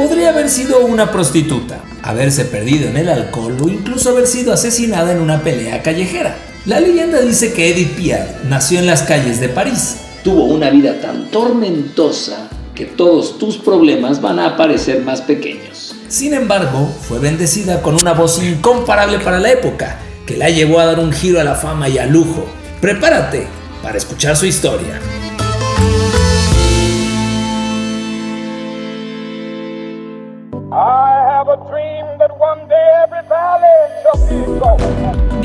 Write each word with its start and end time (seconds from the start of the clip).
Podría 0.00 0.30
haber 0.30 0.48
sido 0.48 0.86
una 0.86 1.12
prostituta, 1.12 1.82
haberse 2.02 2.46
perdido 2.46 2.88
en 2.88 2.96
el 2.96 3.10
alcohol 3.10 3.58
o 3.62 3.68
incluso 3.68 4.08
haber 4.08 4.26
sido 4.26 4.50
asesinada 4.50 5.12
en 5.12 5.20
una 5.20 5.42
pelea 5.42 5.82
callejera. 5.82 6.38
La 6.64 6.80
leyenda 6.80 7.20
dice 7.20 7.52
que 7.52 7.68
Edith 7.68 7.96
Piaf 7.96 8.44
nació 8.48 8.78
en 8.78 8.86
las 8.86 9.02
calles 9.02 9.40
de 9.40 9.50
París. 9.50 9.98
Tuvo 10.24 10.44
una 10.44 10.70
vida 10.70 11.02
tan 11.02 11.30
tormentosa 11.30 12.48
que 12.74 12.86
todos 12.86 13.38
tus 13.38 13.58
problemas 13.58 14.22
van 14.22 14.38
a 14.38 14.54
aparecer 14.54 15.02
más 15.02 15.20
pequeños. 15.20 15.94
Sin 16.08 16.32
embargo, 16.32 16.90
fue 17.06 17.18
bendecida 17.18 17.82
con 17.82 17.94
una 17.94 18.14
voz 18.14 18.42
incomparable 18.42 19.18
para 19.18 19.38
la 19.38 19.50
época, 19.50 19.98
que 20.24 20.38
la 20.38 20.48
llevó 20.48 20.80
a 20.80 20.86
dar 20.86 20.98
un 20.98 21.12
giro 21.12 21.42
a 21.42 21.44
la 21.44 21.56
fama 21.56 21.90
y 21.90 21.98
al 21.98 22.10
lujo. 22.10 22.46
Prepárate 22.80 23.46
para 23.82 23.98
escuchar 23.98 24.34
su 24.34 24.46
historia. 24.46 24.98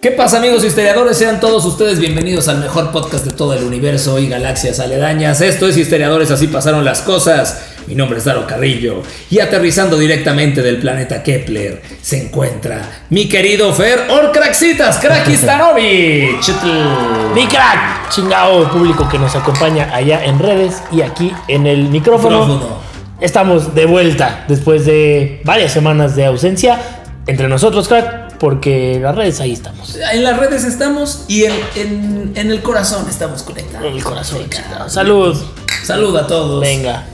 ¿Qué 0.00 0.12
pasa 0.12 0.36
amigos 0.36 0.64
historiadores? 0.64 1.18
Sean 1.18 1.40
todos 1.40 1.64
ustedes 1.64 1.98
bienvenidos 1.98 2.46
al 2.46 2.60
mejor 2.60 2.92
podcast 2.92 3.24
de 3.24 3.32
todo 3.32 3.54
el 3.54 3.64
universo 3.64 4.20
y 4.20 4.28
galaxias 4.28 4.78
aledañas. 4.78 5.40
Esto 5.40 5.66
es 5.66 5.76
Historiadores, 5.76 6.30
así 6.30 6.46
pasaron 6.46 6.84
las 6.84 7.02
cosas. 7.02 7.72
Mi 7.88 7.96
nombre 7.96 8.18
es 8.18 8.24
Daro 8.24 8.46
Carrillo 8.46 9.02
y 9.28 9.40
aterrizando 9.40 9.98
directamente 9.98 10.62
del 10.62 10.78
planeta 10.78 11.24
Kepler 11.24 11.82
se 12.00 12.22
encuentra 12.22 13.06
mi 13.10 13.28
querido 13.28 13.72
Fer 13.72 14.06
Orcraxitas 14.08 14.98
Krakistanovich. 14.98 16.48
Mi 17.34 17.46
crack, 17.46 18.10
chingado 18.10 18.70
público 18.70 19.08
que 19.08 19.18
nos 19.18 19.34
acompaña 19.34 19.92
allá 19.92 20.24
en 20.24 20.38
redes 20.38 20.80
y 20.92 21.02
aquí 21.02 21.32
en 21.48 21.66
el 21.66 21.88
micrófono. 21.88 22.46
Micrófono. 22.46 22.78
Estamos 23.20 23.74
de 23.74 23.86
vuelta 23.86 24.44
después 24.46 24.86
de 24.86 25.40
varias 25.42 25.72
semanas 25.72 26.14
de 26.14 26.26
ausencia 26.26 26.78
entre 27.26 27.48
nosotros, 27.48 27.88
crack, 27.88 28.27
porque 28.38 28.98
las 29.02 29.14
redes 29.14 29.40
ahí 29.40 29.52
estamos. 29.52 29.96
En 30.12 30.22
las 30.24 30.36
redes 30.38 30.64
estamos 30.64 31.24
y 31.28 31.44
en, 31.44 31.52
en- 31.76 32.32
en 32.36 32.50
el 32.50 32.62
corazón 32.62 33.06
estamos 33.08 33.42
conectados. 33.42 33.86
En 33.86 33.92
el 33.96 34.04
corazón, 34.04 34.48
chingado. 34.48 34.88
Salud. 34.88 35.36
Salud 35.84 36.16
a 36.16 36.26
todos. 36.26 36.60
Venga. 36.60 37.04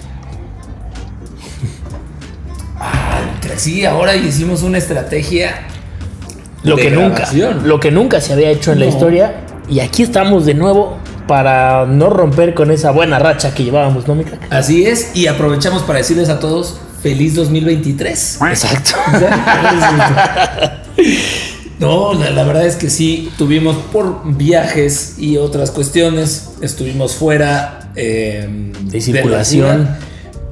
Ah, 2.78 3.20
sí, 3.56 3.84
ahora 3.84 4.14
hicimos 4.16 4.62
una 4.62 4.78
estrategia. 4.78 5.66
Lo 6.62 6.76
de 6.76 6.82
que 6.82 6.90
nunca, 6.90 7.28
lo 7.64 7.78
que 7.80 7.90
nunca 7.90 8.20
se 8.20 8.32
había 8.32 8.48
hecho 8.50 8.72
en 8.72 8.80
la 8.80 8.86
historia. 8.86 9.40
Y 9.68 9.80
aquí 9.80 10.02
estamos 10.02 10.44
de 10.46 10.54
nuevo 10.54 10.96
para 11.26 11.86
no 11.86 12.10
romper 12.10 12.52
con 12.54 12.70
esa 12.70 12.90
buena 12.90 13.18
racha 13.18 13.54
que 13.54 13.64
llevábamos, 13.64 14.06
¿no, 14.06 14.14
mi 14.14 14.24
crack? 14.24 14.52
Así 14.52 14.84
es, 14.86 15.10
y 15.14 15.26
aprovechamos 15.26 15.82
para 15.82 15.98
decirles 16.00 16.28
a 16.28 16.38
todos 16.38 16.80
feliz 17.02 17.34
2023. 17.34 18.38
Exacto. 18.50 18.90
No, 21.80 22.14
la, 22.14 22.30
la 22.30 22.44
verdad 22.44 22.66
es 22.66 22.76
que 22.76 22.88
sí, 22.88 23.30
tuvimos 23.36 23.76
por 23.92 24.36
viajes 24.36 25.14
y 25.18 25.36
otras 25.38 25.70
cuestiones, 25.72 26.50
estuvimos 26.60 27.14
fuera 27.16 27.90
eh, 27.96 28.72
De 28.82 29.00
circulación. 29.00 29.76
ciudad, 29.76 29.98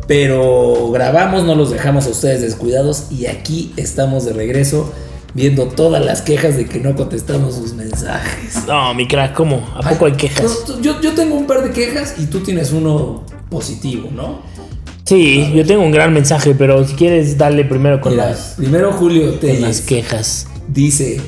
pero 0.09 0.91
grabamos, 0.91 1.45
no 1.45 1.55
los 1.55 1.71
dejamos 1.71 2.07
a 2.07 2.11
ustedes 2.11 2.41
descuidados 2.41 3.07
y 3.11 3.27
aquí 3.27 3.73
estamos 3.77 4.25
de 4.25 4.33
regreso 4.33 4.93
viendo 5.35 5.69
todas 5.69 6.05
las 6.05 6.23
quejas 6.23 6.57
de 6.57 6.67
que 6.67 6.81
no 6.81 6.95
contestamos 6.95 7.55
sus 7.55 7.73
mensajes. 7.73 8.67
No, 8.67 8.93
mi 8.93 9.07
crack, 9.07 9.33
¿cómo? 9.33 9.67
¿A 9.75 9.89
poco 9.89 10.07
hay 10.07 10.13
quejas? 10.13 10.65
Yo, 10.83 11.01
yo 11.01 11.13
tengo 11.15 11.37
un 11.37 11.47
par 11.47 11.63
de 11.63 11.71
quejas 11.71 12.17
y 12.19 12.27
tú 12.27 12.41
tienes 12.41 12.73
uno 12.73 13.25
positivo, 13.49 14.11
¿no? 14.13 14.43
Sí, 15.13 15.53
yo 15.55 15.67
tengo 15.67 15.83
un 15.83 15.91
gran 15.91 16.15
mensaje, 16.15 16.55
pero 16.55 16.87
si 16.87 16.95
quieres 16.95 17.37
darle 17.37 17.67
primero 17.67 18.01
con, 18.01 18.13
Mira, 18.13 18.31
las, 18.31 18.55
primero 18.57 18.93
Julio 18.93 19.33
con 19.33 19.41
Telles. 19.41 19.61
las 19.61 19.81
quejas. 19.83 20.47
Dice, 20.69 21.21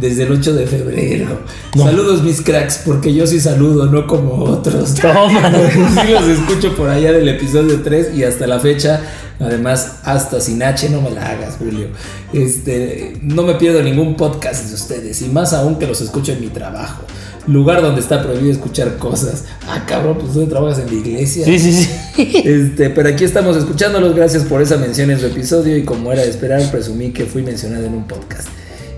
desde 0.00 0.22
el 0.22 0.32
8 0.32 0.54
de 0.54 0.66
febrero. 0.68 1.40
No. 1.74 1.82
Saludos 1.82 2.22
mis 2.22 2.42
cracks, 2.42 2.82
porque 2.84 3.12
yo 3.12 3.26
sí 3.26 3.40
saludo, 3.40 3.86
no 3.86 4.06
como 4.06 4.44
otros. 4.44 4.94
Toma. 5.02 5.52
sí 6.06 6.12
los 6.12 6.28
escucho 6.28 6.76
por 6.76 6.88
allá 6.88 7.12
del 7.12 7.28
episodio 7.28 7.80
3 7.82 8.14
y 8.14 8.22
hasta 8.22 8.46
la 8.46 8.60
fecha. 8.60 9.00
Además, 9.40 9.96
hasta 10.04 10.40
sin 10.40 10.62
H 10.62 10.88
no 10.90 11.00
me 11.00 11.10
la 11.10 11.30
hagas, 11.30 11.56
Julio. 11.58 11.88
Este, 12.32 13.18
no 13.20 13.42
me 13.42 13.54
pierdo 13.54 13.82
ningún 13.82 14.14
podcast 14.14 14.68
de 14.68 14.74
ustedes, 14.74 15.22
y 15.22 15.28
más 15.28 15.52
aún 15.52 15.76
que 15.76 15.88
los 15.88 16.00
escucho 16.00 16.30
en 16.30 16.40
mi 16.40 16.48
trabajo. 16.48 17.02
Lugar 17.46 17.82
donde 17.82 18.00
está 18.00 18.22
prohibido 18.22 18.52
escuchar 18.52 18.96
cosas. 18.96 19.44
Ah, 19.68 19.84
cabrón, 19.86 20.18
pues 20.18 20.32
tú 20.32 20.46
trabajas 20.46 20.78
en 20.78 20.86
la 20.86 20.94
iglesia. 20.94 21.44
Sí, 21.44 21.58
sí, 21.58 21.72
sí. 21.72 21.90
Este, 22.44 22.90
pero 22.90 23.08
aquí 23.08 23.24
estamos 23.24 23.56
escuchándolos. 23.56 24.14
Gracias 24.14 24.44
por 24.44 24.62
esa 24.62 24.76
mención 24.76 25.10
en 25.10 25.18
su 25.18 25.26
episodio. 25.26 25.76
Y 25.76 25.84
como 25.84 26.12
era 26.12 26.22
de 26.22 26.30
esperar, 26.30 26.62
presumí 26.70 27.10
que 27.10 27.26
fui 27.26 27.42
mencionado 27.42 27.84
en 27.86 27.94
un 27.94 28.06
podcast. 28.06 28.48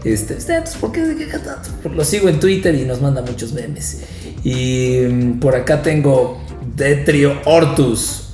Este, 0.05 0.35
entonces, 0.35 0.77
¿por 0.77 0.93
qué 0.93 1.05
se 1.05 1.17
queja 1.17 1.39
tanto? 1.39 1.71
Pues 1.83 1.95
lo 1.95 2.05
sigo 2.05 2.29
en 2.29 2.39
Twitter 2.39 2.75
y 2.77 2.85
nos 2.85 3.01
manda 3.01 3.23
muchos 3.23 3.53
memes. 3.53 4.03
Y 4.45 5.01
mm, 5.01 5.41
por 5.41 5.57
acá 5.57 5.83
tengo 5.83 6.41
Detrio 6.77 7.41
Ortus. 7.45 8.27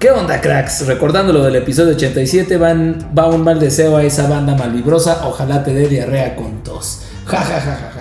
¿Qué 0.00 0.10
onda, 0.10 0.40
cracks? 0.40 0.84
Recordando 0.88 1.32
lo 1.32 1.44
del 1.44 1.54
episodio 1.54 1.94
87, 1.94 2.56
van, 2.56 3.12
va 3.16 3.28
un 3.28 3.44
mal 3.44 3.60
deseo 3.60 3.96
a 3.96 4.02
esa 4.02 4.28
banda 4.28 4.56
malvibrosa. 4.56 5.28
Ojalá 5.28 5.62
te 5.62 5.72
dé 5.72 5.86
diarrea 5.86 6.34
con 6.34 6.64
tos. 6.64 7.02
Ja, 7.24 7.40
ja, 7.40 7.60
ja, 7.60 7.76
ja. 7.76 7.91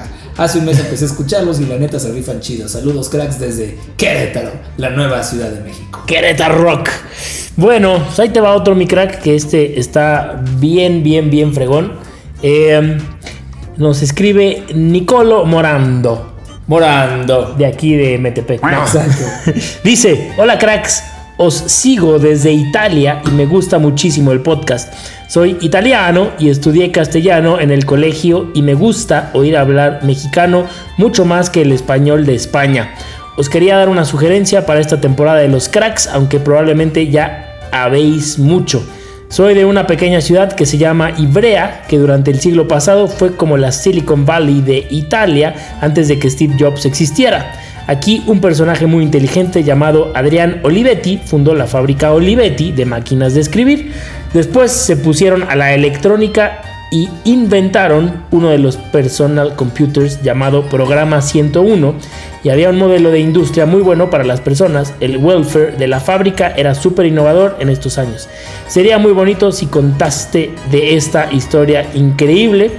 Hace 0.42 0.58
un 0.58 0.66
mes 0.66 0.80
empecé 0.80 1.06
a 1.06 1.08
escucharlos 1.08 1.60
y 1.60 1.68
la 1.68 1.78
neta 1.78 2.00
se 2.00 2.12
rifan 2.12 2.40
chidos. 2.40 2.72
Saludos, 2.72 3.10
cracks, 3.10 3.40
desde 3.40 3.78
Querétaro, 3.96 4.50
la 4.78 4.90
nueva 4.90 5.22
ciudad 5.22 5.52
de 5.52 5.62
México. 5.62 6.02
Querétaro 6.08 6.56
Rock. 6.56 6.90
Bueno, 7.58 8.04
pues 8.04 8.20
ahí 8.20 8.30
te 8.30 8.42
va 8.42 8.56
otro 8.56 8.74
mi 8.74 8.88
crack 8.88 9.22
que 9.22 9.36
este 9.36 9.80
está 9.80 10.42
bien, 10.58 11.04
bien, 11.04 11.30
bien 11.30 11.54
fregón. 11.54 11.92
Eh, 12.42 12.98
nos 13.78 14.02
escribe 14.02 14.64
Nicolo 14.74 15.46
Morando, 15.46 16.34
Morando. 16.66 17.54
de 17.56 17.68
aquí 17.68 17.96
de 17.96 18.18
Metepec. 18.18 18.64
No. 18.64 18.82
Exacto. 18.82 19.24
Dice, 19.84 20.32
hola 20.40 20.58
cracks, 20.58 21.04
os 21.42 21.56
sigo 21.56 22.20
desde 22.20 22.52
Italia 22.52 23.20
y 23.26 23.32
me 23.32 23.48
gusta 23.48 23.80
muchísimo 23.80 24.32
el 24.32 24.42
podcast. 24.42 24.94
Soy 25.28 25.58
italiano 25.62 26.34
y 26.38 26.50
estudié 26.50 26.92
castellano 26.92 27.60
en 27.60 27.72
el 27.72 27.84
colegio 27.84 28.52
y 28.54 28.62
me 28.62 28.76
gusta 28.76 29.32
oír 29.34 29.58
hablar 29.58 30.04
mexicano 30.04 30.68
mucho 30.98 31.26
más 31.26 31.50
que 31.50 31.64
el 31.64 31.72
español 31.72 32.28
de 32.28 32.36
España. 32.36 32.94
Os 33.38 33.50
quería 33.50 33.76
dar 33.76 33.90
una 33.90 34.06
sugerencia 34.06 34.68
para 34.68 34.82
esta 34.82 35.02
temporada 35.02 35.40
de 35.40 35.48
los 35.48 35.68
cracks, 35.68 36.06
aunque 36.06 36.40
probablemente 36.40 37.10
ya 37.10 37.58
habéis 37.72 38.38
mucho. 38.38 38.86
Soy 39.30 39.56
de 39.56 39.66
una 39.66 39.88
pequeña 39.88 40.22
ciudad 40.22 40.54
que 40.54 40.68
se 40.68 40.78
llama 40.78 41.14
Ivrea, 41.18 41.86
que 41.88 41.98
durante 41.98 42.30
el 42.30 42.40
siglo 42.40 42.68
pasado 42.68 43.08
fue 43.08 43.36
como 43.36 43.58
la 43.58 43.72
Silicon 43.72 44.28
Valley 44.28 44.62
de 44.62 44.86
Italia 44.92 45.56
antes 45.82 46.08
de 46.08 46.20
que 46.20 46.30
Steve 46.30 46.56
Jobs 46.60 46.86
existiera. 46.86 47.52
Aquí 47.88 48.24
un 48.28 48.42
personaje 48.42 48.86
muy 48.86 49.04
inteligente 49.04 49.64
llamado 49.64 50.12
Adrián 50.16 50.62
Olivetti 50.64 51.18
fundó 51.18 51.56
la 51.56 51.68
fábrica 51.68 52.14
Olivetti 52.14 52.72
de 52.72 52.86
máquinas 52.86 53.34
de 53.34 53.42
escribir. 53.42 53.92
Después 54.34 54.72
se 54.72 54.96
pusieron 54.98 55.44
a 55.44 55.56
la 55.56 55.74
electrónica 55.74 56.62
y 56.92 57.10
inventaron 57.24 58.26
uno 58.32 58.50
de 58.50 58.58
los 58.58 58.76
personal 58.76 59.56
computers 59.56 60.22
llamado 60.22 60.66
Programa 60.66 61.22
101 61.22 61.96
y 62.44 62.50
había 62.50 62.70
un 62.70 62.78
modelo 62.78 63.12
de 63.12 63.20
industria 63.20 63.66
muy 63.66 63.82
bueno 63.82 64.10
para 64.10 64.26
las 64.26 64.42
personas. 64.42 64.94
El 65.00 65.18
welfare 65.18 65.78
de 65.78 65.88
la 65.88 66.02
fábrica 66.02 66.54
era 66.56 66.76
súper 66.76 67.06
innovador 67.06 67.56
en 67.60 67.70
estos 67.70 67.98
años. 67.98 68.28
Sería 68.68 68.98
muy 68.98 69.14
bonito 69.14 69.54
si 69.54 69.68
contaste 69.68 70.52
de 70.70 70.96
esta 70.96 71.32
historia 71.32 71.88
increíble. 71.94 72.72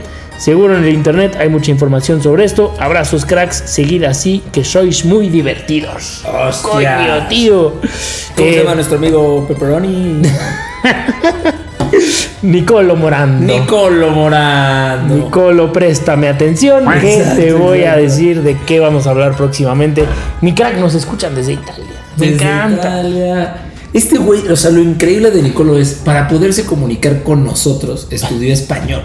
Seguro 0.43 0.77
en 0.77 0.83
el 0.83 0.93
internet 0.93 1.37
hay 1.39 1.49
mucha 1.49 1.71
información 1.71 2.21
sobre 2.21 2.45
esto. 2.45 2.75
Abrazos 2.81 3.25
cracks, 3.25 3.63
seguid 3.65 4.03
así 4.03 4.43
que 4.53 4.65
sois 4.65 5.05
muy 5.05 5.29
divertidos. 5.29 6.25
Hostias. 6.27 6.63
Coño, 6.63 7.29
tío. 7.29 7.75
¿Cómo 8.35 8.49
Eh, 8.49 8.53
se 8.55 8.59
llama 8.59 8.75
nuestro 8.75 8.97
amigo 8.99 9.45
Pepperoni? 9.47 10.21
Nicolo 12.43 12.97
Morando. 12.97 13.55
Nicolo 13.55 14.11
Morando. 14.11 15.15
Nicolo, 15.15 15.73
préstame 15.73 16.27
atención, 16.29 16.87
que 17.01 17.23
te 17.37 17.53
voy 17.53 17.85
a 17.85 17.95
decir 17.95 18.43
de 18.43 18.57
qué 18.67 18.81
vamos 18.81 19.07
a 19.07 19.11
hablar 19.11 19.37
próximamente. 19.37 20.05
Mi 20.41 20.57
crack 20.57 20.77
nos 20.79 20.97
escuchan 20.97 21.37
desde 21.37 21.53
Italia. 21.53 21.85
Me 22.17 22.31
Desde 22.31 22.45
encanta. 22.45 23.01
Italia. 23.03 23.57
Este 23.93 24.19
güey, 24.19 24.49
o 24.49 24.57
sea, 24.57 24.73
lo 24.73 24.81
increíble 24.81 25.31
de 25.31 25.41
Nicolo 25.41 25.79
es, 25.79 26.01
para 26.05 26.27
poderse 26.27 26.65
comunicar 26.65 27.23
con 27.23 27.45
nosotros, 27.45 28.09
estudió 28.11 28.53
español. 28.53 29.03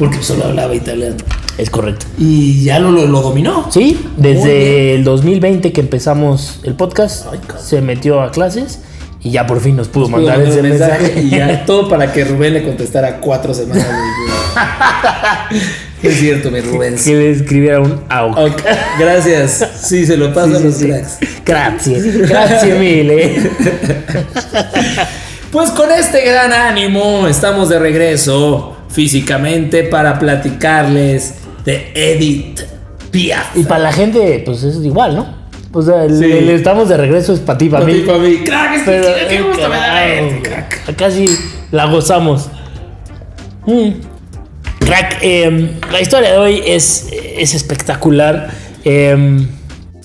Porque 0.00 0.20
solo 0.22 0.46
hablaba 0.46 0.74
italiano. 0.74 1.16
Es 1.58 1.68
correcto. 1.70 2.06
Y 2.18 2.64
ya 2.64 2.78
lo, 2.80 2.90
lo, 2.90 3.06
lo 3.06 3.20
dominó. 3.20 3.70
Sí, 3.70 4.00
desde 4.16 4.94
el 4.94 5.04
2020 5.04 5.72
que 5.72 5.80
empezamos 5.82 6.60
el 6.64 6.74
podcast, 6.74 7.26
Ay, 7.30 7.38
se 7.62 7.82
metió 7.82 8.22
a 8.22 8.30
clases 8.32 8.80
y 9.22 9.30
ya 9.30 9.46
por 9.46 9.60
fin 9.60 9.76
nos 9.76 9.88
pudo 9.88 10.06
Pudo 10.06 10.16
mandar 10.16 10.38
mandar 10.38 10.52
ese 10.54 10.62
mensaje. 10.62 11.20
y 11.22 11.28
ya 11.30 11.64
todo 11.66 11.88
para 11.90 12.10
que 12.12 12.24
Rubén 12.24 12.54
le 12.54 12.64
contestara 12.64 13.18
cuatro 13.20 13.52
semanas. 13.52 13.86
es 16.02 16.18
cierto, 16.18 16.50
mi 16.50 16.60
Rubén. 16.60 16.96
que 16.96 17.14
le 17.14 17.30
escribiera 17.32 17.80
un 17.80 18.00
AUK. 18.08 18.62
Gracias. 18.98 19.68
Sí, 19.82 20.06
se 20.06 20.16
lo 20.16 20.32
Sí, 20.32 20.38
a 20.38 20.46
sí, 20.58 20.64
los 20.64 20.74
sí. 20.76 20.86
cracks. 20.86 21.18
Gracias, 21.44 22.02
gracias 22.28 22.78
mille. 22.78 23.50
Pues 25.52 25.72
con 25.72 25.90
este 25.90 26.24
gran 26.24 26.52
ánimo 26.52 27.26
estamos 27.26 27.68
de 27.68 27.80
regreso 27.80 28.76
físicamente 28.90 29.84
para 29.84 30.18
platicarles 30.18 31.34
de 31.64 31.92
Edith 31.94 32.60
Piaf. 33.10 33.56
Y 33.56 33.64
para 33.64 33.84
la 33.84 33.92
gente, 33.92 34.42
pues 34.44 34.62
es 34.62 34.76
igual, 34.84 35.16
¿no? 35.16 35.40
O 35.72 35.82
sea, 35.82 36.04
el 36.04 36.50
estamos 36.50 36.88
de 36.88 36.96
regreso 36.96 37.32
es 37.32 37.40
para 37.40 37.58
ti, 37.58 37.68
para 37.68 37.84
Para 37.84 37.96
mí. 37.96 38.02
para 38.04 38.18
mí. 38.18 38.38
Crack, 38.38 38.74
es 38.74 38.82
que 38.82 38.90
Pero 38.90 39.08
qué 39.28 39.36
eh, 39.36 39.42
gusto 39.42 39.68
me 39.68 39.76
da 39.76 39.86
carajo, 39.86 40.42
crack. 40.42 40.96
casi 40.96 41.26
la 41.70 41.86
gozamos. 41.86 42.48
Mm. 43.66 43.90
Crack, 44.80 45.18
eh, 45.22 45.70
la 45.92 46.00
historia 46.00 46.32
de 46.32 46.38
hoy 46.38 46.62
es, 46.66 47.06
es 47.12 47.54
espectacular. 47.54 48.50
Eh, 48.84 49.46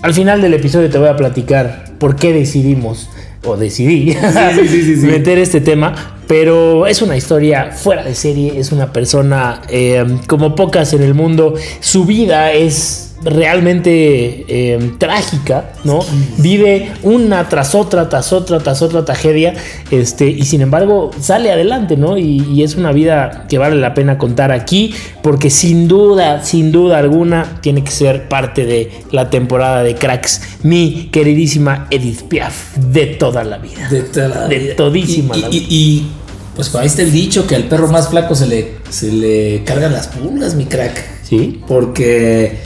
al 0.02 0.14
final 0.14 0.40
del 0.42 0.54
episodio 0.54 0.88
te 0.90 1.00
voy 1.00 1.08
a 1.08 1.16
platicar 1.16 1.86
por 1.98 2.16
qué 2.16 2.32
decidimos, 2.32 3.10
o 3.44 3.58
decidí, 3.58 4.14
sí, 4.14 4.68
sí, 4.68 4.84
sí, 4.84 4.96
sí. 4.98 5.06
meter 5.08 5.40
este 5.40 5.62
tema. 5.62 6.15
Pero 6.28 6.88
es 6.88 7.02
una 7.02 7.16
historia 7.16 7.72
fuera 7.72 8.04
de 8.04 8.16
serie, 8.16 8.60
es 8.60 8.72
una 8.72 8.92
persona 8.92 9.62
eh, 9.70 10.04
como 10.28 10.56
pocas 10.56 10.94
en 10.94 11.04
el 11.04 11.14
mundo. 11.14 11.54
Su 11.80 12.06
vida 12.06 12.52
es 12.52 13.15
realmente 13.26 14.46
eh, 14.48 14.92
trágica, 14.98 15.74
¿no? 15.84 16.00
Vive 16.38 16.92
una 17.04 17.50
tras 17.50 17.76
otra, 17.76 18.08
tras 18.10 18.32
otra, 18.34 18.60
tras 18.60 18.82
otra 18.82 19.04
tragedia, 19.04 19.54
este, 19.92 20.30
y 20.30 20.44
sin 20.44 20.62
embargo 20.62 21.12
sale 21.20 21.52
adelante, 21.52 21.98
¿no? 21.98 22.18
Y, 22.18 22.46
y 22.54 22.64
es 22.64 22.76
una 22.76 22.92
vida 22.92 23.46
que 23.50 23.58
vale 23.58 23.76
la 23.78 23.94
pena 23.94 24.18
contar 24.18 24.52
aquí, 24.52 24.94
porque 25.24 25.50
sin 25.50 25.88
duda, 25.88 26.44
sin 26.44 26.72
duda 26.72 27.00
alguna, 27.00 27.60
tiene 27.62 27.84
que 27.84 27.92
ser 27.92 28.28
parte 28.30 28.66
de 28.66 28.92
la 29.12 29.30
temporada 29.30 29.84
de 29.84 29.96
Cracks, 29.96 30.42
mi 30.64 31.10
queridísima 31.12 31.88
Edith 31.92 32.24
Piaf, 32.24 32.78
de 32.78 33.08
toda 33.08 33.44
la 33.44 33.58
vida. 33.58 33.90
De, 33.90 34.02
toda 34.04 34.28
la 34.28 34.48
De 34.48 34.60
vida. 34.60 34.76
todísima 34.76 35.36
Y, 35.38 35.42
la 35.42 35.48
y- 35.52 35.68
y, 35.70 36.08
pues 36.56 36.74
ahí 36.76 36.88
está 36.88 37.02
el 37.02 37.12
dicho 37.12 37.46
que 37.48 37.56
al 37.56 37.64
perro 37.64 37.88
más 37.90 38.08
flaco 38.10 38.34
se 38.36 38.48
le, 38.48 38.76
se 38.90 39.12
le 39.12 39.64
cargan 39.66 39.92
las 39.92 40.08
pulgas, 40.08 40.56
mi 40.56 40.66
crack. 40.66 41.04
¿Sí? 41.24 41.60
Porque 41.68 42.60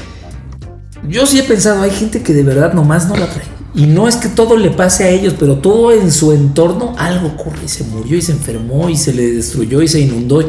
yo 1.08 1.26
sí 1.26 1.40
he 1.40 1.44
pensado, 1.44 1.82
hay 1.82 1.92
gente 1.92 2.22
que 2.22 2.34
de 2.34 2.44
verdad 2.44 2.74
nomás 2.74 3.08
no 3.08 3.16
la 3.16 3.28
trae. 3.28 3.46
Y 3.76 3.86
no 3.86 4.08
es 4.08 4.16
que 4.16 4.30
todo 4.30 4.58
le 4.58 4.72
pase 4.72 5.04
a 5.04 5.10
ellos, 5.10 5.36
pero 5.40 5.58
todo 5.58 5.92
en 5.94 6.12
su 6.12 6.32
entorno 6.34 6.96
algo 6.98 7.28
ocurre. 7.28 7.60
Y 7.66 7.70
se 7.70 7.84
murió 7.84 8.18
y 8.18 8.22
se 8.22 8.32
enfermó 8.32 8.90
y 8.90 8.98
se 8.98 9.14
le 9.14 9.32
destruyó 9.32 9.82
y 9.82 9.88
se 9.88 10.00
inundó. 10.02 10.44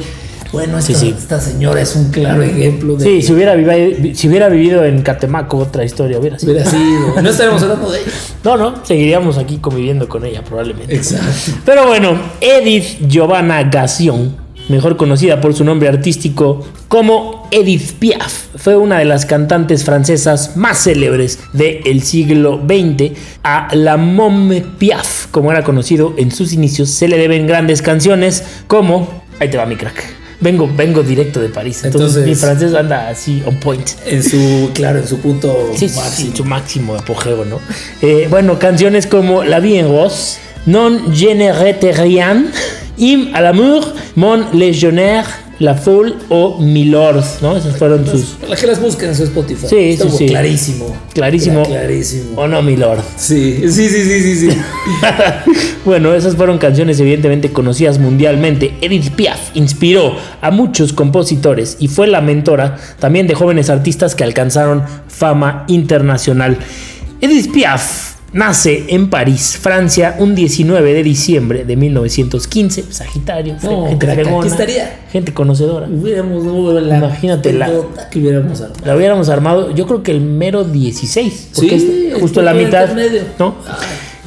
Bueno, 0.53 0.79
esta, 0.79 0.95
Sí, 0.95 0.99
sí. 0.99 1.15
esta 1.17 1.39
señora 1.41 1.81
es 1.81 1.95
un 1.95 2.11
claro 2.11 2.43
ejemplo 2.43 2.97
de 2.97 3.05
Sí, 3.05 3.23
si 3.23 3.33
hubiera, 3.33 3.55
vivi- 3.55 4.15
si 4.17 4.27
hubiera 4.27 4.49
vivido 4.49 4.85
en 4.85 5.03
Catemaco, 5.03 5.59
otra 5.59 5.85
historia 5.85 6.19
hubiera 6.19 6.39
sido. 6.41 6.53
hubiera 6.55 6.69
sido. 6.69 7.23
No 7.23 7.31
estaremos 7.31 7.63
hablando 7.63 7.91
de 7.93 8.01
ella. 8.01 8.11
No, 8.43 8.57
no, 8.57 8.75
seguiríamos 8.85 9.37
aquí 9.39 9.59
conviviendo 9.59 10.09
con 10.09 10.25
ella 10.25 10.43
probablemente. 10.43 10.97
Exacto. 10.97 11.53
Pero 11.65 11.87
bueno, 11.87 12.19
Edith 12.41 13.07
Giovanna 13.07 13.63
Gassion, 13.65 14.35
mejor 14.71 14.97
conocida 14.97 15.41
por 15.41 15.55
su 15.55 15.65
nombre 15.65 15.89
artístico 15.89 16.65
como 16.89 17.47
Edith 17.51 17.93
Piaf, 17.99 18.47
fue 18.57 18.77
una 18.77 18.99
de 18.99 19.05
las 19.05 19.27
cantantes 19.27 19.85
francesas 19.85 20.57
más 20.57 20.85
célebres 20.85 21.39
del 21.53 22.03
siglo 22.03 22.61
XX. 22.67 23.13
A 23.43 23.69
la 23.75 23.97
Mom 23.97 24.51
Piaf, 24.79 25.27
como 25.31 25.51
era 25.51 25.63
conocido 25.65 26.15
en 26.17 26.31
sus 26.31 26.53
inicios, 26.53 26.89
se 26.91 27.09
le 27.09 27.19
deben 27.19 27.47
grandes 27.47 27.83
canciones 27.83 28.43
como... 28.67 29.23
Ahí 29.41 29.49
te 29.51 29.57
va 29.57 29.67
mi 29.67 29.77
crack. 29.77 30.03
Vengo, 30.43 30.71
vengo 30.75 31.03
directo 31.03 31.39
de 31.41 31.51
París, 31.51 31.83
entonces, 31.85 32.17
Entonces- 32.17 32.27
mi 32.27 32.35
francés 32.35 32.75
anda 32.75 33.09
así 33.09 33.43
on 33.47 33.57
point. 33.57 33.87
En 34.07 34.23
su, 34.23 34.71
claro, 34.73 34.99
en 35.01 35.07
su 35.07 35.19
punto 35.19 35.71
Sí, 35.77 35.85
máximo. 35.87 36.31
sí, 36.31 36.33
su 36.35 36.45
máximo 36.47 36.95
apogeo, 36.95 37.45
¿no? 37.45 37.61
Eh, 38.01 38.27
bueno, 38.31 38.59
canciones 38.59 39.07
como 39.07 39.45
La 39.45 39.61
vie 39.61 39.79
en 39.81 39.89
rose, 39.89 40.39
Non 40.67 41.15
je 41.15 41.35
ne 41.35 41.53
regrette 41.55 41.93
rien, 41.95 42.51
Hymne 43.01 43.35
à 43.35 43.41
l'amour, 43.41 43.93
Mon 44.17 44.45
légionnaire, 44.53 45.27
La 45.61 45.75
foule 45.75 46.15
o 46.31 46.59
Milord, 46.59 47.23
¿no? 47.43 47.55
Esas 47.55 47.77
fueron 47.77 48.07
sus... 48.07 48.37
Para 48.41 48.57
que 48.57 48.67
las 48.67 48.81
busquen 48.81 49.11
en 49.11 49.15
su 49.15 49.25
Spotify. 49.25 49.67
Sí, 49.69 49.99
sí, 50.01 50.09
sí. 50.17 50.27
Clarísimo. 50.27 50.97
Clarísimo. 51.13 51.61
Era 51.61 51.69
clarísimo. 51.69 52.41
O 52.41 52.49
no, 52.49 52.63
Milord. 52.63 53.01
Sí, 53.19 53.61
sí, 53.71 53.89
sí, 53.91 54.03
sí, 54.05 54.23
sí, 54.23 54.37
sí. 54.37 54.59
bueno, 55.85 56.15
esas 56.15 56.35
fueron 56.35 56.57
canciones 56.57 56.99
evidentemente 56.99 57.53
conocidas 57.53 57.99
mundialmente. 57.99 58.73
Edith 58.81 59.11
Piaf 59.11 59.55
inspiró 59.55 60.17
a 60.41 60.51
muchos 60.51 60.95
compositores 60.95 61.77
y 61.79 61.89
fue 61.89 62.07
la 62.07 62.23
mentora 62.23 62.79
también 62.99 63.27
de 63.27 63.35
jóvenes 63.35 63.69
artistas 63.69 64.15
que 64.15 64.25
alcanzaron 64.25 64.83
fama 65.09 65.67
internacional. 65.69 66.57
Edith 67.21 67.53
Piaf 67.53 68.20
nace 68.33 68.85
en 68.89 69.11
París, 69.11 69.59
Francia, 69.61 70.17
un 70.19 70.35
19 70.35 70.95
de 70.95 71.03
diciembre 71.03 71.65
de 71.65 71.77
1915. 71.77 72.85
Sagitario, 72.91 73.57
No, 73.63 73.89
gente 73.89 74.07
crack, 74.07 74.19
aquí 74.19 74.23
fregona, 74.25 74.47
estaría. 74.49 75.01
gente 75.11 75.35
conocedora. 75.35 75.87
Hubiéramos 75.89 76.45
no, 76.45 76.73
la 76.81 76.99
Imagínate 76.99 77.53
la- 77.53 77.71
que 78.11 78.19
hubiéramos 78.21 78.61
armado. 78.61 78.81
La 78.87 78.97
hubiéramos 78.97 79.29
armado, 79.29 79.75
yo 79.75 79.87
creo 79.87 80.03
que 80.03 80.13
el 80.13 80.21
mero 80.21 80.65
16, 80.65 81.49
porque 81.55 81.79
Sí, 81.81 82.09
es 82.15 82.21
justo 82.21 82.41
es 82.41 82.45
la 82.45 82.55
mitad. 82.55 82.89
¿no? 83.39 83.55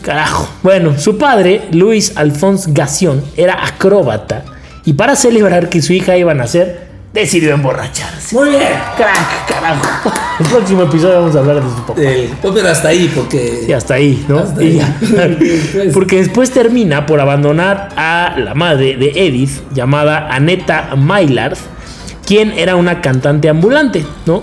Carajo. 0.02 0.50
Bueno, 0.64 1.00
su 1.00 1.18
padre, 1.18 1.62
Luis 1.72 2.12
Alphonse 2.16 2.70
Gassion, 2.74 3.22
era 3.38 3.66
acróbata 3.66 4.44
y 4.86 4.94
para 4.94 5.16
celebrar 5.16 5.70
que 5.70 5.82
su 5.82 5.94
hija 5.94 6.18
iba 6.18 6.32
a 6.34 6.36
nacer, 6.36 6.93
decidió 7.14 7.54
emborracharse. 7.54 8.36
Muy 8.36 8.50
bien. 8.50 8.64
Crack, 8.98 9.48
carajo. 9.48 10.12
El 10.40 10.46
próximo 10.48 10.84
episodio 10.84 11.20
vamos 11.20 11.36
a 11.36 11.40
hablar 11.40 11.64
de 11.64 11.70
su 11.70 11.86
papá. 11.86 12.02
El, 12.02 12.28
pues, 12.42 12.54
pero 12.56 12.70
hasta 12.70 12.88
ahí, 12.88 13.12
porque. 13.16 13.66
Y 13.68 13.72
hasta 13.72 13.94
ahí, 13.94 14.26
¿no? 14.28 14.40
Hasta 14.40 14.62
ahí. 14.62 14.82
Después. 15.02 15.94
Porque 15.94 16.18
después 16.18 16.52
termina 16.52 17.06
por 17.06 17.22
abandonar 17.22 17.90
a 17.96 18.36
la 18.38 18.56
madre 18.56 18.98
de 18.98 19.12
Edith, 19.16 19.62
llamada 19.74 20.28
Aneta 20.34 20.96
Maillard, 20.98 21.58
quien 22.26 22.52
era 22.52 22.76
una 22.76 23.02
cantante 23.02 23.48
ambulante, 23.48 24.04
¿no? 24.26 24.42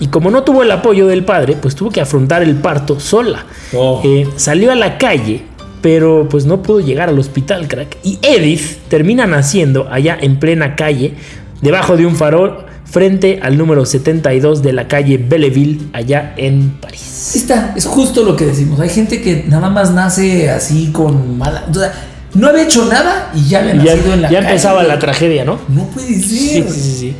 Y 0.00 0.08
como 0.08 0.30
no 0.30 0.42
tuvo 0.42 0.62
el 0.62 0.70
apoyo 0.70 1.06
del 1.06 1.24
padre, 1.24 1.56
pues 1.60 1.74
tuvo 1.74 1.90
que 1.90 2.00
afrontar 2.00 2.42
el 2.42 2.56
parto 2.56 3.00
sola. 3.00 3.46
Oh. 3.74 4.00
Eh, 4.04 4.28
salió 4.36 4.72
a 4.72 4.74
la 4.74 4.98
calle, 4.98 5.42
pero 5.80 6.28
pues 6.28 6.44
no 6.44 6.62
pudo 6.62 6.80
llegar 6.80 7.08
al 7.08 7.18
hospital, 7.18 7.66
crack. 7.66 7.96
Y 8.02 8.18
Edith 8.22 8.78
termina 8.88 9.26
naciendo 9.26 9.88
allá 9.90 10.16
en 10.20 10.38
plena 10.38 10.76
calle, 10.76 11.14
debajo 11.60 11.96
de 11.96 12.06
un 12.06 12.16
farol, 12.16 12.64
frente 12.84 13.40
al 13.42 13.58
número 13.58 13.84
72 13.84 14.62
de 14.62 14.72
la 14.72 14.86
calle 14.88 15.18
Belleville, 15.18 15.88
allá 15.92 16.34
en 16.36 16.70
París. 16.80 17.32
Ahí 17.34 17.40
está, 17.40 17.72
es 17.76 17.84
justo 17.86 18.22
lo 18.24 18.36
que 18.36 18.46
decimos. 18.46 18.78
Hay 18.80 18.88
gente 18.90 19.20
que 19.20 19.44
nada 19.48 19.68
más 19.70 19.90
nace 19.92 20.48
así 20.50 20.90
con 20.92 21.36
mala. 21.36 21.64
O 21.70 21.74
sea, 21.74 21.92
no 22.34 22.48
había 22.48 22.62
hecho 22.64 22.84
nada 22.86 23.32
y 23.34 23.48
ya 23.48 23.60
había 23.60 23.74
Y 23.74 23.78
ya, 23.84 23.94
nacido 23.96 24.14
en 24.14 24.22
la 24.22 24.30
ya 24.30 24.38
calle. 24.38 24.50
empezaba 24.50 24.82
la 24.84 24.98
tragedia, 24.98 25.44
¿no? 25.44 25.58
No 25.68 25.84
puede 25.86 26.14
ser. 26.14 26.22
Sí, 26.22 26.64
sí, 26.68 26.80
sí, 26.80 26.96
sí. 26.98 27.16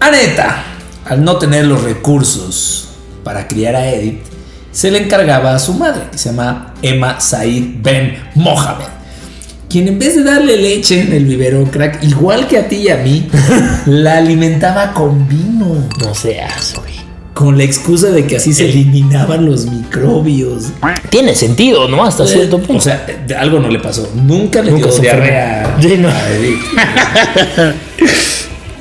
Aneta, 0.00 0.62
al 1.04 1.22
no 1.24 1.36
tener 1.36 1.64
los 1.66 1.82
recursos 1.82 2.88
para 3.22 3.46
criar 3.46 3.76
a 3.76 3.88
Edith, 3.88 4.22
se 4.72 4.90
le 4.90 5.02
encargaba 5.02 5.54
a 5.54 5.58
su 5.58 5.72
madre, 5.74 6.02
que 6.12 6.18
se 6.18 6.30
llama 6.30 6.74
Emma 6.82 7.18
Said 7.20 7.76
Ben 7.80 8.16
Mohamed, 8.34 8.86
quien 9.68 9.88
en 9.88 9.98
vez 9.98 10.14
de 10.16 10.22
darle 10.22 10.56
leche 10.56 11.00
en 11.00 11.12
el 11.12 11.24
biberón 11.24 11.66
crack, 11.66 12.02
igual 12.04 12.46
que 12.46 12.58
a 12.58 12.68
ti 12.68 12.76
y 12.76 12.88
a 12.88 12.96
mí, 12.98 13.28
la 13.86 14.18
alimentaba 14.18 14.92
con 14.92 15.28
vino, 15.28 15.88
No 16.00 16.14
seas, 16.14 16.74
güey. 16.76 16.94
con 17.34 17.58
la 17.58 17.64
excusa 17.64 18.08
de 18.10 18.26
que 18.26 18.36
así 18.36 18.52
se 18.54 18.66
eliminaban 18.70 19.44
los 19.44 19.66
microbios. 19.66 20.68
Tiene 21.10 21.34
sentido, 21.34 21.88
¿no? 21.88 22.04
Hasta 22.04 22.26
cierto 22.26 22.58
punto. 22.58 22.76
O 22.76 22.80
sea, 22.80 23.06
algo 23.38 23.58
no 23.58 23.68
le 23.68 23.78
pasó. 23.78 24.10
Nunca 24.14 24.62
le 24.62 24.70
Nunca 24.70 24.88
dio 24.88 25.00
diarrea. 25.00 25.76
Sí, 25.80 25.96
no. 25.98 26.08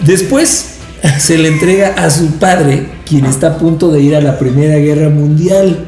Después 0.06 0.76
se 1.20 1.38
le 1.38 1.50
entrega 1.50 1.90
a 1.98 2.10
su 2.10 2.34
padre, 2.38 2.88
quien 3.06 3.26
está 3.26 3.48
a 3.48 3.58
punto 3.58 3.92
de 3.92 4.02
ir 4.02 4.16
a 4.16 4.22
la 4.22 4.38
Primera 4.40 4.78
Guerra 4.78 5.10
Mundial, 5.10 5.86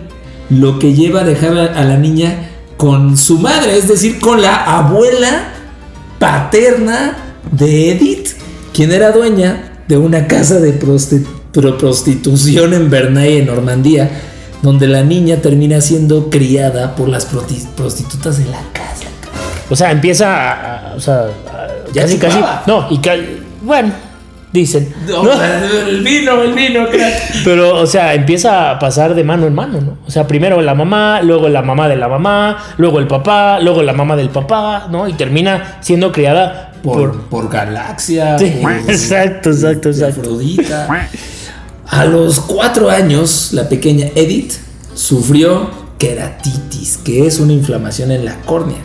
lo 0.50 0.80
que 0.80 0.94
lleva 0.94 1.22
a 1.22 1.24
dejar 1.24 1.58
a 1.58 1.84
la 1.84 1.98
niña 1.98 2.50
con 2.78 3.18
su 3.18 3.40
madre, 3.40 3.78
es 3.78 3.88
decir, 3.88 4.20
con 4.20 4.42
la 4.42 4.78
abuela 4.78 5.50
paterna 6.20 7.18
de 7.52 7.92
Edith, 7.92 8.30
quien 8.74 8.92
era 8.92 9.12
dueña 9.12 9.82
de 9.88 9.98
una 9.98 10.28
casa 10.28 10.60
de 10.60 10.80
prosti- 10.80 11.26
pro- 11.52 11.78
prostitución 11.78 12.74
en 12.74 12.90
Bernay, 12.90 13.38
en 13.38 13.48
Normandía, 13.48 14.10
donde 14.62 14.88
la 14.88 15.04
niña 15.04 15.38
termina 15.38 15.82
siendo 15.82 16.30
criada 16.30 16.96
por 16.96 17.08
las 17.10 17.26
prostitutas 17.26 18.38
de 18.38 18.46
la 18.46 18.60
casa. 18.74 19.06
O 19.70 19.76
sea, 19.76 19.92
empieza 19.92 20.28
a. 20.36 20.92
a- 20.92 20.96
o 20.96 21.00
sea, 21.00 21.26
a- 21.48 21.92
Ya 21.94 22.04
casi, 22.04 22.18
casi. 22.18 22.40
No, 22.68 22.88
y 22.90 23.00
bueno, 23.62 23.92
dicen. 24.60 24.94
No, 25.08 25.24
¿no? 25.24 25.32
El 25.88 26.02
vino, 26.04 26.42
el 26.44 26.54
vino, 26.54 26.88
crack. 26.90 27.44
Pero, 27.44 27.76
o 27.82 27.88
sea, 27.88 28.14
empieza 28.14 28.72
a 28.72 28.80
pasar 28.80 29.16
de 29.16 29.24
mano 29.24 29.48
en 29.48 29.54
mano, 29.56 29.80
¿no? 29.82 29.98
O 30.08 30.12
sea, 30.12 30.28
primero 30.28 30.62
la 30.62 30.74
mamá, 30.76 31.22
luego 31.22 31.50
la 31.50 31.62
mamá 31.62 31.88
de 31.88 31.96
la 31.96 32.08
mamá, 32.08 32.58
luego 32.78 33.00
el 33.00 33.08
papá, 33.08 33.60
luego 33.60 33.82
la 33.84 33.94
mamá 33.94 34.16
del 34.16 34.30
papá, 34.30 34.88
¿no? 34.92 35.08
Y 35.08 35.14
termina 35.14 35.78
siendo 35.82 36.12
criada 36.12 36.72
Por, 36.84 37.12
por... 37.12 37.22
por 37.30 37.50
Galaxia. 37.50 38.38
Sí, 38.40 38.60
por- 38.62 38.72
exacto, 38.88 39.50
exacto, 39.50 39.90
exacto. 39.90 40.22
Afrodita. 40.22 40.88
A 41.90 42.06
los 42.06 42.40
cuatro 42.42 42.90
años, 42.90 43.50
la 43.54 43.70
pequeña 43.70 44.08
Edith 44.16 44.54
sufrió 44.94 45.70
queratitis, 45.98 46.98
que 46.98 47.26
es 47.26 47.40
una 47.40 47.54
inflamación 47.54 48.12
en 48.12 48.26
la 48.26 48.36
córnea, 48.42 48.78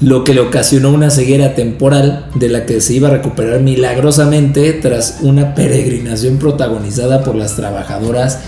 lo 0.00 0.24
que 0.24 0.34
le 0.34 0.40
ocasionó 0.40 0.90
una 0.90 1.10
ceguera 1.10 1.54
temporal 1.54 2.26
de 2.34 2.48
la 2.48 2.66
que 2.66 2.80
se 2.80 2.94
iba 2.94 3.08
a 3.08 3.12
recuperar 3.12 3.60
milagrosamente 3.60 4.72
tras 4.72 5.18
una 5.22 5.54
peregrinación 5.54 6.38
protagonizada 6.38 7.22
por 7.22 7.34
las 7.36 7.56
trabajadoras 7.56 8.40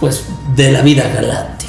pues 0.00 0.22
de 0.56 0.70
la 0.70 0.82
vida 0.82 1.08
galáctica. 1.12 1.67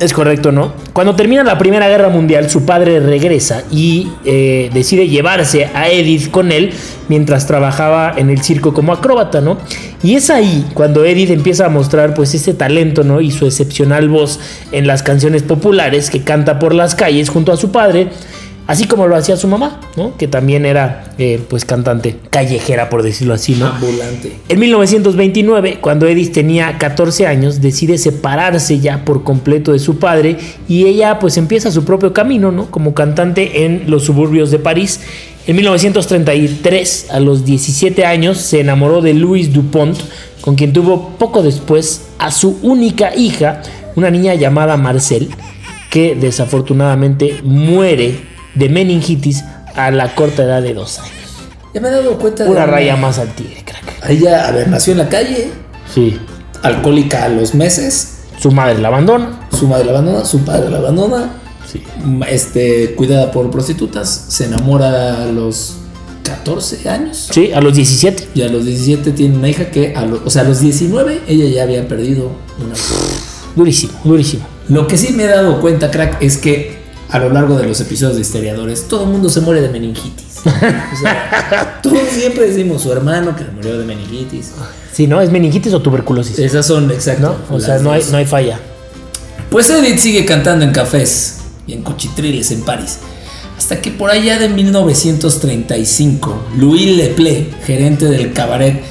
Es 0.00 0.14
correcto, 0.14 0.50
¿no? 0.50 0.72
Cuando 0.94 1.14
termina 1.14 1.44
la 1.44 1.58
Primera 1.58 1.86
Guerra 1.86 2.08
Mundial, 2.08 2.48
su 2.48 2.64
padre 2.64 3.00
regresa 3.00 3.64
y 3.70 4.08
eh, 4.24 4.70
decide 4.72 5.06
llevarse 5.08 5.66
a 5.74 5.90
Edith 5.90 6.30
con 6.30 6.52
él 6.52 6.72
mientras 7.08 7.46
trabajaba 7.46 8.14
en 8.16 8.30
el 8.30 8.40
circo 8.40 8.72
como 8.72 8.94
acróbata, 8.94 9.42
¿no? 9.42 9.58
Y 10.02 10.14
es 10.14 10.30
ahí 10.30 10.66
cuando 10.72 11.04
Edith 11.04 11.28
empieza 11.28 11.66
a 11.66 11.68
mostrar 11.68 12.14
pues 12.14 12.34
ese 12.34 12.54
talento, 12.54 13.04
¿no? 13.04 13.20
Y 13.20 13.30
su 13.30 13.44
excepcional 13.44 14.08
voz 14.08 14.40
en 14.72 14.86
las 14.86 15.02
canciones 15.02 15.42
populares 15.42 16.08
que 16.08 16.22
canta 16.22 16.58
por 16.58 16.74
las 16.74 16.94
calles 16.94 17.28
junto 17.28 17.52
a 17.52 17.58
su 17.58 17.70
padre, 17.70 18.08
así 18.70 18.84
como 18.86 19.08
lo 19.08 19.16
hacía 19.16 19.36
su 19.36 19.48
mamá, 19.48 19.80
¿no? 19.96 20.16
Que 20.16 20.28
también 20.28 20.64
era 20.64 21.12
eh, 21.18 21.42
pues 21.50 21.64
cantante 21.64 22.14
callejera, 22.30 22.88
por 22.88 23.02
decirlo 23.02 23.34
así, 23.34 23.56
¿no? 23.56 23.66
Ambulante. 23.66 24.36
En 24.48 24.60
1929, 24.60 25.78
cuando 25.80 26.06
Edith 26.06 26.32
tenía 26.32 26.78
14 26.78 27.26
años, 27.26 27.60
decide 27.60 27.98
separarse 27.98 28.78
ya 28.78 29.04
por 29.04 29.24
completo 29.24 29.72
de 29.72 29.80
su 29.80 29.98
padre 29.98 30.36
y 30.68 30.86
ella 30.86 31.18
pues 31.18 31.36
empieza 31.36 31.72
su 31.72 31.84
propio 31.84 32.12
camino, 32.12 32.52
¿no? 32.52 32.70
Como 32.70 32.94
cantante 32.94 33.64
en 33.64 33.90
los 33.90 34.04
suburbios 34.04 34.52
de 34.52 34.60
París. 34.60 35.00
En 35.48 35.56
1933, 35.56 37.08
a 37.10 37.18
los 37.18 37.44
17 37.44 38.06
años, 38.06 38.38
se 38.38 38.60
enamoró 38.60 39.00
de 39.02 39.14
Louis 39.14 39.52
Dupont, 39.52 39.98
con 40.42 40.54
quien 40.54 40.72
tuvo 40.72 41.08
poco 41.18 41.42
después 41.42 42.02
a 42.20 42.30
su 42.30 42.60
única 42.62 43.16
hija, 43.16 43.62
una 43.96 44.12
niña 44.12 44.34
llamada 44.36 44.76
Marcel, 44.76 45.28
que 45.90 46.14
desafortunadamente 46.14 47.40
muere 47.42 48.29
de 48.54 48.68
meningitis 48.68 49.44
a 49.74 49.90
la 49.90 50.14
corta 50.14 50.42
edad 50.44 50.62
de 50.62 50.74
dos 50.74 50.98
años. 50.98 51.12
Ya 51.74 51.80
me 51.80 51.88
he 51.88 51.92
dado 51.92 52.18
cuenta 52.18 52.44
de 52.44 52.50
Una 52.50 52.64
una- 52.64 52.72
raya 52.72 52.96
más 52.96 53.18
al 53.18 53.28
tigre, 53.34 53.62
crack. 53.64 54.08
Ella, 54.10 54.48
a 54.48 54.50
ver, 54.52 54.68
nació 54.68 54.92
en 54.92 54.98
la 54.98 55.08
calle, 55.08 55.50
Sí. 55.94 56.18
alcohólica 56.62 57.24
a 57.24 57.28
los 57.28 57.54
meses, 57.54 58.18
Su 58.40 58.50
madre 58.50 58.78
la 58.78 58.88
abandona. 58.88 59.48
su 59.56 59.68
madre 59.68 59.84
la 59.84 59.90
abandona, 59.92 60.24
su 60.24 60.40
padre 60.44 60.70
la 60.70 60.78
abandona, 60.78 61.30
Sí. 61.70 61.82
m- 62.02 62.26
este, 62.28 62.94
cuidada 62.96 63.30
por 63.30 63.50
prostitutas, 63.50 64.08
se 64.28 64.46
enamora 64.46 65.22
a 65.22 65.26
los 65.26 65.76
14 66.24 66.88
años 66.88 67.28
Sí, 67.32 67.52
a 67.52 67.60
los 67.60 67.74
17. 67.74 68.28
y 68.34 68.42
a 68.42 68.48
los 68.48 68.64
17 68.64 69.12
tiene 69.12 69.36
una 69.36 69.48
hija 69.48 69.70
que, 69.70 69.94
a 69.96 70.04
lo- 70.04 70.22
o 70.24 70.30
sea, 70.30 70.42
a 70.42 70.44
los 70.46 70.60
19 70.60 71.20
ella 71.28 71.44
ya 71.46 71.62
había 71.62 71.86
perdido 71.86 72.32
una. 72.58 72.74
Durísimo, 73.54 73.92
durísimo. 74.04 74.44
Lo 74.68 74.86
que 74.86 74.96
sí 74.96 75.12
me 75.12 75.24
he 75.24 75.28
dado 75.28 75.60
cuenta, 75.60 75.90
crack, 75.90 76.20
es 76.22 76.36
que 76.38 76.79
a 77.10 77.18
lo 77.18 77.30
largo 77.30 77.56
de 77.56 77.66
los 77.66 77.80
episodios 77.80 78.16
de 78.16 78.22
Historiadores, 78.22 78.86
todo 78.88 79.04
el 79.04 79.10
mundo 79.10 79.28
se 79.28 79.40
muere 79.40 79.60
de 79.60 79.68
meningitis. 79.68 80.38
O 80.38 80.96
sea, 81.02 81.80
todos 81.82 81.98
siempre 82.10 82.48
decimos 82.48 82.82
su 82.82 82.92
hermano 82.92 83.34
que 83.36 83.44
murió 83.44 83.78
de 83.78 83.84
meningitis. 83.84 84.52
Sí, 84.92 85.06
¿no? 85.06 85.20
¿Es 85.20 85.30
meningitis 85.30 85.72
o 85.74 85.82
tuberculosis? 85.82 86.38
Esas 86.38 86.66
son 86.66 86.90
exacto. 86.90 87.36
¿No? 87.50 87.56
O 87.56 87.60
sea, 87.60 87.78
no 87.78 87.92
hay, 87.92 88.04
no 88.10 88.16
hay 88.16 88.26
falla. 88.26 88.60
Pues 89.50 89.68
Edith 89.70 89.98
sigue 89.98 90.24
cantando 90.24 90.64
en 90.64 90.72
cafés 90.72 91.38
y 91.66 91.72
en 91.72 91.82
cuchitriles 91.82 92.52
en 92.52 92.62
París. 92.62 92.98
Hasta 93.58 93.80
que 93.80 93.90
por 93.90 94.10
allá 94.10 94.38
de 94.38 94.48
1935, 94.48 96.46
Louis 96.56 96.96
Leplé, 96.96 97.50
gerente 97.66 98.06
del 98.06 98.32
cabaret 98.32 98.82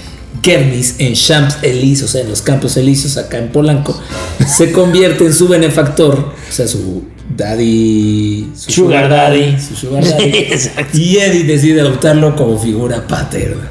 Kermis 0.41 0.95
en 0.99 1.13
Champs-Élysées, 1.13 2.03
o 2.03 2.07
sea, 2.07 2.21
en 2.21 2.29
los 2.29 2.41
Campos 2.41 2.77
Elíseos, 2.77 3.17
acá 3.17 3.37
en 3.37 3.49
Polanco, 3.49 3.99
se 4.47 4.71
convierte 4.71 5.25
en 5.25 5.33
su 5.33 5.47
benefactor, 5.47 6.33
o 6.49 6.51
sea, 6.51 6.67
su 6.67 7.03
daddy, 7.39 8.51
su 8.55 8.71
Sugar 8.71 9.09
daddy. 9.09 9.59
su 9.59 9.75
sugar 9.75 10.03
daddy. 10.07 10.29
Exacto. 10.51 10.97
Y 10.97 11.17
Eddie 11.17 11.43
decide 11.45 11.81
adoptarlo 11.81 12.35
como 12.35 12.59
figura 12.59 13.07
paterna. 13.07 13.69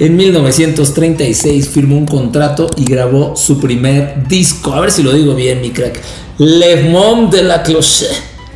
En 0.00 0.16
1936 0.16 1.68
firmó 1.68 1.96
un 1.98 2.06
contrato 2.06 2.70
y 2.76 2.88
grabó 2.88 3.36
su 3.36 3.60
primer 3.60 4.26
disco. 4.26 4.72
A 4.72 4.80
ver 4.80 4.90
si 4.90 5.02
lo 5.02 5.12
digo 5.12 5.34
bien, 5.34 5.60
mi 5.60 5.70
crack. 5.70 6.00
Le 6.38 6.88
Mom 6.88 7.30
de 7.30 7.42
la 7.44 7.62
Cloche. 7.62 8.06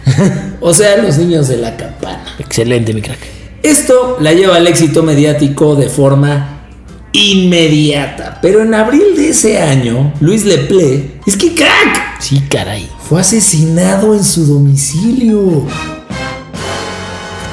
O 0.66 0.72
sea, 0.72 0.96
los 0.96 1.18
niños 1.18 1.48
de 1.48 1.58
la 1.58 1.76
campana. 1.76 2.24
Excelente, 2.38 2.94
mi 2.94 3.02
crack. 3.02 3.18
Esto 3.62 4.16
la 4.20 4.32
lleva 4.32 4.56
al 4.56 4.66
éxito 4.66 5.02
mediático 5.02 5.76
de 5.76 5.90
forma 5.90 6.66
inmediata. 7.12 8.38
Pero 8.40 8.62
en 8.62 8.74
abril 8.74 9.14
de 9.16 9.28
ese 9.28 9.58
año, 9.58 10.12
Luis 10.20 10.44
Leplé, 10.44 11.12
es 11.26 11.36
que 11.36 11.54
crack, 11.54 12.13
Sí, 12.24 12.40
caray. 12.40 12.88
fue 13.06 13.20
asesinado 13.20 14.14
en 14.14 14.24
su 14.24 14.46
domicilio. 14.46 15.66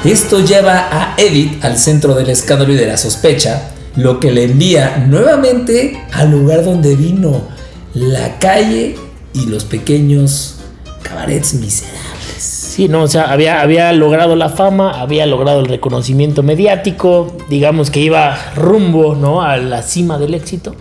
Esto 0.02 0.40
lleva 0.40 0.88
a 0.90 1.14
Edith 1.18 1.62
al 1.62 1.76
centro 1.76 2.14
del 2.14 2.30
escándalo 2.30 2.72
y 2.72 2.76
de 2.76 2.86
la 2.86 2.96
sospecha, 2.96 3.74
lo 3.96 4.18
que 4.18 4.32
le 4.32 4.44
envía 4.44 5.04
nuevamente 5.06 6.02
al 6.14 6.30
lugar 6.30 6.64
donde 6.64 6.96
vino, 6.96 7.42
la 7.92 8.38
calle 8.38 8.96
y 9.34 9.44
los 9.44 9.64
pequeños 9.64 10.54
cabarets 11.02 11.52
miserables. 11.52 12.38
Sí, 12.38 12.88
no, 12.88 13.02
o 13.02 13.08
sea, 13.08 13.30
había, 13.30 13.60
había 13.60 13.92
logrado 13.92 14.36
la 14.36 14.48
fama, 14.48 15.02
había 15.02 15.26
logrado 15.26 15.60
el 15.60 15.66
reconocimiento 15.66 16.42
mediático, 16.42 17.36
digamos 17.50 17.90
que 17.90 18.00
iba 18.00 18.38
rumbo, 18.56 19.16
¿no? 19.16 19.42
A 19.42 19.58
la 19.58 19.82
cima 19.82 20.16
del 20.16 20.32
éxito. 20.32 20.74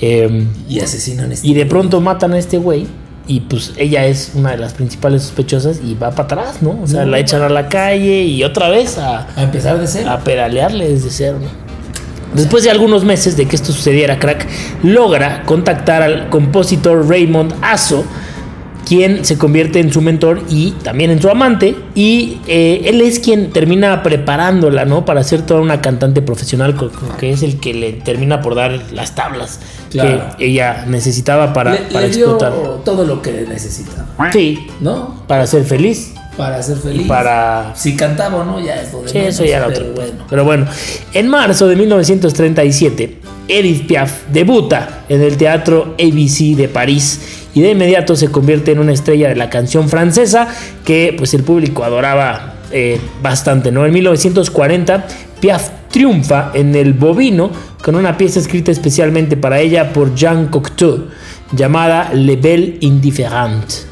Eh, 0.00 0.46
Y 0.68 0.80
asesinan 0.80 1.30
a 1.30 1.34
este. 1.34 1.46
y 1.46 1.54
de 1.54 1.66
pronto 1.66 2.00
matan 2.00 2.32
a 2.32 2.38
este 2.38 2.58
güey. 2.58 2.86
Y 3.26 3.40
pues 3.40 3.74
ella 3.76 4.06
es 4.06 4.32
una 4.34 4.50
de 4.52 4.56
las 4.58 4.72
principales 4.72 5.22
sospechosas 5.22 5.80
y 5.84 5.94
va 5.94 6.10
para 6.10 6.24
atrás, 6.24 6.62
¿no? 6.62 6.80
O 6.82 6.86
sea, 6.88 7.04
No, 7.04 7.12
la 7.12 7.18
echan 7.20 7.42
a 7.42 7.48
la 7.48 7.68
calle 7.68 8.22
y 8.24 8.42
otra 8.42 8.68
vez 8.70 8.98
a, 8.98 9.28
A 9.36 9.42
empezar 9.44 9.78
de 9.78 9.86
cero. 9.86 10.10
a 10.10 10.18
pedalearle 10.20 10.88
desde 10.88 11.10
cero, 11.10 11.38
¿no? 11.40 11.48
Después 12.34 12.64
de 12.64 12.70
algunos 12.70 13.04
meses 13.04 13.36
de 13.36 13.46
que 13.46 13.54
esto 13.56 13.72
sucediera, 13.72 14.18
Crack 14.18 14.46
logra 14.82 15.42
contactar 15.44 16.02
al 16.02 16.28
compositor 16.30 17.08
Raymond 17.08 17.54
Asso, 17.60 18.04
quien 18.90 19.24
se 19.24 19.38
convierte 19.38 19.78
en 19.78 19.92
su 19.92 20.00
mentor 20.00 20.42
y 20.50 20.72
también 20.82 21.12
en 21.12 21.22
su 21.22 21.28
amante, 21.30 21.76
y 21.94 22.38
eh, 22.48 22.82
él 22.86 23.00
es 23.02 23.20
quien 23.20 23.50
termina 23.52 24.02
preparándola, 24.02 24.84
¿no? 24.84 25.04
Para 25.04 25.22
ser 25.22 25.42
toda 25.42 25.60
una 25.60 25.80
cantante 25.80 26.22
profesional, 26.22 26.74
que 27.20 27.30
es 27.30 27.44
el 27.44 27.60
que 27.60 27.72
le 27.72 27.92
termina 27.92 28.42
por 28.42 28.56
dar 28.56 28.80
las 28.92 29.14
tablas 29.14 29.60
Claro. 29.90 30.36
que 30.38 30.46
ella 30.46 30.86
necesitaba 30.88 31.52
para, 31.52 31.72
le, 31.74 31.78
para 31.82 32.06
le 32.08 32.12
dio 32.12 32.30
explotar. 32.32 32.52
todo 32.84 33.04
lo 33.04 33.22
que 33.22 33.30
necesitaba, 33.48 34.32
Sí, 34.32 34.66
¿no? 34.80 35.22
para 35.28 35.46
ser 35.46 35.62
feliz 35.64 36.12
Para 36.36 36.60
ser 36.60 36.76
feliz. 36.78 37.06
y 37.06 37.08
para 37.08 37.72
Si 37.76 37.94
cantaba 37.94 38.38
o 38.38 38.44
no, 38.44 38.58
ya 38.60 38.80
es 38.82 38.92
lo 38.92 39.02
de 39.02 39.08
Sí, 39.08 39.18
eso 39.18 39.44
ya 39.44 39.58
era 39.58 39.68
pero 39.68 39.80
otro. 39.90 39.94
bueno. 39.94 40.24
Pero 40.28 40.44
bueno, 40.44 40.66
en 41.14 41.28
marzo 41.28 41.68
de 41.68 41.76
1937, 41.76 43.18
Edith 43.48 43.86
Piaf 43.86 44.26
debuta 44.32 45.04
en 45.08 45.22
el 45.22 45.36
Teatro 45.36 45.94
ABC 45.98 46.56
de 46.56 46.68
París 46.68 47.39
y 47.54 47.62
de 47.62 47.70
inmediato 47.70 48.16
se 48.16 48.28
convierte 48.28 48.72
en 48.72 48.78
una 48.78 48.92
estrella 48.92 49.28
de 49.28 49.36
la 49.36 49.50
canción 49.50 49.88
francesa 49.88 50.48
que 50.84 51.14
pues 51.16 51.34
el 51.34 51.42
público 51.42 51.84
adoraba 51.84 52.54
eh, 52.70 53.00
bastante, 53.22 53.72
¿no? 53.72 53.84
En 53.84 53.92
1940, 53.92 55.06
Piaf 55.40 55.70
triunfa 55.90 56.52
en 56.54 56.74
el 56.76 56.92
Bovino 56.92 57.50
con 57.82 57.96
una 57.96 58.16
pieza 58.16 58.38
escrita 58.38 58.70
especialmente 58.70 59.36
para 59.36 59.60
ella 59.60 59.92
por 59.92 60.14
Jean 60.14 60.46
Cocteau 60.48 61.08
llamada 61.52 62.10
Le 62.12 62.36
Bel 62.36 62.78
Indifférent. 62.80 63.90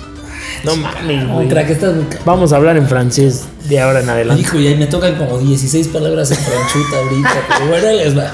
No 0.65 0.77
mames, 0.77 1.29
güey. 1.29 1.49
Vamos 2.25 2.53
a 2.53 2.57
hablar 2.57 2.77
en 2.77 2.87
francés 2.87 3.45
de 3.69 3.81
ahora 3.81 4.01
en 4.01 4.09
adelante. 4.09 4.43
Hijo, 4.43 4.59
y 4.59 4.69
ahí 4.69 4.77
me 4.77 4.87
tocan 4.87 5.17
como 5.17 5.39
16 5.39 5.89
palabras 5.89 6.31
en 6.31 6.39
franchuta 6.39 6.99
ahorita, 6.99 7.47
pero 7.49 7.71
bueno, 7.71 7.93
les 7.93 8.17
va. 8.17 8.33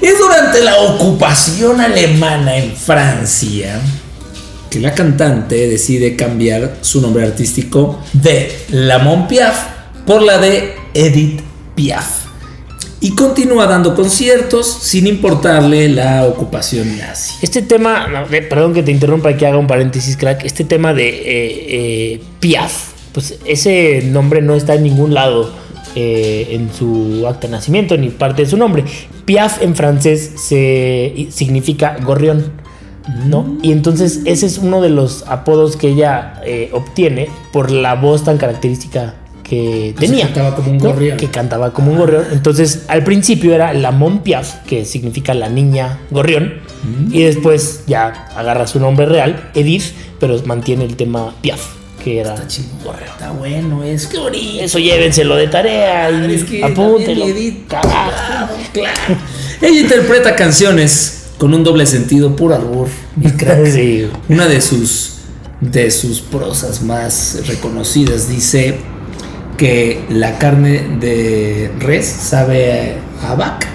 Es 0.00 0.18
durante 0.18 0.60
la 0.62 0.76
ocupación 0.76 1.80
alemana 1.80 2.56
en 2.56 2.74
Francia 2.74 3.80
que 4.70 4.80
la 4.80 4.94
cantante 4.94 5.68
decide 5.68 6.16
cambiar 6.16 6.78
su 6.80 7.00
nombre 7.00 7.24
artístico 7.24 8.00
de 8.12 8.50
Lamont 8.70 9.28
Piaf 9.28 9.66
por 10.06 10.22
la 10.22 10.38
de 10.38 10.74
Edith 10.94 11.40
Piaf. 11.74 12.26
Y 13.00 13.14
continúa 13.14 13.66
dando 13.66 13.94
conciertos 13.94 14.66
sin 14.66 15.06
importarle 15.06 15.88
la 15.88 16.26
ocupación 16.26 16.98
nazi. 16.98 17.34
Este 17.42 17.62
tema, 17.62 18.26
perdón 18.28 18.74
que 18.74 18.82
te 18.82 18.90
interrumpa, 18.90 19.36
que 19.36 19.46
haga 19.46 19.56
un 19.56 19.68
paréntesis, 19.68 20.16
crack. 20.16 20.44
Este 20.44 20.64
tema 20.64 20.92
de 20.94 21.08
eh, 21.08 21.22
eh, 21.24 22.20
Piaf, 22.40 22.88
pues 23.12 23.38
ese 23.44 24.02
nombre 24.04 24.42
no 24.42 24.56
está 24.56 24.74
en 24.74 24.82
ningún 24.82 25.14
lado 25.14 25.52
eh, 25.94 26.48
en 26.50 26.72
su 26.72 27.26
acta 27.26 27.46
de 27.46 27.52
nacimiento 27.52 27.96
ni 27.96 28.08
parte 28.08 28.42
de 28.42 28.50
su 28.50 28.56
nombre. 28.56 28.84
Piaf 29.24 29.62
en 29.62 29.74
francés 29.74 30.32
se, 30.36 31.28
significa 31.30 31.96
gorrión. 32.02 32.52
¿No? 33.26 33.42
Mm. 33.42 33.58
Y 33.62 33.72
entonces 33.72 34.20
ese 34.24 34.46
es 34.46 34.58
uno 34.58 34.80
de 34.80 34.90
los 34.90 35.24
apodos 35.26 35.76
que 35.76 35.88
ella 35.88 36.40
eh, 36.44 36.70
obtiene 36.72 37.28
por 37.52 37.70
la 37.70 37.94
voz 37.94 38.24
tan 38.24 38.38
característica 38.38 39.14
que 39.48 39.94
tenía. 39.98 40.26
cantaba 40.26 40.54
como 40.54 40.70
un 40.70 40.78
¿no? 40.78 40.84
gorrión. 40.84 41.16
Que 41.16 41.30
cantaba 41.30 41.72
como 41.72 41.92
un 41.92 41.98
gorrión. 41.98 42.24
Entonces 42.32 42.84
al 42.88 43.02
principio 43.04 43.54
era 43.54 43.72
la 43.72 43.90
Mon 43.90 44.18
Piaf, 44.18 44.64
que 44.66 44.84
significa 44.84 45.34
la 45.34 45.48
niña 45.48 45.98
gorrión. 46.10 46.60
Mm. 46.84 47.14
Y 47.14 47.22
después 47.22 47.84
ya 47.86 48.28
agarra 48.36 48.66
su 48.66 48.78
nombre 48.78 49.06
real, 49.06 49.50
Edith, 49.54 49.84
pero 50.20 50.40
mantiene 50.44 50.84
el 50.84 50.96
tema 50.96 51.34
Piaf, 51.40 51.60
que 52.04 52.20
era 52.20 52.34
Está 52.34 52.62
gorrión. 52.84 53.08
Está 53.08 53.30
bueno, 53.32 53.82
es 53.82 54.06
que 54.06 54.18
bonito. 54.18 54.62
Eso 54.62 54.78
llévenselo 54.78 55.34
de 55.36 55.48
tarea 55.48 56.10
y 56.10 56.34
Es 56.34 56.44
que 56.44 56.62
apúntelo. 56.62 57.26
Edith, 57.26 57.66
claro. 57.68 58.52
Ella 59.60 59.80
interpreta 59.80 60.36
canciones 60.36 61.17
con 61.38 61.54
un 61.54 61.64
doble 61.64 61.86
sentido, 61.86 62.34
puro 62.36 62.54
albur. 62.54 62.88
mi 63.16 63.30
crack. 63.36 63.66
Sí. 63.66 64.06
Una 64.28 64.46
de 64.46 64.60
sus, 64.60 65.12
de 65.60 65.90
sus 65.90 66.20
prosas 66.20 66.82
más 66.82 67.40
reconocidas 67.46 68.28
dice 68.28 68.76
que 69.56 70.04
la 70.10 70.38
carne 70.38 70.86
de 71.00 71.70
res 71.80 72.06
sabe 72.06 72.94
a 73.22 73.34
vaca 73.34 73.66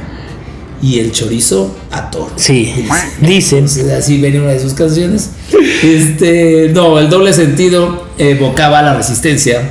y 0.81 0.99
el 0.99 1.11
chorizo 1.13 1.73
a 1.91 2.09
toro. 2.09 2.31
Sí, 2.35 2.73
Dice. 2.75 2.91
dicen. 3.21 3.57
Entonces, 3.59 3.91
así 3.91 4.17
viene 4.19 4.39
una 4.41 4.51
de 4.51 4.59
sus 4.59 4.73
canciones. 4.73 5.29
Este, 5.81 6.71
no, 6.73 6.99
el 6.99 7.09
doble 7.09 7.31
sentido 7.33 8.07
evocaba 8.17 8.81
la 8.81 8.93
resistencia, 8.93 9.61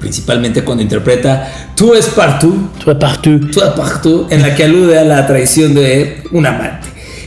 principalmente 0.00 0.62
cuando 0.64 0.82
interpreta 0.82 1.70
Tu 1.76 1.92
es 1.94 2.08
partout, 2.08 2.72
Tu 2.82 2.90
es 2.90 2.96
partout. 2.96 3.50
Tu 3.50 3.60
es 3.60 3.70
partout, 3.70 4.32
en 4.32 4.40
la 4.42 4.54
que 4.54 4.64
alude 4.64 4.98
a 4.98 5.04
la 5.04 5.26
traición 5.26 5.74
de 5.74 6.22
un 6.32 6.46
amante. 6.46 6.83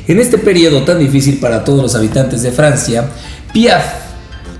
En 0.08 0.20
este 0.20 0.38
periodo 0.38 0.84
tan 0.84 1.00
difícil 1.00 1.40
para 1.40 1.66
todos 1.66 1.82
los 1.82 1.96
habitantes 1.96 2.42
de 2.42 2.52
Francia, 2.52 3.10
Piaf 3.52 3.84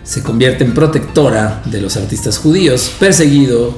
se 0.04 0.22
convierte 0.22 0.66
en 0.66 0.74
protectora 0.74 1.62
de 1.66 1.80
los 1.80 1.96
artistas 1.96 2.38
judíos, 2.38 2.92
perseguido 3.00 3.74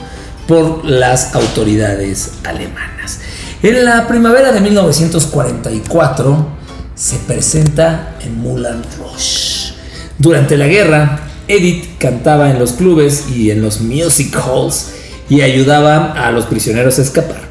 por 0.47 0.83
las 0.83 1.35
autoridades 1.35 2.31
alemanas. 2.43 3.19
En 3.61 3.85
la 3.85 4.07
primavera 4.07 4.51
de 4.51 4.61
1944 4.61 6.47
se 6.95 7.17
presenta 7.17 8.15
en 8.21 8.41
Moulin 8.41 8.81
Rouge. 8.97 9.73
Durante 10.17 10.57
la 10.57 10.65
guerra, 10.65 11.19
Edith 11.47 11.99
cantaba 11.99 12.49
en 12.49 12.57
los 12.57 12.73
clubes 12.73 13.25
y 13.29 13.51
en 13.51 13.61
los 13.61 13.81
music 13.81 14.35
halls 14.35 14.91
y 15.29 15.41
ayudaba 15.41 16.13
a 16.13 16.31
los 16.31 16.45
prisioneros 16.45 16.97
a 16.97 17.03
escapar. 17.03 17.41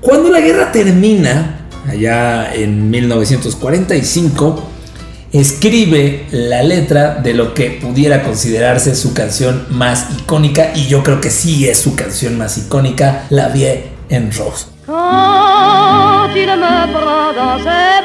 Cuando 0.00 0.30
la 0.30 0.40
guerra 0.40 0.70
termina, 0.70 1.65
allá 1.88 2.54
en 2.54 2.90
1945, 2.90 4.62
escribe 5.32 6.26
la 6.30 6.62
letra 6.62 7.16
de 7.16 7.34
lo 7.34 7.54
que 7.54 7.70
pudiera 7.70 8.22
considerarse 8.22 8.94
su 8.94 9.14
canción 9.14 9.66
más 9.70 10.06
icónica, 10.18 10.72
y 10.74 10.86
yo 10.86 11.02
creo 11.02 11.20
que 11.20 11.30
sí 11.30 11.68
es 11.68 11.78
su 11.78 11.96
canción 11.96 12.38
más 12.38 12.58
icónica, 12.58 13.26
La 13.30 13.48
Vie 13.48 13.84
en 14.08 14.32
Rose. 14.32 14.66
Quand 14.86 16.30
il 16.36 16.46
me 16.46 16.86
ses 17.64 18.04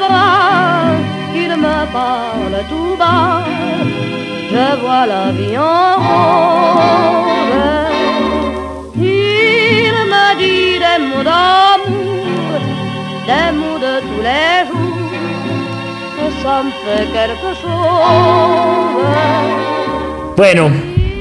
qu'il 1.32 1.56
me 1.56 1.86
parle 1.92 2.60
je 4.52 4.76
vois 4.82 5.06
la 5.06 5.32
vie 5.32 5.56
en. 5.56 5.62
Il 8.96 9.96
me 10.12 10.26
mots 13.52 13.78
de 13.78 14.00
tous 14.00 14.22
les 14.22 14.66
jours, 14.68 15.10
que 16.16 16.26
ça 16.42 16.62
me 16.62 16.70
fait 16.82 17.06
quelque 17.12 17.50
chose. 17.60 19.02
Bueno, 20.36 20.70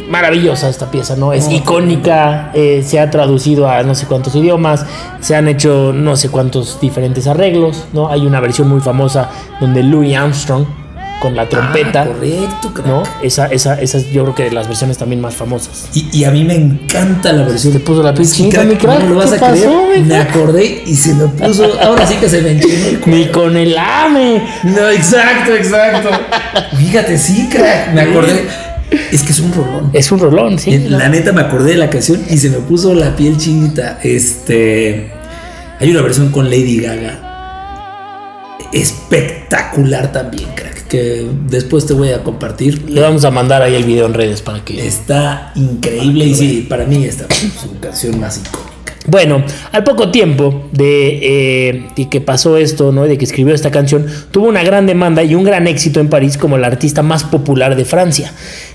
maravillosa 0.10 0.70
esta 0.70 0.92
pieza, 0.92 1.16
¿no? 1.16 1.34
Es 1.34 1.50
icónica, 1.50 2.52
eh, 2.54 2.84
se 2.84 3.00
ha 3.00 3.10
traducido 3.10 3.70
a 3.70 3.84
no 3.84 3.96
sé 3.96 4.06
cuántos 4.08 4.36
idiomas, 4.36 4.86
se 5.20 5.36
han 5.36 5.48
hecho 5.48 5.94
no 5.94 6.16
sé 6.16 6.30
cuántos 6.30 6.80
diferentes 6.80 7.28
arreglos, 7.28 7.86
¿no? 7.94 8.10
Hay 8.10 8.26
una 8.26 8.40
versión 8.40 8.70
muy 8.70 8.82
famosa 8.82 9.30
donde 9.60 9.84
Louis 9.84 10.16
Armstrong 10.16 10.81
con 11.22 11.36
la 11.36 11.48
trompeta, 11.48 12.02
Ah, 12.02 12.06
correcto, 12.08 12.74
crack. 12.74 12.88
¿no? 12.88 13.04
Esa, 13.22 13.46
esa, 13.46 13.80
esa 13.80 13.98
es 14.00 14.12
yo 14.12 14.24
creo 14.24 14.36
que 14.36 14.44
de 14.46 14.52
las 14.52 14.68
versiones 14.68 14.98
también 14.98 15.22
más 15.22 15.36
famosas. 15.36 15.88
Y, 15.94 16.10
y 16.12 16.24
a 16.26 16.32
mí 16.32 16.44
me 16.44 16.56
encanta 16.56 17.32
la 17.32 17.44
versión. 17.44 17.74
Se 17.74 17.80
te 17.80 17.86
puso 17.86 18.02
la 18.02 18.14
piel 18.14 18.28
Sí, 18.28 18.44
mi 18.46 18.50
crack. 18.76 19.04
No 19.04 19.10
lo 19.10 19.16
vas 19.16 19.30
¿Qué 19.30 19.36
a 19.46 19.52
creer. 19.52 19.66
pasó, 19.66 19.84
me 20.04 20.16
acordé 20.18 20.84
y 20.86 20.96
se 20.96 21.14
me 21.14 21.28
puso. 21.28 21.80
Ahora 21.80 22.06
sí 22.08 22.16
que 22.16 22.28
se 22.28 22.42
me 22.42 22.52
enchinó 22.54 22.88
el. 22.88 23.02
Ni 23.06 23.26
con 23.28 23.56
el 23.56 23.78
AME. 23.78 24.42
No, 24.64 24.90
exacto, 24.90 25.56
exacto. 25.56 26.10
Fíjate, 26.78 27.18
sí, 27.18 27.48
crack. 27.52 27.94
Me 27.94 28.02
acordé. 28.02 28.46
Es 29.12 29.24
que 29.24 29.32
es 29.32 29.40
un 29.40 29.54
rolón. 29.54 29.90
Es 29.94 30.12
un 30.12 30.20
rolón, 30.20 30.60
sí. 30.60 30.78
La 30.90 31.08
neta 31.08 31.32
me 31.32 31.42
acordé 31.42 31.72
de 31.74 31.78
la 31.78 31.90
canción 31.90 32.22
y 32.30 32.38
se 32.38 32.50
me 32.50 32.58
puso 32.58 32.94
la 32.94 33.16
piel 33.16 33.38
chinita. 33.38 34.00
Este. 34.04 35.12
Hay 35.80 35.92
una 35.92 36.02
versión 36.02 36.30
con 36.32 36.46
Lady 36.50 36.80
Gaga. 36.82 37.31
Espectacular 38.74 40.12
también, 40.12 40.50
crack. 40.56 40.88
Que 40.88 41.28
después 41.48 41.86
te 41.86 41.94
voy 41.94 42.10
a 42.10 42.24
compartir. 42.24 42.90
Le 42.90 43.02
vamos 43.02 43.24
a 43.26 43.32
mandar 43.32 43.62
ahí 43.62 43.76
el 43.76 43.84
video 43.84 44.06
en 44.06 44.14
redes 44.14 44.42
para 44.42 44.64
que 44.64 44.86
Está 44.86 45.52
increíble 45.56 46.26
y 46.26 46.36
sí, 46.36 46.66
para 46.70 46.86
mí 46.86 47.06
esta 47.06 47.26
es 47.30 47.54
su 47.54 47.80
canción 47.80 48.20
más 48.20 48.38
icónica. 48.38 48.72
Bueno, 49.08 49.44
al 49.72 49.84
poco 49.84 50.12
tiempo 50.12 50.70
de, 50.72 51.20
eh, 51.70 51.88
de 51.96 52.10
que 52.10 52.22
pasó 52.22 52.58
esto, 52.58 52.92
¿no? 52.92 53.06
de 53.06 53.18
que 53.18 53.26
escribió 53.26 53.54
esta 53.56 53.72
canción, 53.72 54.06
tuvo 54.30 54.48
una 54.48 54.64
gran 54.64 54.86
demanda 54.86 55.24
y 55.24 55.34
un 55.34 55.44
gran 55.44 55.68
éxito 55.68 56.00
en 56.00 56.08
París 56.08 56.38
como 56.38 56.58
la 56.58 56.68
artista 56.68 57.02
más 57.02 57.24
popular 57.24 57.76
de 57.76 57.84
Francia. 57.84 58.32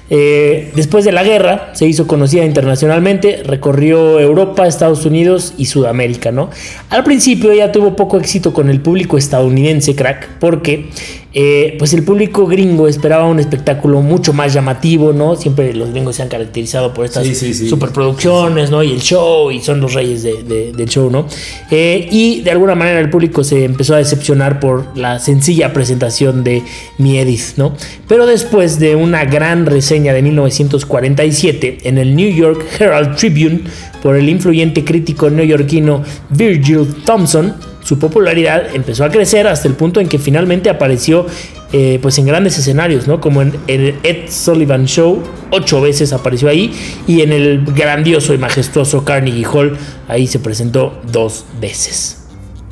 Eh, 0.09 0.71
después 0.77 1.05
de 1.05 1.13
la 1.13 1.25
guerra 1.25 1.71
se 1.73 1.87
hizo 1.87 2.07
conocida 2.07 2.45
internacionalmente, 2.45 3.43
recorrió 3.45 4.21
Europa, 4.21 4.67
Estados 4.67 5.05
Unidos 5.05 5.55
y 5.59 5.67
Sudamérica, 5.67 6.31
¿no? 6.31 6.51
Al 6.91 7.03
principio 7.03 7.51
ella 7.51 7.73
tuvo 7.73 7.97
poco 7.97 8.19
éxito 8.19 8.53
con 8.53 8.71
el 8.71 8.81
público 8.81 9.19
estadounidense, 9.19 9.97
crack, 9.97 10.39
porque 10.39 10.91
eh, 11.39 11.75
pues 11.79 11.93
el 11.93 12.03
público 12.03 12.47
gringo 12.47 12.89
esperaba 12.89 13.27
un 13.27 13.39
espectáculo 13.39 14.01
mucho 14.01 14.33
más 14.33 14.55
llamativo, 14.55 15.13
¿no? 15.13 15.37
Siempre 15.37 15.75
los 15.75 15.91
gringos 15.91 16.17
se 16.17 16.23
han 16.23 16.29
caracterizado 16.31 16.95
por 16.95 17.05
estas 17.05 17.25
Sí, 17.27 17.35
sí, 17.35 17.53
sí. 17.53 17.69
superproducciones, 17.69 18.71
¿no? 18.71 18.83
Y 18.83 18.93
el 18.93 19.03
show, 19.03 19.51
y 19.51 19.61
son 19.61 19.81
los 19.83 19.93
reyes 19.93 20.23
de- 20.23 20.43
de- 20.45 20.73
del 20.73 20.89
show, 20.89 21.11
¿no? 21.11 21.27
Eh, 21.71 22.09
y 22.11 22.41
de 22.41 22.51
alguna 22.53 22.75
manera 22.75 23.01
el 23.01 23.11
público 23.11 23.45
se 23.45 23.65
empezó 23.65 23.95
a 23.95 23.99
decepcionar 23.99 24.61
por 24.61 24.97
la 24.97 25.19
sencilla 25.19 25.75
presentación 25.75 26.43
de 26.43 26.63
Mi 26.97 27.19
Edith, 27.19 27.59
¿no? 27.59 27.75
Pero 28.09 28.25
después 28.25 28.79
de 28.79 28.97
una 28.97 29.27
gran 29.27 29.67
reseña 29.67 30.15
de 30.15 30.23
1947 30.23 31.79
en 31.85 31.99
el 31.99 32.17
New 32.17 32.31
York 32.35 32.65
Herald 32.79 33.17
Tribune 33.17 33.61
por 34.03 34.17
el 34.17 34.29
influyente 34.31 34.85
crítico 34.85 35.29
neoyorquino 35.29 36.03
Virgil 36.31 36.87
Thompson, 37.05 37.55
su 37.87 38.01
popularidad 38.01 38.75
empezó 38.75 39.05
a 39.05 39.11
crecer 39.11 39.47
hasta 39.47 39.69
el 39.69 39.75
punto 39.75 40.01
en 40.01 40.09
que 40.09 40.19
finalmente 40.19 40.69
apareció 40.69 41.25
eh, 41.73 42.01
pues 42.03 42.19
en 42.19 42.27
grandes 42.27 42.59
escenarios, 42.59 43.07
¿no? 43.07 43.21
Como 43.21 43.43
en 43.43 43.55
el 43.69 43.95
Ed 44.03 44.29
Sullivan 44.29 44.87
Show, 44.87 45.23
ocho 45.53 45.81
veces 45.81 46.13
apareció 46.13 46.49
ahí, 46.49 46.73
y 47.07 47.21
en 47.21 47.31
el 47.31 47.65
grandioso 47.65 48.35
y 48.35 48.39
majestuoso 48.39 49.05
Carnegie 49.05 49.47
Hall, 49.47 49.79
ahí 50.09 50.27
se 50.27 50.41
presentó 50.41 51.01
dos 51.13 51.45
veces. 51.61 52.25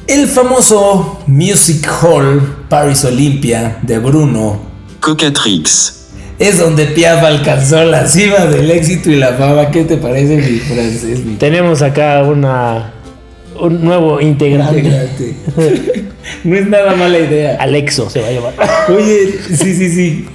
El 0.08 0.26
famoso 0.26 1.22
Music 1.28 1.88
Hall 2.02 2.64
Paris 2.68 3.04
Olympia 3.04 3.78
de 3.82 4.00
Bruno 4.00 4.62
Cocatrix. 4.98 6.08
es 6.40 6.58
donde 6.58 6.86
Piaf 6.86 7.22
alcanzó 7.22 7.84
la 7.84 8.08
cima 8.08 8.46
del 8.46 8.68
éxito 8.68 9.12
y 9.12 9.14
la 9.14 9.34
fama. 9.34 9.70
¿Qué 9.70 9.84
te 9.84 9.96
parece 9.96 10.38
mi 10.38 10.58
francés? 10.58 11.24
Mi 11.24 11.36
Tenemos 11.36 11.82
acá 11.82 12.24
una 12.24 12.93
un 13.60 13.84
nuevo 13.84 14.20
integrante. 14.20 14.78
integrante? 14.78 16.04
no 16.44 16.56
es 16.56 16.66
nada 16.66 16.94
mala 16.96 17.18
idea. 17.18 17.56
Alexo 17.60 18.10
se 18.10 18.20
va 18.20 18.28
a 18.28 18.32
llamar. 18.32 18.54
Oye, 18.88 19.32
sí, 19.48 19.74
sí, 19.74 19.90
sí. 19.90 20.26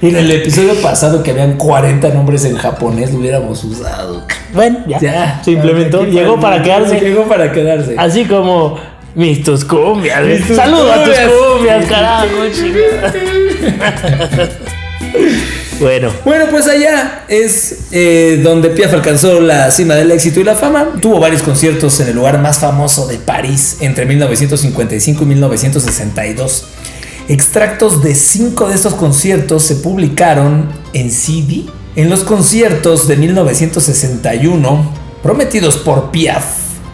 En 0.00 0.14
el 0.14 0.30
episodio 0.30 0.74
pasado 0.80 1.24
que 1.24 1.32
habían 1.32 1.56
40 1.56 2.10
nombres 2.10 2.44
en 2.44 2.56
japonés 2.56 3.12
lo 3.12 3.18
hubiéramos 3.18 3.64
usado. 3.64 4.24
Bueno, 4.54 4.78
ya, 4.86 5.00
Ya. 5.00 5.40
se 5.44 5.50
implementó, 5.52 6.04
llegó 6.04 6.38
para 6.38 6.62
quedarse. 6.62 7.00
Llegó 7.00 7.24
para 7.24 7.50
quedarse. 7.52 7.96
Así 7.98 8.24
como 8.24 8.78
mis 9.16 9.42
tus 9.42 9.64
cumbias. 9.64 10.24
Mis 10.24 10.46
tus 10.46 10.56
Saludos 10.56 10.90
a 10.92 11.02
tus 11.04 11.14
cumbias. 11.16 11.84
carajo. 11.86 12.28
bueno, 15.80 16.10
Bueno, 16.24 16.46
pues 16.50 16.66
allá 16.68 17.24
es 17.28 17.78
eh, 17.92 18.40
donde 18.42 18.70
Piaf 18.70 18.92
alcanzó 18.94 19.40
la 19.40 19.70
cima 19.70 19.94
del 19.94 20.10
éxito 20.10 20.40
y 20.40 20.44
la 20.44 20.54
fama. 20.54 20.88
Tuvo 21.00 21.20
varios 21.20 21.42
conciertos 21.42 22.00
en 22.00 22.08
el 22.08 22.16
lugar 22.16 22.40
más 22.40 22.58
famoso 22.58 23.06
de 23.06 23.18
París 23.18 23.78
entre 23.80 24.06
1955 24.06 25.22
y 25.22 25.26
1962. 25.26 26.64
Extractos 27.28 28.02
de 28.02 28.14
cinco 28.14 28.68
de 28.68 28.74
estos 28.74 28.94
conciertos 28.94 29.62
se 29.62 29.76
publicaron 29.76 30.68
en 30.92 31.10
CD. 31.10 31.66
En 31.96 32.10
los 32.10 32.24
conciertos 32.24 33.08
de 33.08 33.16
1961 33.16 34.92
prometidos 35.22 35.78
por 35.78 36.10
Piaf, 36.10 36.44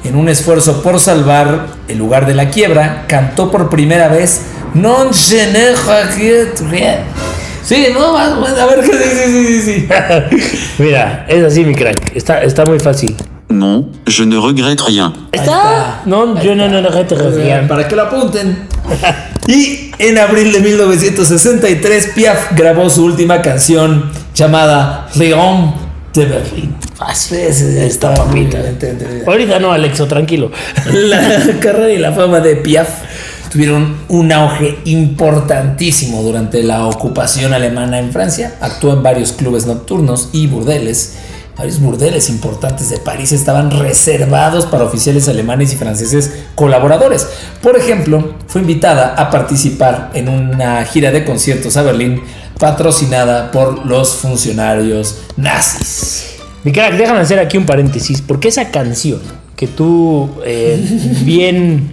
en 0.03 0.16
un 0.16 0.29
esfuerzo 0.29 0.83
por 0.83 0.99
salvar 1.01 1.68
el 1.88 1.99
lugar 1.99 2.27
de 2.27 2.35
la 2.35 2.51
quiebra, 2.51 3.05
cantó 3.07 3.51
por 3.51 3.70
primera 3.70 4.09
vez 4.09 4.40
Non 4.75 5.12
je 5.12 5.47
ne 5.53 5.73
regrette 5.73 6.61
rien. 6.68 7.34
Sí, 7.64 7.87
no, 7.92 8.16
a 8.16 8.66
ver 8.66 8.81
qué 8.83 8.96
dice, 8.98 9.27
sí, 9.27 9.46
sí, 9.46 9.61
sí. 9.62 9.88
Mira, 10.79 11.24
es 11.29 11.42
así, 11.42 11.64
mi 11.64 11.74
crack. 11.74 12.14
Está, 12.14 12.42
está 12.42 12.64
muy 12.64 12.79
fácil. 12.79 13.16
Non, 13.48 13.92
je 14.07 14.27
ne 14.27 14.37
regrette 14.40 14.83
rien. 14.83 15.12
¿Está? 15.31 16.03
No, 16.07 16.40
yo 16.42 16.55
no, 16.57 16.68
no, 16.68 16.81
no, 16.81 16.90
no, 16.90 16.90
no, 16.90 17.68
Para 17.68 17.87
que 17.88 17.96
lo 17.96 18.03
apunten. 18.03 18.68
Y 19.46 19.92
en 19.98 20.16
abril 20.16 20.53
de 20.53 20.61
1963, 20.61 22.12
Piaf 22.14 22.53
grabó 22.57 22.88
su 22.88 23.05
última 23.05 23.42
canción 23.42 24.11
llamada 24.35 25.07
León 25.16 25.74
de 26.14 26.24
Berlín. 26.24 26.74
Estaba 27.31 28.24
bonita. 28.24 28.59
Ahorita 29.27 29.59
no, 29.59 29.72
Alexo, 29.72 30.07
tranquilo. 30.07 30.50
La 30.90 31.42
carrera 31.61 31.92
y 31.92 31.98
la 31.98 32.12
fama 32.12 32.40
de 32.40 32.57
Piaf 32.57 32.88
tuvieron 33.55 33.95
un 34.09 34.33
auge 34.33 34.81
importantísimo 34.85 36.25
durante 36.25 36.64
la 36.64 36.88
ocupación 36.88 37.55
alemana 37.55 38.01
en 38.01 38.11
Francia. 38.11 38.57
Actuó 38.61 38.95
en 38.95 39.05
varios 39.05 39.31
clubes 39.31 39.64
nocturnos 39.64 40.31
y 40.33 40.49
burdeles. 40.49 41.14
Varios 41.57 41.79
burdeles 41.79 42.31
importantes 42.31 42.90
de 42.90 42.99
París 42.99 43.31
estaban 43.31 43.71
reservados 43.71 44.67
para 44.67 44.83
oficiales 44.83 45.29
alemanes 45.29 45.73
y 45.73 45.77
franceses 45.77 46.33
colaboradores. 46.57 47.29
Por 47.62 47.77
ejemplo, 47.77 48.35
fue 48.49 48.62
invitada 48.62 49.14
a 49.14 49.31
participar 49.31 50.11
en 50.14 50.29
una 50.29 50.85
gira 50.85 51.12
de 51.12 51.25
conciertos 51.25 51.77
a 51.77 51.83
Berlín 51.83 52.23
patrocinada 52.59 53.53
por 53.53 53.87
los 53.87 54.14
funcionarios 54.17 55.19
nazis. 55.37 56.38
Mi 56.64 56.73
crack, 56.73 56.97
déjame 56.97 57.21
hacer 57.21 57.38
aquí 57.38 57.57
un 57.57 57.67
paréntesis, 57.67 58.21
porque 58.21 58.49
esa 58.49 58.73
canción 58.73 59.21
que 59.55 59.69
tú 59.69 60.29
eh, 60.45 60.85
bien, 61.25 61.93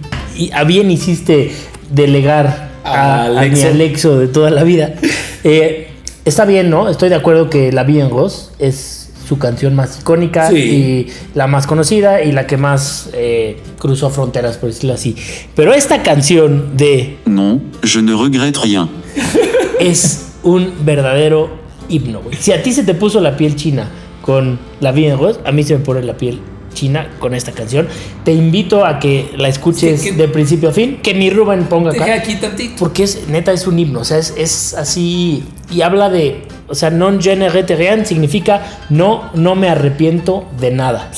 a 0.52 0.64
bien 0.64 0.90
hiciste 0.90 1.52
delegar 1.90 2.70
a, 2.84 3.28
mi 3.50 3.62
Alexo 3.62 4.18
de 4.18 4.28
toda 4.28 4.50
la 4.50 4.64
vida, 4.64 4.94
eh, 5.44 5.88
está 6.24 6.44
bien, 6.44 6.70
¿no? 6.70 6.88
Estoy 6.88 7.08
de 7.08 7.14
acuerdo 7.14 7.50
que 7.50 7.72
La 7.72 7.84
Vie 7.84 8.00
en 8.00 8.10
es 8.58 9.10
su 9.26 9.38
canción 9.38 9.74
más 9.74 10.00
icónica 10.00 10.52
y 10.52 11.06
la 11.34 11.46
más 11.46 11.66
conocida 11.66 12.22
y 12.22 12.32
la 12.32 12.46
que 12.46 12.56
más 12.56 13.10
eh, 13.12 13.56
cruzó 13.78 14.10
fronteras, 14.10 14.58
por 14.58 14.68
decirlo 14.68 14.94
así. 14.94 15.16
Pero 15.54 15.72
esta 15.72 16.02
canción 16.02 16.76
de... 16.76 17.18
No, 17.24 17.60
je 17.82 18.02
ne 18.02 18.14
regrette 18.14 18.58
rien. 18.62 18.88
Es 19.80 20.32
un 20.42 20.72
verdadero 20.84 21.50
himno, 21.88 22.20
Si 22.38 22.52
a 22.52 22.62
ti 22.62 22.72
se 22.72 22.84
te 22.84 22.94
puso 22.94 23.20
la 23.20 23.36
piel 23.36 23.56
china 23.56 23.88
con 24.22 24.58
La 24.80 24.92
Vie 24.92 25.08
en 25.08 25.18
a 25.44 25.52
mí 25.52 25.64
se 25.64 25.76
me 25.76 25.84
pone 25.84 26.02
la 26.02 26.16
piel 26.16 26.40
china 26.72 27.10
con 27.18 27.34
esta 27.34 27.52
canción. 27.52 27.88
Te 28.24 28.32
invito 28.32 28.84
a 28.84 28.98
que 28.98 29.32
la 29.36 29.48
escuches 29.48 30.16
de 30.16 30.28
principio 30.28 30.70
a 30.70 30.72
fin, 30.72 30.98
que 31.02 31.14
mi 31.14 31.30
Rubén 31.30 31.64
ponga 31.64 31.92
acá. 31.92 32.14
aquí 32.14 32.36
tantito. 32.36 32.74
Porque 32.78 33.04
es, 33.04 33.28
neta, 33.28 33.52
es 33.52 33.66
un 33.66 33.78
himno, 33.78 34.00
o 34.00 34.04
sea, 34.04 34.18
es, 34.18 34.34
es 34.36 34.74
así, 34.74 35.44
y 35.70 35.82
habla 35.82 36.08
de 36.08 36.46
o 36.72 36.74
sea, 36.74 36.88
non 36.88 37.20
je 37.20 37.36
ne 37.36 37.50
rien 37.50 38.06
significa 38.06 38.62
no, 38.88 39.30
no 39.34 39.54
me 39.54 39.68
arrepiento 39.68 40.48
de 40.58 40.70
nada. 40.70 41.10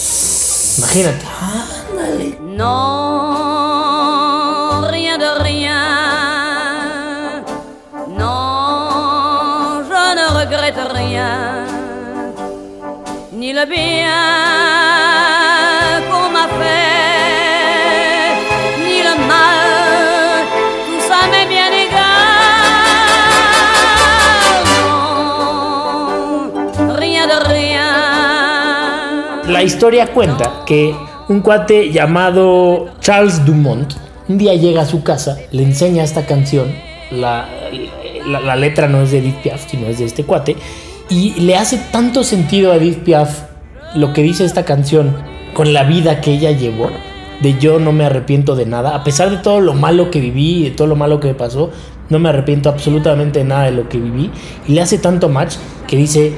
Imagínate. 0.79 1.25
No, 2.57 3.69
rien 4.91 5.21
de 5.21 5.35
rien. 5.39 5.79
No, 8.19 9.85
je 9.85 10.15
ne 10.17 10.27
regrette 10.41 10.85
rien. 10.93 11.67
Ni 13.31 13.53
le 13.53 13.67
bien 13.67 14.84
historia 29.65 30.13
cuenta 30.13 30.63
que 30.67 30.95
un 31.29 31.41
cuate 31.41 31.91
llamado 31.91 32.91
Charles 33.01 33.45
Dumont 33.45 33.93
un 34.29 34.39
día 34.39 34.55
llega 34.55 34.83
a 34.83 34.87
su 34.87 35.03
casa, 35.03 35.39
le 35.53 35.63
enseña 35.63 36.03
esta 36.03 36.25
canción, 36.25 36.73
la, 37.11 37.47
la, 38.27 38.57
letra 38.57 38.89
no 38.89 39.03
es 39.03 39.11
de 39.11 39.19
Edith 39.19 39.37
Piaf, 39.43 39.69
sino 39.69 39.87
es 39.87 39.99
de 39.99 40.07
este 40.07 40.25
cuate, 40.25 40.57
y 41.11 41.39
le 41.41 41.57
hace 41.57 41.79
tanto 41.93 42.25
sentido 42.25 42.73
a 42.73 42.77
Edith 42.77 43.01
Piaf 43.01 43.43
lo 43.95 44.13
que 44.13 44.23
dice 44.23 44.45
esta 44.45 44.65
canción 44.65 45.15
con 45.53 45.73
la 45.73 45.85
vida 45.85 46.21
que 46.23 46.33
ella 46.33 46.53
llevó, 46.53 46.91
de 47.43 47.59
yo 47.59 47.79
no 47.79 47.93
me 47.93 48.07
arrepiento 48.07 48.57
de 48.57 48.65
nada, 48.65 48.95
a 48.95 49.05
pesar 49.05 49.31
de 49.31 49.37
todo 49.37 49.61
lo 49.61 49.75
malo 49.75 50.11
que 50.11 50.21
viví, 50.21 50.65
de 50.65 50.71
todo 50.71 50.87
lo 50.87 50.97
malo 50.97 51.21
que 51.21 51.29
me 51.29 51.35
pasó, 51.35 51.71
no 52.09 52.19
me 52.19 52.31
arrepiento 52.31 52.71
absolutamente 52.71 53.41
de 53.41 53.45
nada 53.45 53.65
de 53.65 53.73
lo 53.73 53.89
que 53.91 53.99
viví, 53.99 54.31
y 54.67 54.73
le 54.73 54.81
hace 54.81 54.97
tanto 54.97 55.29
match 55.29 55.57
que 55.87 55.99
dice, 55.99 56.33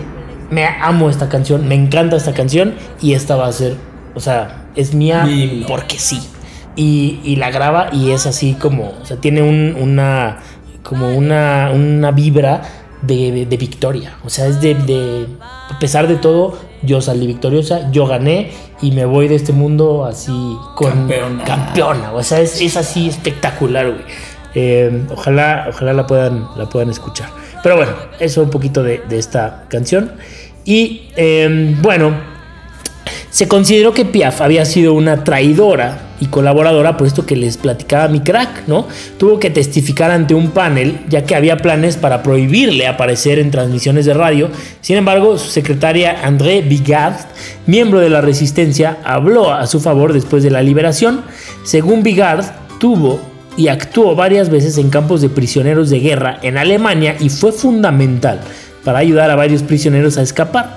me 0.50 0.64
amo 0.64 1.10
esta 1.10 1.28
canción, 1.28 1.66
me 1.68 1.74
encanta 1.74 2.16
esta 2.16 2.32
canción 2.32 2.74
y 3.00 3.14
esta 3.14 3.36
va 3.36 3.46
a 3.46 3.52
ser, 3.52 3.76
o 4.14 4.20
sea, 4.20 4.66
es 4.74 4.94
mía 4.94 5.28
porque 5.66 5.98
sí. 5.98 6.20
Y, 6.78 7.36
la 7.36 7.50
graba 7.50 7.88
y 7.90 8.10
es 8.10 8.26
así 8.26 8.52
como, 8.54 8.92
o 9.00 9.06
sea, 9.06 9.16
tiene 9.16 9.42
una, 9.42 10.40
como 10.82 11.08
una, 11.16 11.70
una 11.72 12.10
vibra 12.10 12.62
de, 13.00 13.56
victoria. 13.58 14.18
O 14.24 14.30
sea, 14.30 14.46
es 14.46 14.60
de, 14.60 15.26
a 15.40 15.78
pesar 15.78 16.06
de 16.06 16.16
todo, 16.16 16.58
yo 16.82 17.00
salí 17.00 17.26
victoriosa, 17.26 17.90
yo 17.92 18.06
gané 18.06 18.50
y 18.82 18.92
me 18.92 19.06
voy 19.06 19.26
de 19.26 19.36
este 19.36 19.52
mundo 19.52 20.04
así 20.04 20.56
con 20.74 21.08
campeona. 21.46 22.12
O 22.12 22.22
sea, 22.22 22.40
es, 22.40 22.76
así 22.76 23.08
espectacular, 23.08 23.90
güey. 23.90 24.04
Eh, 24.54 25.06
ojalá, 25.10 25.66
ojalá 25.68 25.94
la 25.94 26.06
puedan, 26.06 26.46
la 26.56 26.66
puedan 26.66 26.90
escuchar. 26.90 27.30
Pero 27.66 27.78
bueno, 27.78 27.94
eso 28.20 28.44
un 28.44 28.50
poquito 28.50 28.84
de, 28.84 29.02
esta 29.10 29.64
canción. 29.66 30.12
Y 30.64 31.08
em, 31.16 31.82
bueno, 31.82 32.14
se 33.28 33.48
consideró 33.48 33.92
que 33.92 34.04
Piaf 34.04 34.40
había 34.40 34.64
sido 34.64 34.94
una 34.94 35.24
traidora 35.24 35.98
y 36.20 36.26
colaboradora, 36.26 36.96
por 36.96 37.08
esto 37.08 37.26
que 37.26 37.34
les 37.34 37.56
platicaba 37.56 38.06
mi 38.06 38.20
crack, 38.20 38.68
¿no? 38.68 38.86
Tuvo 39.18 39.40
que 39.40 39.50
testificar 39.50 40.12
ante 40.12 40.32
un 40.32 40.52
panel, 40.52 41.00
ya 41.08 41.24
que 41.24 41.34
había 41.34 41.56
planes 41.56 41.96
para 41.96 42.22
prohibirle 42.22 42.86
aparecer 42.86 43.40
en 43.40 43.50
transmisiones 43.50 44.06
de 44.06 44.14
radio. 44.14 44.48
Sin 44.80 44.96
embargo, 44.96 45.36
su 45.36 45.50
secretaria 45.50 46.20
André 46.22 46.62
Bigard, 46.62 47.16
miembro 47.66 47.98
de 47.98 48.10
la 48.10 48.20
resistencia, 48.20 48.98
habló 49.02 49.52
a 49.52 49.66
su 49.66 49.80
favor 49.80 50.12
después 50.12 50.44
de 50.44 50.52
la 50.52 50.62
liberación. 50.62 51.22
Según 51.64 52.04
Bigard, 52.04 52.44
tuvo 52.78 53.18
y 53.56 53.68
actuó 53.68 54.14
varias 54.14 54.50
veces 54.50 54.78
en 54.78 54.90
campos 54.90 55.20
de 55.20 55.28
prisioneros 55.28 55.90
de 55.90 56.00
guerra 56.00 56.38
en 56.42 56.58
Alemania 56.58 57.16
y 57.18 57.28
fue 57.28 57.52
fundamental 57.52 58.40
para 58.84 58.98
ayudar 58.98 59.30
a 59.30 59.36
varios 59.36 59.62
prisioneros 59.62 60.18
a 60.18 60.22
escapar. 60.22 60.76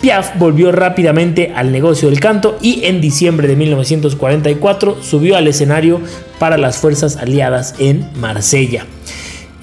Piaf 0.00 0.38
volvió 0.38 0.70
rápidamente 0.70 1.52
al 1.56 1.72
negocio 1.72 2.08
del 2.08 2.20
canto 2.20 2.56
y 2.62 2.84
en 2.84 3.00
diciembre 3.00 3.48
de 3.48 3.56
1944 3.56 5.02
subió 5.02 5.36
al 5.36 5.48
escenario 5.48 6.00
para 6.38 6.56
las 6.56 6.78
fuerzas 6.78 7.16
aliadas 7.16 7.74
en 7.80 8.08
Marsella. 8.14 8.86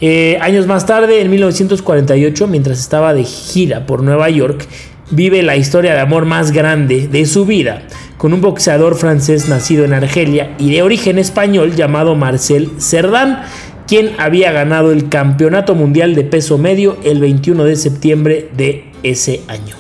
Eh, 0.02 0.38
años 0.42 0.68
más 0.68 0.86
tarde, 0.86 1.22
en 1.22 1.30
1948, 1.30 2.48
mientras 2.48 2.80
estaba 2.80 3.14
de 3.14 3.24
gira 3.24 3.86
por 3.86 4.04
Nueva 4.04 4.30
York, 4.30 4.68
vive 5.10 5.42
la 5.42 5.56
historia 5.56 5.94
de 5.94 6.02
amor 6.02 6.26
más 6.26 6.52
grande 6.52 7.08
de 7.08 7.26
su 7.26 7.46
vida 7.46 7.84
con 8.18 8.34
un 8.34 8.42
boxeador 8.42 8.96
francés 8.96 9.50
nacido 9.50 9.86
en 9.86 9.94
Argelia 9.94 10.56
y 10.58 10.72
de 10.72 10.82
origen 10.82 11.20
español 11.20 11.76
llamado 11.76 12.16
Marcel 12.16 12.72
Cerdán, 12.80 13.44
quien 13.88 14.12
había 14.18 14.52
ganado 14.52 14.92
el 14.92 15.10
Campeonato 15.10 15.76
Mundial 15.76 16.16
de 16.16 16.24
Peso 16.24 16.58
Medio 16.58 16.98
el 17.04 17.20
21 17.20 17.64
de 17.66 17.76
septiembre 17.76 18.50
de 18.56 18.92
ese 19.04 19.42
año. 19.48 19.76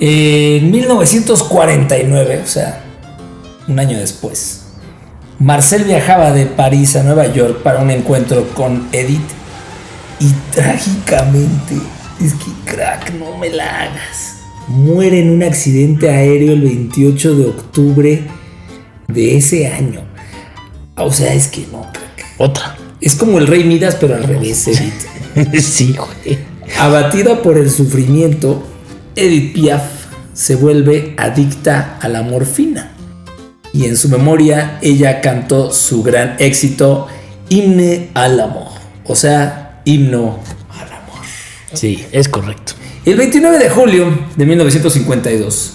En 0.00 0.70
1949, 0.70 2.42
o 2.44 2.46
sea, 2.46 2.82
un 3.66 3.78
año 3.78 3.98
después, 3.98 4.66
Marcel 5.40 5.84
viajaba 5.84 6.32
de 6.32 6.46
París 6.46 6.96
a 6.96 7.02
Nueva 7.02 7.26
York 7.32 7.62
para 7.62 7.80
un 7.80 7.90
encuentro 7.90 8.48
con 8.54 8.88
Edith 8.92 9.28
y 10.20 10.30
trágicamente, 10.54 11.76
es 12.20 12.34
que 12.34 12.72
crack, 12.72 13.12
no 13.14 13.36
me 13.38 13.50
la 13.50 13.84
hagas 13.84 14.37
muere 14.68 15.20
en 15.20 15.30
un 15.30 15.42
accidente 15.42 16.10
aéreo 16.10 16.52
el 16.52 16.62
28 16.62 17.34
de 17.36 17.46
octubre 17.46 18.22
de 19.08 19.36
ese 19.36 19.66
año. 19.68 20.02
O 20.96 21.12
sea, 21.12 21.34
es 21.34 21.48
que 21.48 21.66
no. 21.72 21.86
Otra. 22.38 22.76
Es 23.00 23.14
como 23.14 23.38
el 23.38 23.46
rey 23.46 23.64
Midas, 23.64 23.96
pero 24.00 24.16
al 24.16 24.24
revés, 24.24 24.66
Edith. 24.68 25.60
sí, 25.60 25.94
güey. 25.96 26.38
Abatida 26.78 27.42
por 27.42 27.56
el 27.56 27.70
sufrimiento, 27.70 28.62
Edith 29.16 29.54
Piaf 29.54 29.82
se 30.32 30.56
vuelve 30.56 31.14
adicta 31.16 31.98
a 32.00 32.08
la 32.08 32.22
morfina. 32.22 32.92
Y 33.72 33.84
en 33.84 33.96
su 33.96 34.08
memoria, 34.08 34.78
ella 34.82 35.20
cantó 35.20 35.72
su 35.72 36.02
gran 36.02 36.36
éxito, 36.38 37.06
Himne 37.48 38.10
al 38.14 38.40
amor. 38.40 38.68
O 39.04 39.16
sea, 39.16 39.80
himno 39.84 40.38
al 40.68 40.92
amor. 40.92 41.24
Sí, 41.72 42.04
es 42.12 42.28
correcto. 42.28 42.74
El 43.08 43.16
29 43.16 43.58
de 43.58 43.70
julio 43.70 44.18
de 44.36 44.44
1952, 44.44 45.72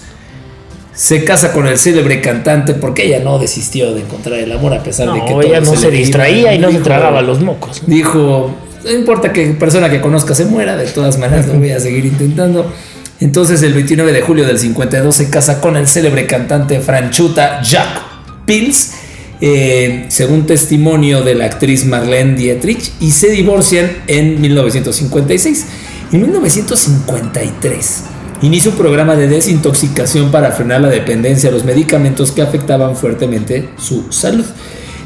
se 0.92 1.24
casa 1.24 1.52
con 1.52 1.66
el 1.66 1.78
célebre 1.78 2.20
cantante 2.20 2.74
porque 2.74 3.06
ella 3.06 3.18
no 3.24 3.40
desistió 3.40 3.92
de 3.92 4.02
encontrar 4.02 4.38
el 4.38 4.52
amor 4.52 4.72
a 4.72 4.84
pesar 4.84 5.12
de 5.12 5.20
que 5.20 5.30
todo 5.30 5.42
ella 5.42 5.60
no 5.60 5.74
se, 5.74 5.90
distraía 5.90 6.54
y 6.54 6.60
no 6.60 6.70
se 6.70 6.78
tragaba 6.78 7.22
los 7.22 7.40
mocos. 7.40 7.82
Dijo, 7.88 8.54
no 8.84 8.90
importa 8.92 9.32
que 9.32 9.46
persona 9.46 9.90
que 9.90 10.00
conozca 10.00 10.32
se 10.36 10.44
muera, 10.44 10.76
de 10.76 10.86
todas 10.86 11.18
maneras 11.18 11.48
lo 11.48 11.54
voy 11.54 11.72
a 11.72 11.80
seguir 11.80 12.04
intentando. 12.04 12.72
Entonces 13.18 13.64
el 13.64 13.74
29 13.74 14.12
de 14.12 14.20
julio 14.20 14.46
del 14.46 14.60
52 14.60 15.16
se 15.16 15.28
casa 15.28 15.60
con 15.60 15.76
el 15.76 15.88
célebre 15.88 16.28
cantante 16.28 16.78
franchuta 16.78 17.60
Jack 17.62 18.00
Pils, 18.46 18.92
eh, 19.40 20.04
según 20.06 20.46
testimonio 20.46 21.22
de 21.22 21.34
la 21.34 21.46
actriz 21.46 21.84
Marlene 21.84 22.36
Dietrich, 22.36 22.92
y 23.00 23.10
se 23.10 23.30
divorcian 23.30 23.90
en 24.06 24.40
1956. 24.40 25.66
En 26.14 26.22
1953 26.22 28.04
inicia 28.42 28.70
un 28.70 28.76
programa 28.76 29.16
de 29.16 29.26
desintoxicación 29.26 30.30
para 30.30 30.52
frenar 30.52 30.80
la 30.80 30.88
dependencia 30.88 31.48
a 31.48 31.52
los 31.52 31.64
medicamentos 31.64 32.30
que 32.30 32.40
afectaban 32.40 32.94
fuertemente 32.94 33.70
su 33.78 34.12
salud. 34.12 34.44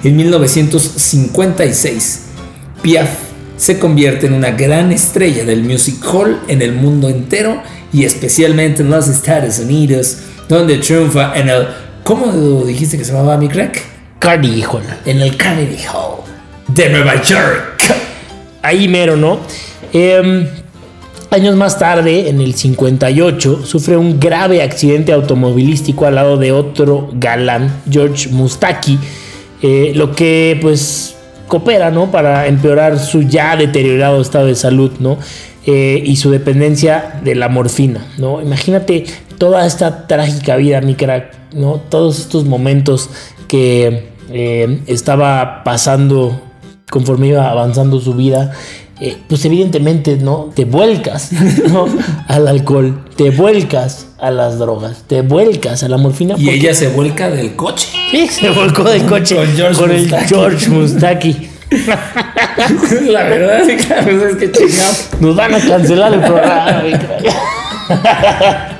En 0.05 0.19
1956, 0.19 2.21
Piaf 2.83 3.09
se 3.57 3.79
convierte 3.79 4.27
en 4.27 4.35
una 4.35 4.51
gran 4.51 4.93
estrella 4.93 5.47
del 5.47 5.63
music 5.63 5.97
hall 6.13 6.43
en 6.47 6.61
el 6.61 6.75
mundo 6.75 7.09
entero 7.09 7.63
y 7.91 8.05
especialmente 8.05 8.83
en 8.83 8.91
los 8.91 9.09
Estados 9.09 9.61
Unidos, 9.61 10.19
donde 10.47 10.77
triunfa 10.77 11.39
en 11.39 11.49
el... 11.49 11.69
¿Cómo 12.05 12.65
dijiste 12.67 12.99
que 12.99 13.07
se 13.07 13.13
llamaba 13.13 13.39
mi 13.39 13.49
crack? 13.49 13.81
Cardi, 14.19 14.49
híjole. 14.49 14.85
En 15.07 15.23
el 15.23 15.39
Carnegie 15.39 15.89
Hall 15.89 16.19
de 16.67 16.91
Nueva 16.91 17.23
York. 17.23 17.81
Ahí 18.61 18.89
mero, 18.89 19.17
¿no? 19.17 19.39
Em, 19.91 20.47
años 21.31 21.57
más 21.57 21.79
tarde, 21.79 22.29
en 22.29 22.41
el 22.41 22.55
58, 22.55 23.65
sufre 23.65 23.97
un 23.97 24.19
grave 24.19 24.63
accidente 24.63 25.13
automovilístico 25.13 26.07
al 26.07 26.15
lado 26.15 26.37
de 26.37 26.53
otro 26.53 27.11
galán, 27.13 27.83
George 27.91 28.29
Mustaki, 28.31 28.99
eh, 29.63 29.93
lo 29.95 30.13
que 30.13 30.59
pues 30.61 31.17
coopera, 31.47 31.91
¿no? 31.91 32.11
Para 32.11 32.47
empeorar 32.47 32.99
su 32.99 33.23
ya 33.23 33.57
deteriorado 33.57 34.21
estado 34.21 34.47
de 34.47 34.55
salud, 34.55 34.93
¿no? 35.01 35.19
Eh, 35.67 36.03
y 36.05 36.17
su 36.17 36.31
dependencia 36.31 37.21
de 37.23 37.35
la 37.35 37.49
morfina, 37.49 38.07
¿no? 38.19 38.41
Imagínate 38.41 39.05
toda 39.39 39.67
esta 39.67 40.07
trágica 40.07 40.57
vida, 40.57 40.81
mi 40.81 40.95
crack, 40.95 41.53
¿no? 41.53 41.81
Todos 41.89 42.21
estos 42.21 42.45
momentos 42.45 43.11
que 43.49 44.09
eh, 44.31 44.81
estaba 44.87 45.63
pasando 45.65 46.41
conforme 46.91 47.29
iba 47.29 47.51
avanzando 47.51 48.01
su 48.01 48.15
vida, 48.15 48.53
eh, 49.01 49.17
pues 49.29 49.45
evidentemente, 49.45 50.17
¿no? 50.17 50.51
Te 50.55 50.65
vuelcas, 50.65 51.31
¿no? 51.73 51.87
Al 52.27 52.49
alcohol, 52.49 53.05
te 53.17 53.31
vuelcas 53.31 54.07
a 54.19 54.31
las 54.31 54.59
drogas, 54.59 55.05
te 55.07 55.23
vuelcas 55.23 55.83
a 55.83 55.89
la 55.89 55.97
morfina. 55.99 56.35
Y 56.39 56.45
porque- 56.45 56.55
ella 56.59 56.75
se 56.75 56.89
vuelca 56.89 57.29
del 57.31 57.55
coche. 57.57 57.89
Sí, 58.11 58.27
se 58.29 58.51
volcó 58.51 58.85
del 58.85 59.05
coche 59.05 59.37
Con 59.37 59.47
George 59.57 59.81
con 59.81 59.91
el 59.91 60.01
Mustaki. 60.03 60.29
George 60.29 60.69
Mustaki. 60.71 61.49
La 63.11 63.25
verdad, 63.25 63.63
claro, 63.87 64.27
es 64.27 64.37
que 64.37 64.51
chingado. 64.51 64.93
Nos 65.21 65.37
van 65.37 65.55
a 65.55 65.61
cancelar 65.61 66.15
el 66.15 66.21
programa. 66.21 66.83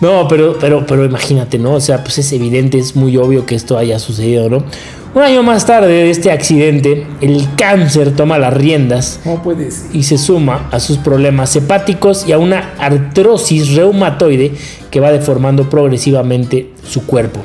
No, 0.00 0.28
pero, 0.28 0.56
pero, 0.60 0.86
pero 0.86 1.04
imagínate, 1.04 1.58
¿no? 1.58 1.72
O 1.74 1.80
sea, 1.80 2.04
pues 2.04 2.18
es 2.18 2.32
evidente, 2.32 2.78
es 2.78 2.94
muy 2.94 3.16
obvio 3.16 3.46
que 3.46 3.56
esto 3.56 3.76
haya 3.76 3.98
sucedido, 3.98 4.48
¿no? 4.48 4.62
Un 5.14 5.22
año 5.22 5.42
más 5.42 5.64
tarde 5.64 5.88
de 5.88 6.10
este 6.10 6.30
accidente, 6.30 7.06
el 7.20 7.46
cáncer 7.56 8.14
toma 8.14 8.38
las 8.38 8.52
riendas 8.52 9.20
y 9.92 10.02
se 10.02 10.18
suma 10.18 10.68
a 10.70 10.80
sus 10.80 10.98
problemas 10.98 11.56
hepáticos 11.56 12.26
y 12.28 12.32
a 12.32 12.38
una 12.38 12.74
artrosis 12.78 13.74
reumatoide 13.74 14.52
que 14.90 15.00
va 15.00 15.10
deformando 15.10 15.68
progresivamente 15.70 16.70
su 16.86 17.06
cuerpo. 17.06 17.40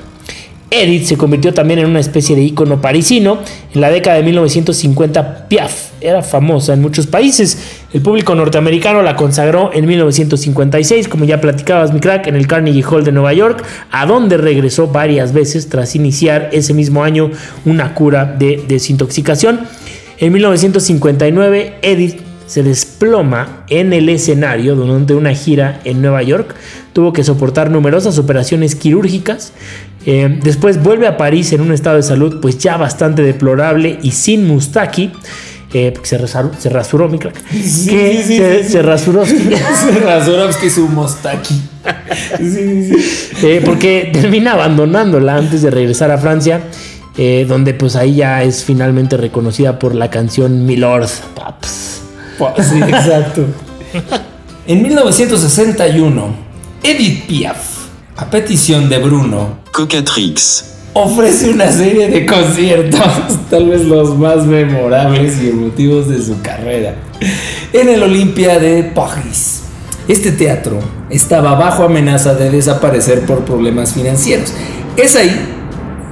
Edith 0.69 1.05
se 1.05 1.17
convirtió 1.17 1.53
también 1.53 1.79
en 1.79 1.85
una 1.85 1.99
especie 1.99 2.35
de 2.35 2.41
ícono 2.41 2.81
parisino. 2.81 3.39
En 3.73 3.79
la 3.79 3.89
década 3.89 4.17
de 4.17 4.23
1950, 4.23 5.47
Piaf 5.47 5.92
era 6.03 6.21
famosa 6.21 6.73
en 6.73 6.81
muchos 6.81 7.07
países. 7.07 7.57
El 7.93 8.01
público 8.01 8.35
norteamericano 8.35 9.01
la 9.01 9.15
consagró 9.15 9.71
en 9.73 9.85
1956, 9.85 11.07
como 11.07 11.25
ya 11.25 11.41
platicabas, 11.41 11.93
mi 11.93 11.99
crack, 11.99 12.27
en 12.27 12.35
el 12.35 12.47
Carnegie 12.47 12.83
Hall 12.83 13.03
de 13.03 13.11
Nueva 13.11 13.33
York, 13.33 13.63
a 13.91 14.05
donde 14.05 14.37
regresó 14.37 14.87
varias 14.87 15.33
veces 15.33 15.69
tras 15.69 15.95
iniciar 15.95 16.49
ese 16.51 16.73
mismo 16.73 17.03
año 17.03 17.31
una 17.65 17.93
cura 17.95 18.25
de 18.25 18.63
desintoxicación. 18.67 19.61
En 20.19 20.31
1959, 20.33 21.79
Edith 21.81 22.21
se 22.45 22.61
desploma 22.61 23.63
en 23.69 23.93
el 23.93 24.09
escenario 24.09 24.75
durante 24.75 25.15
una 25.15 25.33
gira 25.33 25.79
en 25.85 26.01
Nueva 26.01 26.21
York. 26.23 26.53
Tuvo 26.93 27.13
que 27.13 27.23
soportar 27.23 27.71
numerosas 27.71 28.17
operaciones 28.19 28.75
quirúrgicas. 28.75 29.53
Eh, 30.05 30.39
después 30.43 30.83
vuelve 30.83 31.07
a 31.07 31.17
París 31.17 31.53
en 31.53 31.61
un 31.61 31.71
estado 31.71 31.95
de 31.95 32.03
salud 32.03 32.41
pues 32.41 32.57
ya 32.57 32.77
bastante 32.77 33.21
deplorable 33.21 33.97
y 34.03 34.11
sin 34.11 34.45
Mustaki. 34.45 35.11
Eh, 35.73 35.91
porque 35.91 36.07
se, 36.07 36.17
rasuró, 36.19 36.51
se 36.57 36.69
rasuró 36.69 37.09
mi 37.09 37.17
crack. 37.17 37.33
que 37.33 37.63
sí, 37.63 38.23
sí, 38.23 38.37
se, 38.37 38.63
sí. 38.63 38.71
se 38.71 38.81
rasuró. 38.81 39.23
Razurovsky 40.05 40.69
su 40.69 40.87
mostaki. 40.87 41.61
Sí, 42.37 42.51
sí, 42.51 42.93
sí. 42.93 43.47
Eh, 43.47 43.61
porque 43.65 44.11
termina 44.13 44.53
abandonándola 44.53 45.35
antes 45.35 45.63
de 45.63 45.71
regresar 45.71 46.11
a 46.11 46.17
Francia, 46.17 46.61
eh, 47.17 47.45
donde 47.47 47.73
pues 47.73 47.95
ahí 47.95 48.15
ya 48.15 48.43
es 48.43 48.63
finalmente 48.63 49.17
reconocida 49.17 49.79
por 49.79 49.95
la 49.95 50.09
canción 50.09 50.65
Milord 50.65 51.09
Paps. 51.35 52.01
Pues, 52.37 52.67
Sí, 52.67 52.79
exacto. 52.81 53.45
En 54.67 54.81
1961, 54.81 56.35
Edith 56.83 57.25
Piaf, 57.25 57.57
a 58.15 58.29
petición 58.29 58.89
de 58.89 58.99
Bruno, 58.99 59.57
Cocatrix. 59.71 60.72
Ofrece 60.93 61.49
una 61.49 61.71
serie 61.71 62.09
de 62.09 62.25
conciertos, 62.25 63.01
tal 63.49 63.69
vez 63.69 63.83
los 63.85 64.17
más 64.17 64.45
memorables 64.45 65.41
y 65.41 65.49
emotivos 65.49 66.07
de 66.07 66.21
su 66.21 66.41
carrera, 66.41 66.95
en 67.71 67.89
el 67.89 68.03
Olympia 68.03 68.59
de 68.59 68.83
París. 68.83 69.61
Este 70.07 70.31
teatro 70.31 70.79
estaba 71.09 71.55
bajo 71.55 71.83
amenaza 71.83 72.35
de 72.35 72.49
desaparecer 72.51 73.21
por 73.21 73.45
problemas 73.45 73.93
financieros. 73.93 74.53
Es 74.97 75.15
ahí 75.15 75.52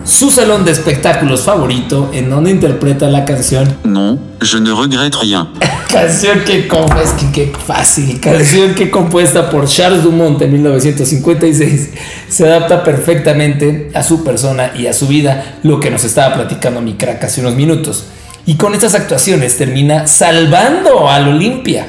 su 0.03 0.31
salón 0.31 0.65
de 0.65 0.71
espectáculos 0.71 1.41
favorito 1.41 2.09
en 2.13 2.29
donde 2.29 2.51
interpreta 2.51 3.07
la 3.07 3.25
canción 3.25 3.77
Non, 3.83 4.19
je 4.41 4.59
ne 4.59 4.71
regrette 4.73 5.15
rien. 5.21 5.47
Canción 5.91 6.43
que 6.45 6.59
es 6.59 7.11
que 7.11 7.31
qué 7.33 7.53
fácil. 7.65 8.19
Canción 8.21 8.73
que 8.75 8.89
compuesta 8.89 9.49
por 9.49 9.67
Charles 9.67 10.03
Dumont 10.03 10.41
en 10.41 10.53
1956 10.53 11.89
se 12.29 12.47
adapta 12.47 12.83
perfectamente 12.83 13.91
a 13.93 14.01
su 14.01 14.23
persona 14.23 14.71
y 14.75 14.87
a 14.87 14.93
su 14.93 15.07
vida, 15.07 15.59
lo 15.63 15.79
que 15.79 15.91
nos 15.91 16.05
estaba 16.05 16.33
platicando 16.33 16.81
mi 16.81 16.93
crack 16.93 17.25
hace 17.25 17.41
unos 17.41 17.55
minutos. 17.55 18.05
Y 18.45 18.55
con 18.55 18.73
estas 18.73 18.95
actuaciones 18.95 19.57
termina 19.57 20.07
salvando 20.07 21.09
al 21.09 21.27
Olimpia. 21.27 21.87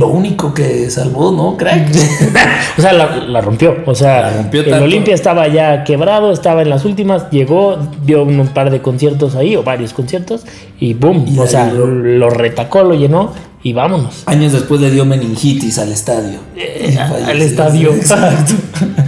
Lo 0.00 0.08
único 0.08 0.54
que 0.54 0.90
salvó, 0.90 1.30
¿no, 1.30 1.56
crack? 1.56 1.88
O 2.78 2.82
sea, 2.82 2.92
la, 2.94 3.16
la 3.16 3.40
rompió. 3.40 3.76
O 3.84 3.94
sea, 3.94 4.22
La 4.22 4.30
rompió 4.30 4.62
el. 4.62 4.72
Olimpia 4.72 5.14
estaba 5.14 5.46
ya 5.48 5.84
quebrado, 5.84 6.32
estaba 6.32 6.62
en 6.62 6.70
las 6.70 6.84
últimas, 6.84 7.30
llegó, 7.30 7.76
dio 8.04 8.22
un 8.22 8.48
par 8.48 8.70
de 8.70 8.80
conciertos 8.80 9.36
ahí, 9.36 9.56
o 9.56 9.62
varios 9.62 9.92
conciertos, 9.92 10.46
y 10.78 10.94
boom. 10.94 11.26
Y 11.28 11.38
o 11.38 11.46
sea, 11.46 11.70
lo 11.70 12.30
retacó, 12.30 12.82
lo 12.82 12.94
llenó, 12.94 13.32
y 13.62 13.74
vámonos. 13.74 14.22
Años 14.26 14.52
después 14.52 14.80
le 14.80 14.90
dio 14.90 15.04
meningitis 15.04 15.78
al 15.78 15.92
estadio. 15.92 16.38
Eh, 16.56 16.96
al 16.98 17.42
estadio. 17.42 17.92
Exacto. 17.94 18.54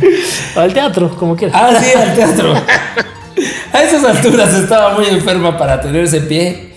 Al 0.56 0.74
teatro, 0.74 1.08
como 1.16 1.34
quieras. 1.34 1.56
Ah, 1.58 1.80
sí, 1.80 1.96
al 1.96 2.14
teatro. 2.14 2.52
A 3.72 3.82
esas 3.82 4.04
alturas 4.04 4.52
estaba 4.52 4.94
muy 4.94 5.06
enferma 5.06 5.56
para 5.56 5.80
tenerse 5.80 6.18
en 6.18 6.28
pie 6.28 6.72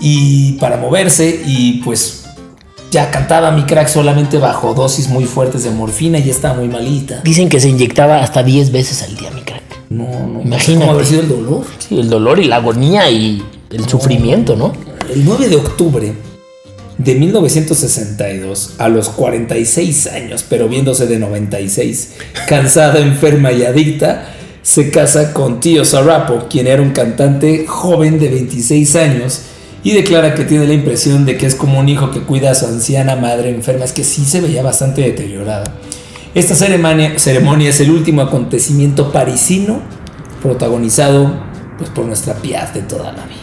y 0.00 0.52
para 0.52 0.78
moverse 0.78 1.42
y 1.44 1.82
pues 1.82 2.21
ya 2.92 3.10
cantaba 3.10 3.50
mi 3.50 3.62
crack 3.62 3.88
solamente 3.88 4.36
bajo 4.36 4.74
dosis 4.74 5.08
muy 5.08 5.24
fuertes 5.24 5.64
de 5.64 5.70
morfina 5.70 6.18
y 6.18 6.24
ya 6.24 6.30
estaba 6.30 6.54
muy 6.54 6.68
malita. 6.68 7.22
Dicen 7.24 7.48
que 7.48 7.58
se 7.58 7.70
inyectaba 7.70 8.22
hasta 8.22 8.42
10 8.42 8.70
veces 8.70 9.02
al 9.02 9.16
día, 9.16 9.30
mi 9.30 9.40
crack. 9.40 9.62
No, 9.88 10.04
no. 10.28 10.42
Imagínate. 10.42 10.84
¿Cómo 10.84 10.92
haber 10.92 11.06
sido 11.06 11.22
el 11.22 11.28
dolor? 11.28 11.64
Sí, 11.78 11.98
el 11.98 12.10
dolor 12.10 12.38
y 12.38 12.44
la 12.44 12.56
agonía 12.56 13.10
y 13.10 13.42
el 13.70 13.88
sufrimiento, 13.88 14.56
¿no? 14.56 14.72
El 15.10 15.24
9 15.24 15.48
de 15.48 15.56
octubre 15.56 16.12
de 16.98 17.14
1962, 17.14 18.74
a 18.76 18.88
los 18.90 19.08
46 19.08 20.06
años, 20.08 20.44
pero 20.48 20.68
viéndose 20.68 21.06
de 21.06 21.18
96, 21.18 22.12
cansada, 22.46 23.00
enferma 23.00 23.52
y 23.52 23.64
adicta, 23.64 24.34
se 24.60 24.90
casa 24.90 25.32
con 25.32 25.60
Tío 25.60 25.86
Sarapo, 25.86 26.46
quien 26.50 26.66
era 26.66 26.82
un 26.82 26.90
cantante 26.90 27.64
joven 27.66 28.20
de 28.20 28.28
26 28.28 28.96
años, 28.96 29.40
y 29.84 29.92
declara 29.92 30.34
que 30.34 30.44
tiene 30.44 30.66
la 30.66 30.74
impresión 30.74 31.24
de 31.24 31.36
que 31.36 31.46
es 31.46 31.54
como 31.54 31.78
un 31.78 31.88
hijo 31.88 32.10
que 32.10 32.20
cuida 32.20 32.50
a 32.50 32.54
su 32.54 32.66
anciana 32.66 33.16
madre 33.16 33.50
enferma, 33.50 33.84
es 33.84 33.92
que 33.92 34.04
sí 34.04 34.24
se 34.24 34.40
veía 34.40 34.62
bastante 34.62 35.02
deteriorada. 35.02 35.74
Esta 36.34 36.54
ceremonia, 36.54 37.18
ceremonia 37.18 37.70
es 37.70 37.80
el 37.80 37.90
último 37.90 38.22
acontecimiento 38.22 39.12
parisino 39.12 39.80
protagonizado 40.40 41.32
pues, 41.78 41.90
por 41.90 42.06
nuestra 42.06 42.34
Piaf 42.34 42.74
de 42.74 42.82
toda 42.82 43.12
la 43.12 43.24
vida. 43.24 43.42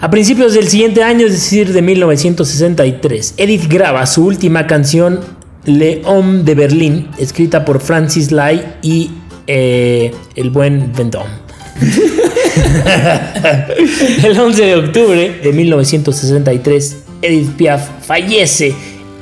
A 0.00 0.10
principios 0.10 0.54
del 0.54 0.68
siguiente 0.68 1.02
año, 1.02 1.26
es 1.26 1.32
decir, 1.32 1.72
de 1.72 1.82
1963, 1.82 3.34
Edith 3.36 3.68
graba 3.68 4.06
su 4.06 4.24
última 4.24 4.66
canción 4.66 5.20
Le 5.64 6.02
Homme 6.04 6.42
de 6.42 6.54
Berlín, 6.54 7.10
escrita 7.18 7.64
por 7.64 7.80
Francis 7.80 8.30
Lai 8.30 8.76
y 8.82 9.12
eh, 9.46 10.12
el 10.36 10.50
buen 10.50 10.92
Vendôme. 10.92 11.43
el 14.24 14.38
11 14.38 14.64
de 14.64 14.76
octubre 14.76 15.40
de 15.42 15.52
1963, 15.52 16.96
Edith 17.22 17.56
Piaf 17.56 17.88
fallece 18.02 18.74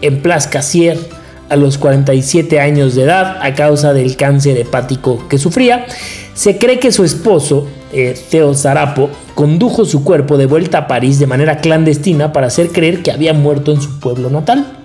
en 0.02 0.20
Place 0.20 0.50
Cassier 0.50 0.98
a 1.48 1.56
los 1.56 1.78
47 1.78 2.60
años 2.60 2.94
de 2.94 3.04
edad 3.04 3.38
a 3.42 3.54
causa 3.54 3.92
del 3.92 4.16
cáncer 4.16 4.58
hepático 4.58 5.28
que 5.28 5.38
sufría. 5.38 5.86
Se 6.34 6.58
cree 6.58 6.78
que 6.78 6.92
su 6.92 7.04
esposo, 7.04 7.66
eh, 7.92 8.18
Theo 8.30 8.54
Zarapo, 8.54 9.10
condujo 9.34 9.84
su 9.84 10.02
cuerpo 10.02 10.38
de 10.38 10.46
vuelta 10.46 10.78
a 10.78 10.86
París 10.86 11.18
de 11.18 11.26
manera 11.26 11.58
clandestina 11.58 12.32
para 12.32 12.46
hacer 12.46 12.68
creer 12.68 13.02
que 13.02 13.12
había 13.12 13.34
muerto 13.34 13.72
en 13.72 13.82
su 13.82 14.00
pueblo 14.00 14.30
natal. 14.30 14.78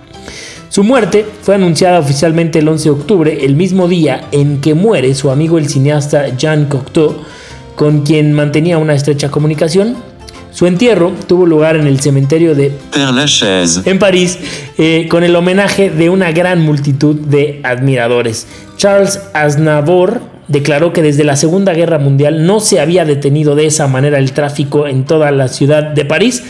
Su 0.68 0.84
muerte 0.84 1.24
fue 1.42 1.54
anunciada 1.54 1.98
oficialmente 1.98 2.58
el 2.58 2.68
11 2.68 2.84
de 2.84 2.90
octubre, 2.90 3.46
el 3.46 3.56
mismo 3.56 3.88
día 3.88 4.28
en 4.32 4.60
que 4.60 4.74
muere 4.74 5.14
su 5.14 5.30
amigo 5.30 5.56
el 5.56 5.70
cineasta 5.70 6.36
Jean 6.36 6.66
Cocteau, 6.66 7.16
con 7.78 8.02
quien 8.02 8.32
mantenía 8.32 8.76
una 8.76 8.94
estrecha 8.94 9.30
comunicación. 9.30 9.96
Su 10.50 10.66
entierro 10.66 11.12
tuvo 11.28 11.46
lugar 11.46 11.76
en 11.76 11.86
el 11.86 12.00
cementerio 12.00 12.56
de 12.56 12.72
Père 12.90 13.12
Lachaise. 13.12 13.82
en 13.88 14.00
París 14.00 14.36
eh, 14.78 15.06
con 15.08 15.22
el 15.22 15.36
homenaje 15.36 15.88
de 15.88 16.10
una 16.10 16.32
gran 16.32 16.60
multitud 16.60 17.14
de 17.14 17.60
admiradores. 17.62 18.48
Charles 18.76 19.20
Aznavour 19.32 20.20
declaró 20.48 20.92
que 20.92 21.02
desde 21.02 21.22
la 21.22 21.36
Segunda 21.36 21.72
Guerra 21.72 22.00
Mundial 22.00 22.44
no 22.44 22.58
se 22.58 22.80
había 22.80 23.04
detenido 23.04 23.54
de 23.54 23.66
esa 23.66 23.86
manera 23.86 24.18
el 24.18 24.32
tráfico 24.32 24.88
en 24.88 25.04
toda 25.04 25.30
la 25.30 25.46
ciudad 25.46 25.84
de 25.84 26.04
París. 26.04 26.42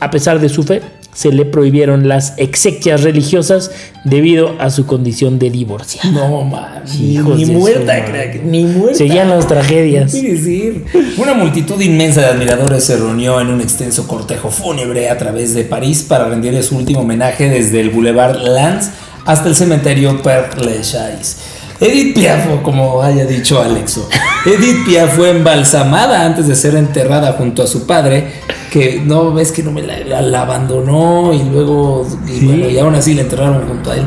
A 0.00 0.10
pesar 0.10 0.40
de 0.40 0.48
su 0.48 0.64
fe, 0.64 0.82
se 1.16 1.32
le 1.32 1.46
prohibieron 1.46 2.08
las 2.08 2.34
exequias 2.36 3.02
religiosas 3.02 3.70
debido 4.04 4.54
a 4.60 4.68
su 4.68 4.84
condición 4.84 5.38
de 5.38 5.48
divorciada. 5.50 6.10
No, 6.10 6.42
man. 6.42 6.82
Ni, 6.98 7.16
ni 7.16 7.46
muerta, 7.46 8.04
crack. 8.04 8.42
Ni 8.44 8.64
muerta. 8.64 8.98
Seguían 8.98 9.30
las 9.30 9.48
tragedias. 9.48 10.12
¿Qué 10.12 10.34
decir? 10.34 10.84
Una 11.16 11.32
multitud 11.32 11.80
inmensa 11.80 12.20
de 12.20 12.26
admiradores 12.26 12.84
se 12.84 12.96
reunió 12.96 13.40
en 13.40 13.48
un 13.48 13.62
extenso 13.62 14.06
cortejo 14.06 14.50
fúnebre 14.50 15.08
a 15.08 15.16
través 15.16 15.54
de 15.54 15.64
París 15.64 16.04
para 16.06 16.28
rendirle 16.28 16.62
su 16.62 16.76
último 16.76 17.00
homenaje 17.00 17.48
desde 17.48 17.80
el 17.80 17.88
Boulevard 17.88 18.36
Lens 18.36 18.90
hasta 19.24 19.48
el 19.48 19.56
cementerio 19.56 20.22
Père 20.22 20.54
Lachaise. 20.56 21.55
Edith 21.80 22.14
Piaf, 22.14 22.48
o 22.52 22.62
como 22.62 23.02
haya 23.02 23.26
dicho 23.26 23.60
Alexo, 23.60 24.08
Edith 24.46 24.84
Piaf 24.86 25.14
fue 25.16 25.30
embalsamada 25.30 26.24
antes 26.24 26.48
de 26.48 26.56
ser 26.56 26.74
enterrada 26.74 27.32
junto 27.34 27.62
a 27.62 27.66
su 27.66 27.86
padre, 27.86 28.32
que 28.72 29.00
no 29.04 29.32
ves 29.32 29.52
que 29.52 29.62
no 29.62 29.70
me 29.72 29.82
la, 29.82 29.98
la- 30.00 30.22
la 30.22 30.42
abandonó 30.42 31.32
y 31.34 31.42
luego, 31.42 32.06
y 32.26 32.44
bueno, 32.46 32.68
y 32.70 32.78
aún 32.78 32.94
así 32.94 33.14
la 33.14 33.22
enterraron 33.22 33.66
junto 33.68 33.90
a 33.90 33.96
él. 33.96 34.04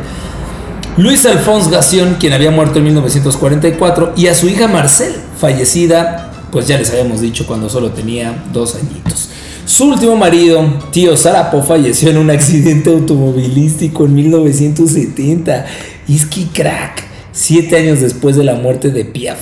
Luis 0.98 1.26
Alphonse 1.26 1.70
Gassion, 1.70 2.16
quien 2.20 2.34
había 2.34 2.52
muerto 2.52 2.80
en 2.80 2.86
1944, 2.86 4.14
y 4.18 4.28
a 4.28 4.34
su 4.36 4.50
hija 4.50 4.68
Marcel, 4.68 5.14
fallecida, 5.40 6.32
pues 6.52 6.68
ya 6.68 6.78
les 6.78 6.90
habíamos 6.90 7.22
dicho 7.22 7.46
cuando 7.46 7.70
solo 7.70 7.92
tenía 7.92 8.44
dos 8.52 8.76
añitos. 8.76 9.30
Su 9.66 9.86
último 9.92 10.16
marido, 10.16 10.66
tío 10.92 11.16
Sarapo, 11.16 11.62
falleció 11.62 12.10
en 12.10 12.18
un 12.18 12.32
accidente 12.32 12.90
automovilístico 12.90 14.06
en 14.06 14.16
1970. 14.16 15.66
Y 16.08 16.16
es 16.16 16.26
que 16.26 16.46
crack, 16.48 17.04
siete 17.40 17.78
años 17.78 18.02
después 18.02 18.36
de 18.36 18.44
la 18.44 18.56
muerte 18.56 18.92
de 18.92 19.06
Piaf. 19.06 19.40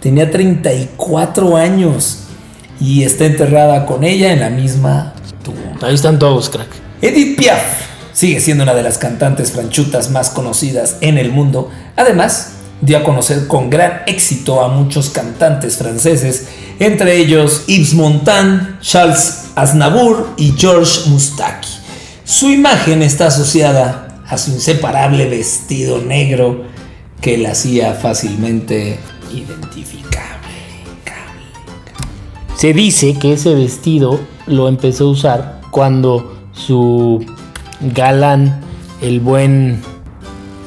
Tenía 0.00 0.30
34 0.30 1.56
años 1.56 2.20
y 2.80 3.02
está 3.02 3.26
enterrada 3.26 3.84
con 3.84 4.02
ella 4.02 4.32
en 4.32 4.40
la 4.40 4.48
misma 4.48 5.14
tumba. 5.42 5.86
Ahí 5.86 5.94
están 5.94 6.18
todos, 6.18 6.48
crack. 6.48 6.68
Edith 7.02 7.36
Piaf 7.38 7.62
sigue 8.14 8.40
siendo 8.40 8.64
una 8.64 8.74
de 8.74 8.82
las 8.82 8.96
cantantes 8.96 9.52
franchutas 9.52 10.10
más 10.10 10.30
conocidas 10.30 10.96
en 11.02 11.18
el 11.18 11.32
mundo. 11.32 11.70
Además, 11.96 12.52
dio 12.80 12.96
a 12.96 13.04
conocer 13.04 13.46
con 13.46 13.68
gran 13.68 14.02
éxito 14.06 14.62
a 14.62 14.68
muchos 14.68 15.10
cantantes 15.10 15.76
franceses, 15.76 16.46
entre 16.78 17.18
ellos 17.18 17.64
Yves 17.66 17.92
Montand, 17.92 18.80
Charles 18.80 19.50
Aznavour 19.54 20.30
y 20.38 20.54
Georges 20.56 21.08
Moustaki. 21.08 21.68
Su 22.24 22.48
imagen 22.48 23.02
está 23.02 23.26
asociada 23.26 24.22
a 24.26 24.38
su 24.38 24.50
inseparable 24.52 25.28
vestido 25.28 26.00
negro 26.00 26.73
que 27.24 27.38
la 27.38 27.52
hacía 27.52 27.94
fácilmente 27.94 28.98
identificable. 29.32 30.52
Se 32.54 32.74
dice 32.74 33.14
que 33.18 33.32
ese 33.32 33.54
vestido 33.54 34.20
lo 34.46 34.68
empezó 34.68 35.04
a 35.06 35.10
usar 35.10 35.60
cuando 35.70 36.36
su 36.52 37.24
galán, 37.80 38.60
el 39.00 39.20
buen 39.20 39.80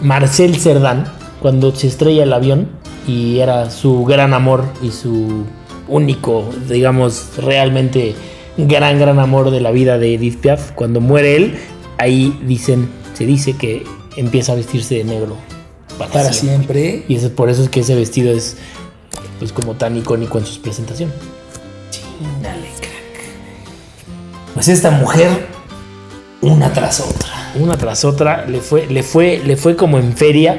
Marcel 0.02 0.56
Cerdán, 0.56 1.06
cuando 1.44 1.76
se 1.76 1.86
estrella 1.86 2.24
el 2.24 2.34
avión 2.34 2.70
y 3.08 3.38
era 3.38 3.70
su 3.70 4.04
gran 4.04 4.34
amor 4.34 4.66
y 4.82 4.90
su 4.90 5.46
único, 5.88 6.50
digamos, 6.68 7.38
realmente 7.38 8.16
gran, 8.58 8.98
gran 8.98 9.20
amor 9.20 9.52
de 9.52 9.62
la 9.62 9.70
vida 9.70 10.00
de 10.00 10.16
Edith 10.16 10.40
Piaf. 10.40 10.72
Cuando 10.72 11.02
muere 11.02 11.36
él, 11.36 11.60
ahí 12.00 12.36
dicen, 12.48 12.90
se 13.14 13.28
dice 13.28 13.54
que 13.54 13.84
empieza 14.16 14.54
a 14.54 14.56
vestirse 14.56 14.96
de 14.96 15.04
negro 15.04 15.57
para, 15.98 16.12
Para 16.12 16.34
siempre. 16.34 16.90
siempre. 16.92 17.06
Y 17.08 17.16
eso, 17.16 17.32
por 17.32 17.50
eso 17.50 17.64
es 17.64 17.70
que 17.70 17.82
ese 17.82 17.96
vestido 17.96 18.32
es 18.32 18.58
pues 19.40 19.52
como 19.52 19.76
tan 19.76 19.96
icónico 19.98 20.38
en 20.38 20.46
sus 20.46 20.58
presentaciones. 20.58 21.16
Dale, 22.42 22.68
crack. 22.80 24.54
Pues 24.54 24.68
esta 24.68 24.92
mujer, 24.92 25.48
una 26.42 26.72
tras 26.74 27.00
otra. 27.00 27.52
Una 27.60 27.78
tras 27.78 28.06
otra 28.06 28.46
le 28.46 28.62
fue, 28.62 28.88
le 28.88 29.04
fue, 29.04 29.42
le 29.46 29.58
fue 29.58 29.76
como 29.76 29.98
en 29.98 30.14
feria. 30.16 30.58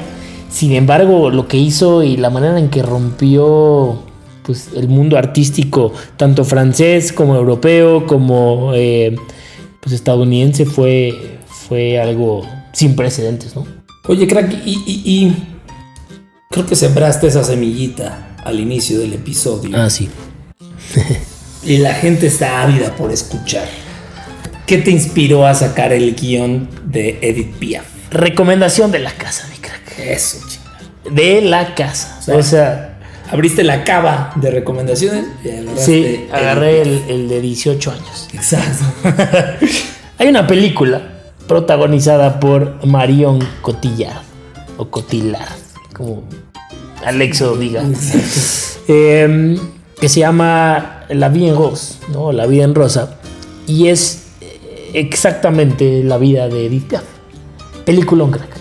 Sin 0.51 0.73
embargo, 0.73 1.31
lo 1.31 1.47
que 1.47 1.57
hizo 1.57 2.03
y 2.03 2.17
la 2.17 2.31
manera 2.31 2.59
en 2.59 2.71
que 2.71 2.83
rompió 2.83 4.03
pues, 4.43 4.71
el 4.75 4.89
mundo 4.89 5.19
artístico, 5.19 5.93
tanto 6.17 6.45
francés 6.45 7.13
como 7.13 7.37
europeo, 7.37 8.07
como 8.07 8.73
eh, 8.75 9.15
pues, 9.81 9.95
estadounidense, 9.95 10.65
fue, 10.65 11.39
fue 11.47 12.01
algo 12.01 12.47
sin 12.73 12.97
precedentes, 12.97 13.55
¿no? 13.55 13.78
Oye, 14.09 14.27
crack, 14.27 14.53
y, 14.65 14.73
y- 14.87 15.03
y 15.05 15.37
creo 16.51 16.67
que 16.67 16.75
sembraste 16.75 17.27
esa 17.29 17.45
semillita 17.45 18.37
al 18.45 18.59
inicio 18.59 18.99
del 18.99 19.13
episodio. 19.15 19.77
Ah, 19.81 19.89
sí. 19.91 20.09
Y 21.65 21.79
la 21.79 21.95
gente 21.95 22.27
está 22.27 22.63
ávida 22.63 22.97
por 22.97 23.13
escuchar. 23.13 23.67
¿Qué 24.67 24.79
te 24.79 24.91
inspiró 24.91 25.47
a 25.47 25.55
sacar 25.55 25.93
el 25.93 26.15
guion 26.15 26.69
de 26.85 27.19
Edith 27.23 27.55
Piaf? 27.59 27.85
Recomendación 28.11 28.91
de 28.91 28.99
la 29.01 29.13
casa, 29.13 29.47
mi 29.51 29.57
crack. 29.59 29.99
Eso, 29.99 30.39
chingada. 30.49 30.79
De 31.11 31.41
la 31.43 31.75
casa. 31.75 32.21
sea, 32.23 32.37
O 32.37 32.43
sea, 32.43 32.85
Abriste 33.31 33.63
la 33.63 33.85
cava 33.85 34.33
de 34.37 34.51
recomendaciones 34.51 35.27
y 35.45 35.79
sí, 35.81 36.25
agarré 36.33 36.81
el 36.81 37.29
de 37.29 37.43
18 37.43 37.91
años. 37.91 38.27
Exacto. 38.33 38.85
Hay 40.19 40.29
una 40.29 40.47
película 40.47 41.18
protagonizada 41.49 42.39
por 42.39 42.87
Marion 42.87 43.41
Cotillard 43.63 44.23
o 44.77 44.87
Cotillard, 44.89 45.57
como 45.93 46.23
Alexo 47.05 47.57
diga, 47.57 47.83
eh, 48.87 49.59
que 50.01 50.09
se 50.09 50.21
llama 50.21 51.05
La 51.09 51.29
vida 51.29 51.49
en 51.49 51.57
rose, 51.57 51.95
¿no? 52.13 52.31
La 52.33 52.47
vida 52.47 52.65
en 52.65 52.75
rosa, 52.75 53.19
y 53.67 53.89
es 53.89 54.27
eh, 54.41 54.91
exactamente 54.95 56.05
la 56.05 56.19
vida 56.19 56.49
de 56.49 56.67
Edith 56.67 56.89
Piaf. 56.89 57.05
Peliculón, 57.85 58.31
crack. 58.31 58.57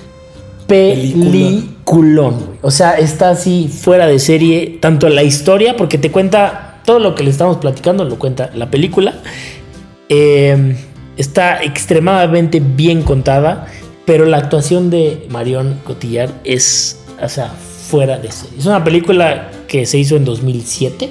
Peliculón. 0.66 2.58
O 2.62 2.72
sea, 2.72 2.98
está 2.98 3.30
así 3.30 3.70
fuera 3.70 4.08
de 4.08 4.20
serie, 4.20 4.80
tanto 4.82 5.10
la 5.10 5.24
historia, 5.24 5.76
porque 5.76 5.98
te 5.98 6.12
cuenta 6.12 6.82
todo 6.86 7.00
lo 7.00 7.16
que 7.16 7.24
le 7.24 7.30
estamos 7.30 7.58
platicando, 7.58 8.06
lo 8.06 8.18
cuenta 8.18 8.50
la 8.56 8.72
película. 8.72 9.16
Eh, 10.10 10.78
está 11.18 11.64
extremadamente 11.64 12.60
bien 12.60 13.02
contada, 13.02 13.68
pero 14.06 14.26
la 14.26 14.38
actuación 14.38 14.90
de 14.90 15.28
Marion 15.30 15.80
Cotillard 15.84 16.32
es, 16.44 17.04
o 17.22 17.28
sea, 17.28 17.50
fuera 17.50 18.18
de 18.18 18.32
serie. 18.32 18.60
Es 18.60 18.66
una 18.66 18.84
película 18.84 19.52
que 19.68 19.86
se 19.86 19.98
hizo 19.98 20.16
en 20.16 20.26
2007, 20.26 21.10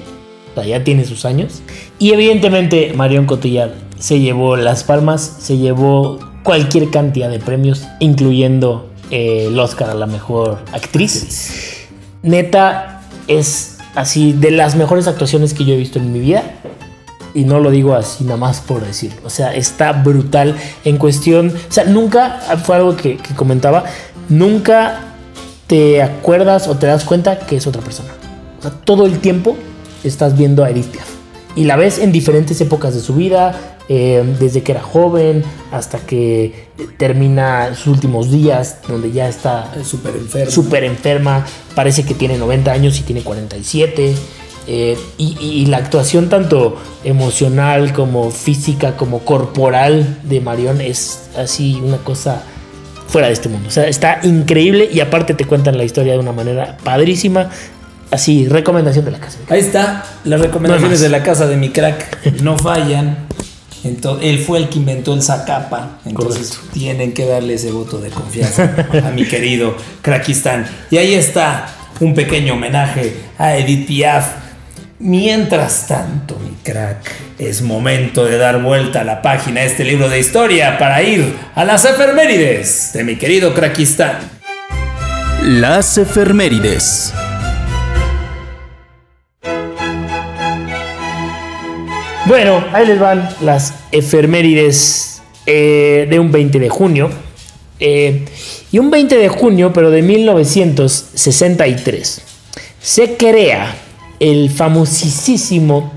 o 0.51 0.55
sea, 0.55 0.65
ya 0.65 0.83
tiene 0.83 1.05
sus 1.05 1.25
años. 1.25 1.61
Y 1.99 2.11
evidentemente 2.13 2.93
Marion 2.95 3.25
Cotillard 3.25 3.71
se 3.99 4.19
llevó 4.19 4.55
las 4.55 4.83
palmas, 4.83 5.37
se 5.39 5.57
llevó 5.57 6.19
cualquier 6.43 6.89
cantidad 6.89 7.29
de 7.29 7.39
premios, 7.39 7.83
incluyendo 7.99 8.89
eh, 9.11 9.47
el 9.47 9.59
Oscar 9.59 9.89
a 9.89 9.93
la 9.93 10.05
mejor 10.05 10.59
actriz. 10.71 11.87
Neta, 12.23 13.01
es 13.27 13.77
así 13.95 14.33
de 14.33 14.51
las 14.51 14.75
mejores 14.75 15.07
actuaciones 15.07 15.53
que 15.53 15.65
yo 15.65 15.73
he 15.73 15.77
visto 15.77 15.99
en 15.99 16.11
mi 16.13 16.19
vida. 16.19 16.43
Y 17.37 17.43
no 17.43 17.59
lo 17.59 17.69
digo 17.69 17.93
así 17.93 18.23
nada 18.23 18.37
más 18.37 18.61
por 18.61 18.83
decir. 18.83 19.13
O 19.23 19.29
sea, 19.29 19.53
está 19.53 19.91
brutal 19.91 20.55
en 20.83 20.97
cuestión. 20.97 21.53
O 21.69 21.71
sea, 21.71 21.83
nunca, 21.83 22.39
fue 22.63 22.77
algo 22.77 22.95
que, 22.95 23.17
que 23.17 23.35
comentaba, 23.35 23.83
nunca 24.27 25.13
te 25.67 26.01
acuerdas 26.01 26.67
o 26.67 26.77
te 26.77 26.87
das 26.87 27.03
cuenta 27.03 27.37
que 27.37 27.57
es 27.57 27.67
otra 27.67 27.83
persona. 27.83 28.09
O 28.57 28.63
sea, 28.63 28.71
todo 28.71 29.05
el 29.05 29.19
tiempo 29.19 29.55
estás 30.03 30.35
viendo 30.35 30.63
a 30.63 30.71
Edith 30.71 30.87
Piaf. 30.87 31.07
Y 31.55 31.65
la 31.65 31.75
ves 31.75 31.99
en 31.99 32.11
diferentes 32.11 32.59
épocas 32.59 32.95
de 32.95 33.01
su 33.01 33.13
vida, 33.13 33.77
eh, 33.87 34.23
desde 34.39 34.63
que 34.63 34.71
era 34.71 34.81
joven 34.81 35.43
hasta 35.71 35.99
que 35.99 36.69
termina 36.97 37.75
sus 37.75 37.85
últimos 37.85 38.31
días, 38.31 38.79
donde 38.87 39.11
ya 39.11 39.29
está 39.29 39.71
súper 39.83 40.83
enferma, 40.85 41.45
parece 41.75 42.03
que 42.03 42.15
tiene 42.15 42.39
90 42.39 42.71
años 42.71 42.99
y 42.99 43.03
tiene 43.03 43.21
47. 43.21 44.15
Eh, 44.69 44.97
y, 45.17 45.65
la 45.67 45.77
actuación 45.77 46.27
tanto 46.27 46.75
emocional 47.05 47.93
como 47.93 48.31
física 48.31 48.97
como 48.97 49.19
corporal 49.19 50.19
de 50.23 50.41
Marion 50.41 50.81
es 50.81 51.29
así 51.37 51.81
una 51.81 51.97
cosa 51.97 52.43
fuera 53.07 53.27
de 53.27 53.33
este 53.33 53.47
mundo. 53.47 53.69
O 53.69 53.71
sea, 53.71 53.87
está 53.87 54.19
increíble 54.23 54.89
y 54.91 54.99
aparte 54.99 55.33
te 55.33 55.45
cuentan 55.45 55.77
la 55.77 55.85
historia 55.85 56.13
de 56.13 56.19
una 56.19 56.33
manera 56.33 56.77
padrísima. 56.83 57.49
Así, 58.11 58.47
recomendación 58.47 59.05
de 59.05 59.11
la 59.11 59.19
casa. 59.19 59.37
Ahí 59.49 59.59
está, 59.61 60.03
las 60.25 60.39
recomendaciones 60.41 60.99
No 60.99 61.03
de 61.03 61.09
la 61.09 61.23
casa 61.23 61.47
de 61.47 61.55
mi 61.55 61.69
crack 61.69 62.41
no 62.41 62.57
fallan. 62.57 63.27
Entonces, 63.83 64.29
él 64.29 64.39
fue 64.39 64.59
el 64.59 64.69
que 64.69 64.79
inventó 64.79 65.13
el 65.13 65.21
Zacapa, 65.21 65.99
entonces 66.05 66.49
Correcto. 66.49 66.73
tienen 66.73 67.13
que 67.13 67.25
darle 67.25 67.53
ese 67.53 67.71
voto 67.71 67.99
de 67.99 68.09
confianza 68.09 68.87
a 69.05 69.11
mi 69.11 69.25
querido 69.25 69.75
Crackistán. 70.01 70.67
Y 70.91 70.97
ahí 70.97 71.13
está 71.13 71.67
un 72.01 72.13
pequeño 72.13 72.55
homenaje 72.55 73.15
a 73.37 73.55
Edith 73.55 73.87
Piaf. 73.87 74.46
Mientras 74.99 75.85
tanto, 75.85 76.39
mi 76.39 76.55
crack, 76.63 77.07
es 77.37 77.61
momento 77.61 78.25
de 78.25 78.39
dar 78.39 78.63
vuelta 78.63 79.01
a 79.01 79.03
la 79.03 79.21
página 79.21 79.61
de 79.61 79.67
este 79.67 79.83
libro 79.83 80.09
de 80.09 80.19
historia 80.19 80.79
para 80.79 81.03
ir 81.03 81.35
a 81.53 81.63
las 81.63 81.85
efemérides 81.85 82.93
de 82.93 83.03
mi 83.03 83.15
querido 83.15 83.53
Crackistán. 83.53 84.17
Las 85.43 85.99
efemérides. 85.99 87.13
Bueno, 92.25 92.65
ahí 92.73 92.87
les 92.87 92.99
van 92.99 93.29
las 93.41 93.75
efemérides 93.91 95.21
eh, 95.45 96.07
de 96.09 96.19
un 96.19 96.31
20 96.31 96.57
de 96.57 96.69
junio. 96.69 97.11
Eh, 97.79 98.25
y 98.71 98.79
un 98.79 98.89
20 98.89 99.15
de 99.15 99.29
junio, 99.29 99.73
pero 99.73 99.91
de 99.91 100.01
1963, 100.01 102.21
se 102.81 103.15
crea 103.15 103.75
el 104.19 104.49
famosísimo 104.49 105.91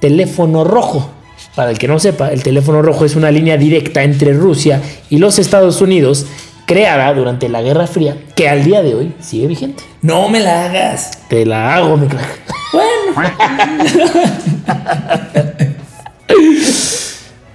teléfono 0.00 0.64
rojo. 0.64 1.10
Para 1.54 1.70
el 1.70 1.78
que 1.78 1.88
no 1.88 1.98
sepa, 1.98 2.28
el 2.28 2.42
teléfono 2.42 2.82
rojo 2.82 3.04
es 3.04 3.14
una 3.14 3.30
línea 3.30 3.56
directa 3.56 4.02
entre 4.02 4.32
Rusia 4.32 4.80
y 5.10 5.18
los 5.18 5.38
Estados 5.38 5.80
Unidos, 5.80 6.26
creada 6.66 7.12
durante 7.12 7.48
la 7.48 7.62
Guerra 7.62 7.86
Fría, 7.86 8.16
que 8.34 8.48
al 8.48 8.64
día 8.64 8.82
de 8.82 8.94
hoy 8.94 9.12
sigue 9.20 9.46
vigente. 9.46 9.84
No 10.00 10.28
me 10.28 10.40
la 10.40 10.64
hagas. 10.64 11.18
Te 11.28 11.44
la 11.44 11.74
hago, 11.74 11.96
mi 11.96 12.06
crack. 12.08 12.40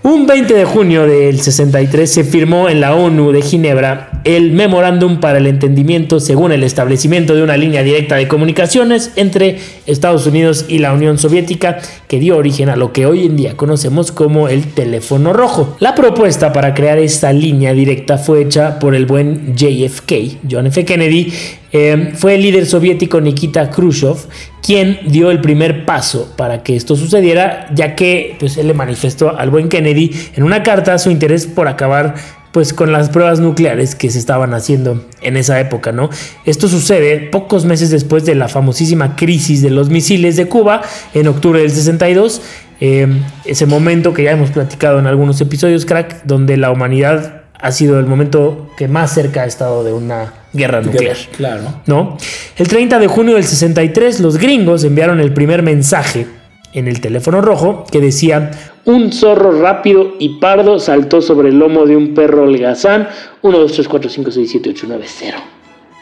Un 0.08 0.26
20 0.26 0.54
de 0.54 0.64
junio 0.64 1.06
del 1.06 1.42
63 1.42 2.10
se 2.10 2.24
firmó 2.24 2.70
en 2.70 2.80
la 2.80 2.96
ONU 2.96 3.34
de 3.34 3.42
Ginebra 3.42 4.22
el 4.24 4.54
memorándum 4.54 5.20
para 5.20 5.38
el 5.38 5.48
entendimiento 5.48 6.22
según 6.22 6.54
el 6.54 6.64
establecimiento 6.64 7.36
de 7.36 7.44
una 7.44 7.58
línea 7.58 7.84
directa 7.84 8.16
de 8.16 8.30
comunicaciones 8.30 9.12
entre 9.18 9.60
Estados 9.86 10.26
Unidos 10.26 10.64
y 10.70 10.80
la 10.80 10.94
Unión 10.94 11.18
Soviética 11.18 11.80
que 12.08 12.20
dio 12.20 12.38
origen 12.38 12.70
a 12.70 12.78
lo 12.78 12.94
que 12.94 13.06
hoy 13.06 13.26
en 13.26 13.36
día 13.36 13.58
conocemos 13.58 14.14
como 14.14 14.48
el 14.48 14.68
teléfono 14.68 15.34
rojo. 15.34 15.76
La 15.82 15.94
propuesta 15.94 16.54
para 16.54 16.74
crear 16.74 17.00
esta 17.00 17.34
línea 17.34 17.74
directa 17.74 18.18
fue 18.18 18.44
hecha 18.44 18.80
por 18.80 18.96
el 18.96 19.08
buen 19.08 19.58
JFK, 19.58 20.40
John 20.50 20.68
F. 20.68 20.86
Kennedy, 20.86 21.34
eh, 21.72 22.14
fue 22.16 22.36
el 22.36 22.42
líder 22.42 22.66
soviético 22.66 23.20
Nikita 23.20 23.70
Khrushchev 23.70 24.18
quien 24.62 25.00
dio 25.08 25.32
el 25.32 25.40
primer 25.40 25.86
paso 25.86 26.34
para 26.36 26.62
que 26.62 26.76
esto 26.76 26.96
sucediera, 26.96 27.68
ya 27.74 27.96
que 27.96 28.36
pues, 28.40 28.58
él 28.58 28.68
le 28.68 28.74
manifestó 28.74 29.38
al 29.38 29.50
buen 29.50 29.70
Kennedy 29.70 30.12
en 30.36 30.44
una 30.44 30.64
carta 30.64 30.98
su 30.98 31.10
interés 31.10 31.48
por 31.48 31.68
acabar 31.68 32.16
pues 32.52 32.74
con 32.74 32.92
las 32.92 33.10
pruebas 33.10 33.40
nucleares 33.40 33.96
que 33.96 34.10
se 34.10 34.18
estaban 34.20 34.54
haciendo 34.54 35.06
en 35.22 35.38
esa 35.38 35.60
época, 35.60 35.92
¿no? 35.92 36.10
Esto 36.44 36.68
sucede 36.68 37.20
pocos 37.20 37.66
meses 37.66 37.92
después 37.92 38.26
de 38.26 38.36
la 38.36 38.48
famosísima 38.48 39.16
crisis 39.16 39.62
de 39.62 39.70
los 39.70 39.90
misiles 39.90 40.38
de 40.38 40.48
Cuba 40.48 40.82
en 41.14 41.28
octubre 41.28 41.62
del 41.62 41.72
62, 41.72 42.42
eh, 42.80 43.08
ese 43.46 43.66
momento 43.68 44.14
que 44.14 44.24
ya 44.24 44.32
hemos 44.32 44.50
platicado 44.50 45.00
en 45.00 45.08
algunos 45.08 45.40
episodios, 45.40 45.86
crack, 45.86 46.24
donde 46.26 46.58
la 46.58 46.72
humanidad 46.72 47.44
ha 47.60 47.72
sido 47.72 48.00
el 48.00 48.06
momento 48.06 48.70
que 48.78 48.88
más 48.88 49.14
cerca 49.14 49.44
ha 49.44 49.46
estado 49.46 49.84
de 49.84 49.94
una 49.94 50.34
guerra 50.54 50.82
nuclear. 50.82 51.18
Claro. 51.36 51.62
¿no? 51.86 52.18
El 52.56 52.68
30 52.68 53.00
de 53.00 53.08
junio 53.08 53.36
del 53.36 53.44
63, 53.44 54.20
los 54.20 54.38
gringos 54.38 54.84
enviaron 54.84 55.20
el 55.20 55.34
primer 55.34 55.64
mensaje 55.64 56.28
en 56.74 56.88
el 56.88 57.02
teléfono 57.02 57.42
rojo 57.42 57.86
que 57.92 58.00
decía: 58.00 58.52
Un 58.86 59.12
zorro 59.12 59.60
rápido 59.62 60.14
y 60.20 60.40
pardo 60.40 60.80
saltó 60.80 61.22
sobre 61.22 61.50
el 61.50 61.60
lomo 61.60 61.86
de 61.86 61.96
un 61.96 62.14
perro 62.14 62.44
holgazán. 62.44 63.08
1, 63.42 63.58
2, 63.58 63.72
3, 63.72 63.88
4, 63.88 64.10
5, 64.10 64.32
6, 64.32 64.50
7, 64.52 64.70
8, 64.70 64.86
9, 64.90 65.06
0. 65.08 65.38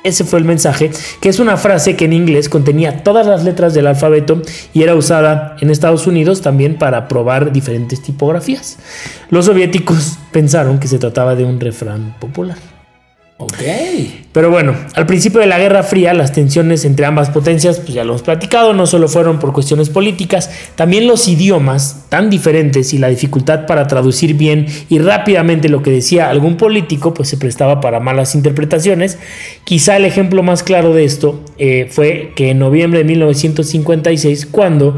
Ese 0.06 0.24
fue 0.24 0.38
el 0.38 0.46
mensaje, 0.46 0.92
que 1.20 1.30
es 1.30 1.40
una 1.40 1.58
frase 1.58 1.96
que 1.96 2.06
en 2.06 2.14
inglés 2.14 2.48
contenía 2.48 3.04
todas 3.04 3.26
las 3.26 3.44
letras 3.44 3.74
del 3.74 3.88
alfabeto 3.88 4.40
y 4.72 4.84
era 4.84 4.94
usada 4.94 5.56
en 5.62 5.72
Estados 5.72 6.06
Unidos 6.06 6.42
también 6.42 6.78
para 6.78 7.08
probar 7.08 7.52
diferentes 7.52 8.04
tipografías. 8.04 8.78
Los 9.32 9.46
soviéticos 9.46 10.20
pensaron 10.32 10.78
que 10.78 10.88
se 10.88 11.00
trataba 11.00 11.34
de 11.36 11.44
un 11.44 11.60
refrán 11.60 12.16
popular. 12.20 12.75
Ok. 13.38 13.58
Pero 14.32 14.50
bueno, 14.50 14.74
al 14.96 15.06
principio 15.06 15.42
de 15.42 15.46
la 15.46 15.60
Guerra 15.60 15.84
Fría, 15.84 16.14
las 16.14 16.32
tensiones 16.32 16.86
entre 16.86 17.06
ambas 17.06 17.30
potencias, 17.30 17.80
pues 17.80 17.94
ya 17.94 18.06
lo 18.06 18.12
hemos 18.12 18.22
platicado, 18.22 18.74
no 18.74 18.88
solo 18.88 19.10
fueron 19.10 19.40
por 19.40 19.52
cuestiones 19.52 19.90
políticas, 19.90 20.50
también 20.76 21.06
los 21.06 21.28
idiomas 21.28 22.06
tan 22.08 22.30
diferentes 22.30 22.94
y 22.94 22.98
la 22.98 23.10
dificultad 23.10 23.66
para 23.66 23.88
traducir 23.88 24.36
bien 24.36 24.68
y 24.90 25.00
rápidamente 25.00 25.68
lo 25.68 25.84
que 25.84 25.92
decía 25.92 26.30
algún 26.30 26.56
político, 26.56 27.14
pues 27.14 27.28
se 27.28 27.36
prestaba 27.36 27.82
para 27.82 28.00
malas 28.00 28.36
interpretaciones. 28.36 29.20
Quizá 29.66 29.98
el 29.98 30.06
ejemplo 30.06 30.42
más 30.42 30.64
claro 30.64 30.94
de 30.94 31.04
esto 31.04 31.44
eh, 31.58 31.88
fue 31.92 32.32
que 32.38 32.52
en 32.52 32.60
noviembre 32.60 33.00
de 33.00 33.06
1956, 33.06 34.46
cuando 34.46 34.98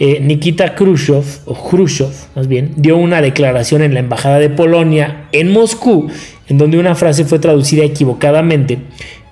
eh, 0.00 0.20
Nikita 0.20 0.74
Khrushchev, 0.74 1.24
o 1.46 1.54
Khrushchev 1.54 2.12
más 2.36 2.46
bien, 2.46 2.72
dio 2.76 2.96
una 2.96 3.20
declaración 3.20 3.82
en 3.82 3.94
la 3.94 4.00
Embajada 4.00 4.38
de 4.38 4.48
Polonia 4.48 5.28
en 5.32 5.50
Moscú, 5.50 6.08
en 6.48 6.58
donde 6.58 6.78
una 6.78 6.94
frase 6.94 7.24
fue 7.24 7.38
traducida 7.38 7.84
equivocadamente 7.84 8.78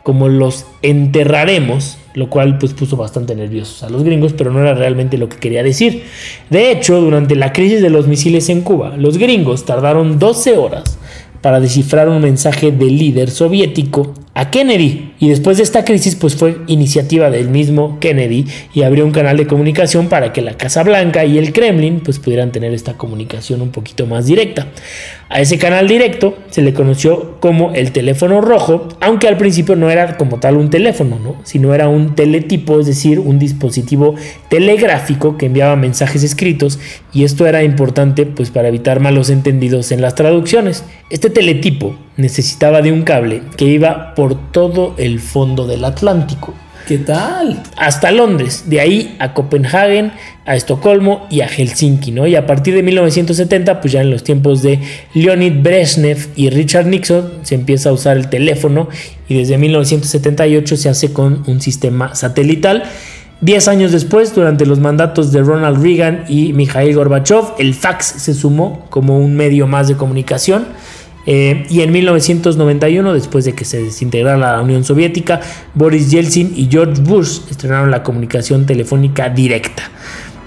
como 0.03 0.29
los 0.29 0.67
enterraremos, 0.83 1.99
lo 2.15 2.31
cual 2.31 2.59
pues 2.59 2.75
puso 2.75 2.97
bastante 2.97 3.35
nerviosos 3.35 3.83
a 3.83 3.91
los 3.91 4.05
gringos, 4.05 4.35
pero 4.35 4.53
no 4.53 4.61
era 4.61 4.73
realmente 4.73 5.19
lo 5.19 5.29
que 5.29 5.39
quería 5.39 5.65
decir. 5.65 6.05
De 6.49 6.71
hecho, 6.71 7.01
durante 7.01 7.35
la 7.35 7.53
crisis 7.53 7.83
de 7.83 7.91
los 7.91 8.07
misiles 8.07 8.49
en 8.49 8.61
Cuba, 8.61 8.97
los 8.97 9.19
gringos 9.19 9.65
tardaron 9.65 10.21
12 10.21 10.59
horas 10.59 10.97
para 11.41 11.61
descifrar 11.61 12.09
un 12.09 12.21
mensaje 12.23 12.73
del 12.73 12.99
líder 12.99 13.31
soviético 13.31 14.15
a 14.35 14.51
Kennedy. 14.51 15.13
Y 15.19 15.29
después 15.29 15.57
de 15.57 15.63
esta 15.63 15.85
crisis, 15.85 16.15
pues 16.15 16.37
fue 16.37 16.59
iniciativa 16.67 17.31
del 17.31 17.49
mismo 17.49 17.99
Kennedy 18.01 18.47
y 18.75 18.83
abrió 18.83 19.05
un 19.05 19.13
canal 19.13 19.37
de 19.37 19.47
comunicación 19.47 20.09
para 20.09 20.33
que 20.33 20.43
la 20.43 20.57
Casa 20.57 20.83
Blanca 20.83 21.25
y 21.25 21.39
el 21.39 21.53
Kremlin 21.53 22.01
pues 22.01 22.19
pudieran 22.19 22.53
tener 22.53 22.75
esta 22.75 22.95
comunicación 22.95 23.63
un 23.63 23.71
poquito 23.71 24.07
más 24.07 24.27
directa. 24.27 24.67
A 25.29 25.41
ese 25.41 25.59
canal 25.59 25.89
directo 25.89 26.37
se 26.51 26.63
le 26.63 26.73
conoció 26.73 27.41
como 27.41 27.73
el 27.75 27.91
teléfono 27.91 28.41
rojo, 28.41 28.87
aunque 29.01 29.27
al 29.27 29.37
principio 29.37 29.75
no 29.75 29.91
era 29.91 30.17
como 30.17 30.39
tal 30.39 30.57
un 30.57 30.71
teléfono, 30.71 31.19
¿no? 31.19 31.37
sino 31.43 31.75
era 31.75 31.89
un 31.89 32.15
teletipo, 32.15 32.79
es 32.79 32.87
decir, 32.87 33.19
un 33.19 33.41
dispositivo 33.41 34.15
telegráfico 34.49 35.37
que 35.37 35.47
enviaba 35.47 35.75
mensajes 35.75 36.23
escritos 36.23 36.79
y 37.13 37.25
esto 37.25 37.45
era 37.45 37.65
importante 37.65 38.25
pues 38.25 38.51
para 38.51 38.69
evitar 38.69 39.01
malos 39.01 39.29
entendidos 39.29 39.91
en 39.91 40.01
las 40.01 40.15
traducciones. 40.15 40.85
Este 41.11 41.29
teletipo 41.29 41.97
necesitaba 42.17 42.81
de 42.81 42.93
un 42.93 43.03
cable 43.03 43.43
que 43.57 43.65
iba 43.65 44.15
por 44.15 44.53
todo 44.53 44.95
el 44.97 45.19
fondo 45.19 45.67
del 45.67 45.85
Atlántico 45.85 46.55
¿Qué 46.87 46.99
tal? 46.99 47.61
hasta 47.77 48.13
Londres, 48.13 48.65
de 48.67 48.81
ahí 48.81 49.17
a 49.19 49.35
Copenhague, 49.35 50.13
a 50.45 50.55
Estocolmo 50.55 51.27
y 51.31 51.41
a 51.41 51.49
Helsinki, 51.49 52.13
¿no? 52.13 52.29
Y 52.29 52.37
a 52.37 52.47
partir 52.47 52.75
de 52.75 52.85
1970, 52.85 53.81
pues 53.81 53.93
ya 53.93 54.03
en 54.03 54.11
los 54.11 54.23
tiempos 54.23 54.63
de 54.63 54.79
Leonid 55.13 55.63
Brezhnev 55.63 56.29
y 56.37 56.49
Richard 56.51 56.87
Nixon, 56.87 57.41
se 57.43 57.57
empieza 57.57 57.89
a 57.89 57.93
usar 57.93 58.17
el 58.17 58.29
teléfono 58.29 58.89
y 59.29 59.37
desde 59.37 59.59
1978 59.59 60.77
se 60.77 60.89
hace 60.89 61.13
con 61.13 61.43
un 61.49 61.61
sistema 61.61 62.15
satelital. 62.15 62.85
Diez 63.41 63.67
años 63.67 63.91
después, 63.91 64.33
durante 64.33 64.65
los 64.65 64.79
mandatos 64.79 65.33
de 65.33 65.43
Ronald 65.43 65.83
Reagan 65.83 66.25
y 66.29 66.53
Mikhail 66.53 66.95
Gorbachev, 66.95 67.55
el 67.59 67.75
fax 67.75 68.07
se 68.07 68.33
sumó 68.33 68.87
como 68.91 69.19
un 69.19 69.35
medio 69.35 69.67
más 69.67 69.89
de 69.89 69.97
comunicación. 69.97 70.67
Eh, 71.27 71.67
y 71.69 71.81
en 71.81 71.91
1991, 71.93 73.13
después 73.13 73.45
de 73.45 73.55
que 73.55 73.65
se 73.65 73.83
desintegrara 73.83 74.39
la 74.39 74.61
Unión 74.61 74.85
Soviética, 74.85 75.41
Boris 75.75 76.11
Yeltsin 76.11 76.53
y 76.55 76.69
George 76.71 77.03
Bush 77.03 77.41
estrenaron 77.51 77.91
la 77.91 78.03
comunicación 78.03 78.65
telefónica 78.65 79.29
directa. 79.29 79.91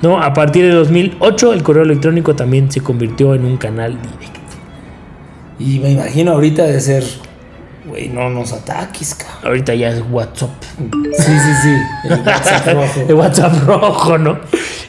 ¿no? 0.02 0.22
A 0.22 0.34
partir 0.34 0.64
de 0.64 0.72
2008, 0.72 1.54
el 1.54 1.64
correo 1.64 1.84
electrónico 1.84 2.36
también 2.36 2.72
se 2.72 2.82
convirtió 2.82 3.36
en 3.36 3.46
un 3.46 3.58
canal 3.58 3.98
directo. 4.02 4.40
Y 5.60 5.80
me 5.80 5.92
imagino 5.92 6.32
ahorita 6.32 6.64
de 6.64 6.80
ser, 6.80 7.04
güey, 7.86 8.08
no 8.08 8.30
nos 8.30 8.54
ataques, 8.54 9.16
cabrón. 9.16 9.40
Ahorita 9.44 9.76
ya 9.76 9.90
es 9.90 10.02
WhatsApp. 10.10 10.52
Sí, 11.18 11.24
sí, 11.26 11.54
sí. 11.62 12.10
El 12.10 12.20
WhatsApp 12.26 12.74
rojo. 12.74 13.06
El 13.10 13.16
WhatsApp 13.16 13.68
rojo, 13.68 14.18
¿no? 14.18 14.40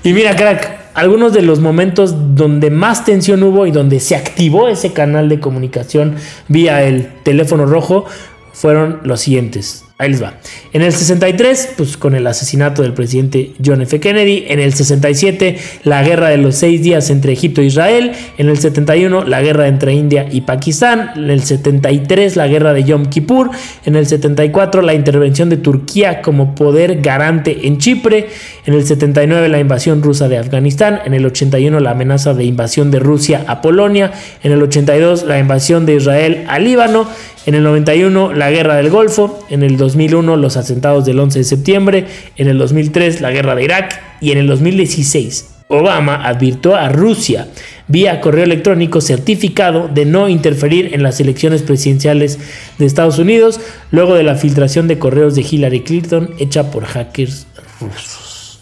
Y 0.05 0.13
mira, 0.13 0.37
crack, 0.37 0.80
algunos 0.95 1.33
de 1.33 1.43
los 1.43 1.61
momentos 1.61 2.35
donde 2.35 2.71
más 2.71 3.05
tensión 3.05 3.43
hubo 3.43 3.67
y 3.67 3.71
donde 3.71 4.01
se 4.01 4.17
activó 4.17 4.69
ese 4.69 4.93
canal 4.93 5.29
de 5.29 5.41
comunicación 5.41 6.17
vía 6.49 6.83
el 6.83 7.09
teléfono 7.23 7.67
rojo 7.67 8.07
fueron 8.53 9.01
los 9.05 9.21
siguientes. 9.21 9.85
Ahí 10.01 10.09
les 10.09 10.23
va. 10.23 10.33
En 10.73 10.81
el 10.81 10.95
63, 10.95 11.75
pues 11.77 11.99
con 11.99 12.15
el 12.15 12.27
asesinato 12.27 12.81
del 12.81 12.95
presidente 12.95 13.53
John 13.63 13.83
F. 13.83 14.01
Kennedy. 14.01 14.47
En 14.49 14.59
el 14.59 14.73
67, 14.73 15.59
la 15.85 16.03
guerra 16.03 16.31
de 16.31 16.39
los 16.39 16.55
seis 16.55 16.83
días 16.83 17.11
entre 17.11 17.35
Egipto 17.35 17.61
e 17.61 17.67
Israel. 17.67 18.13
En 18.39 18.49
el 18.49 18.57
71, 18.57 19.25
la 19.25 19.43
guerra 19.43 19.69
entre 19.69 19.93
India 19.93 20.27
y 20.33 20.41
Pakistán. 20.41 21.11
En 21.17 21.29
el 21.29 21.43
73, 21.43 22.35
la 22.37 22.49
guerra 22.49 22.73
de 22.73 22.85
Yom 22.85 23.11
Kippur. 23.11 23.51
En 23.85 23.95
el 23.95 24.07
74, 24.07 24.81
la 24.81 24.95
intervención 24.95 25.51
de 25.51 25.59
Turquía 25.59 26.23
como 26.23 26.55
poder 26.55 27.03
garante 27.03 27.67
en 27.67 27.77
Chipre. 27.77 28.29
En 28.65 28.73
el 28.73 28.87
79, 28.87 29.51
la 29.51 29.61
invasión 29.61 30.03
rusa 30.03 30.29
de 30.29 30.39
Afganistán. 30.39 31.01
En 31.05 31.13
el 31.13 31.27
81, 31.27 31.79
la 31.79 31.91
amenaza 31.91 32.33
de 32.33 32.45
invasión 32.45 32.91
de 32.91 33.01
Rusia 33.01 33.45
a 33.47 33.61
Polonia. 33.61 34.13
En 34.43 34.53
el 34.53 34.63
82, 34.63 35.25
la 35.25 35.39
invasión 35.39 35.85
de 35.85 35.97
Israel 35.97 36.47
a 36.49 36.59
Líbano. 36.59 37.07
En 37.47 37.55
el 37.55 37.63
91, 37.63 38.33
la 38.35 38.51
guerra 38.51 38.77
del 38.77 38.91
Golfo. 38.91 39.45
En 39.49 39.63
el 39.63 39.77
2001, 39.91 40.37
los 40.37 40.57
atentados 40.57 41.05
del 41.05 41.19
11 41.19 41.39
de 41.41 41.45
septiembre. 41.45 42.07
En 42.37 42.49
el 42.49 42.59
2003, 42.59 43.21
la 43.21 43.31
guerra 43.31 43.55
de 43.55 43.65
Irak. 43.65 44.01
Y 44.21 44.31
en 44.33 44.39
el 44.39 44.47
2016, 44.47 45.47
Obama 45.69 46.27
advirtió 46.27 46.77
a 46.77 46.89
Rusia 46.89 47.49
vía 47.89 48.21
correo 48.21 48.45
electrónico 48.45 49.01
certificado 49.01 49.89
de 49.89 50.05
no 50.05 50.29
interferir 50.29 50.95
en 50.95 51.03
las 51.03 51.19
elecciones 51.21 51.63
presidenciales 51.63 52.39
de 52.79 52.87
Estados 52.87 53.19
Unidos 53.19 53.59
luego 53.91 54.15
de 54.15 54.23
la 54.23 54.37
filtración 54.37 54.87
de 54.87 54.99
correos 54.99 55.35
de 55.35 55.45
Hillary 55.49 55.81
Clinton 55.81 56.31
hecha 56.39 56.71
por 56.71 56.85
hackers 56.85 57.47
rusos. 57.81 58.61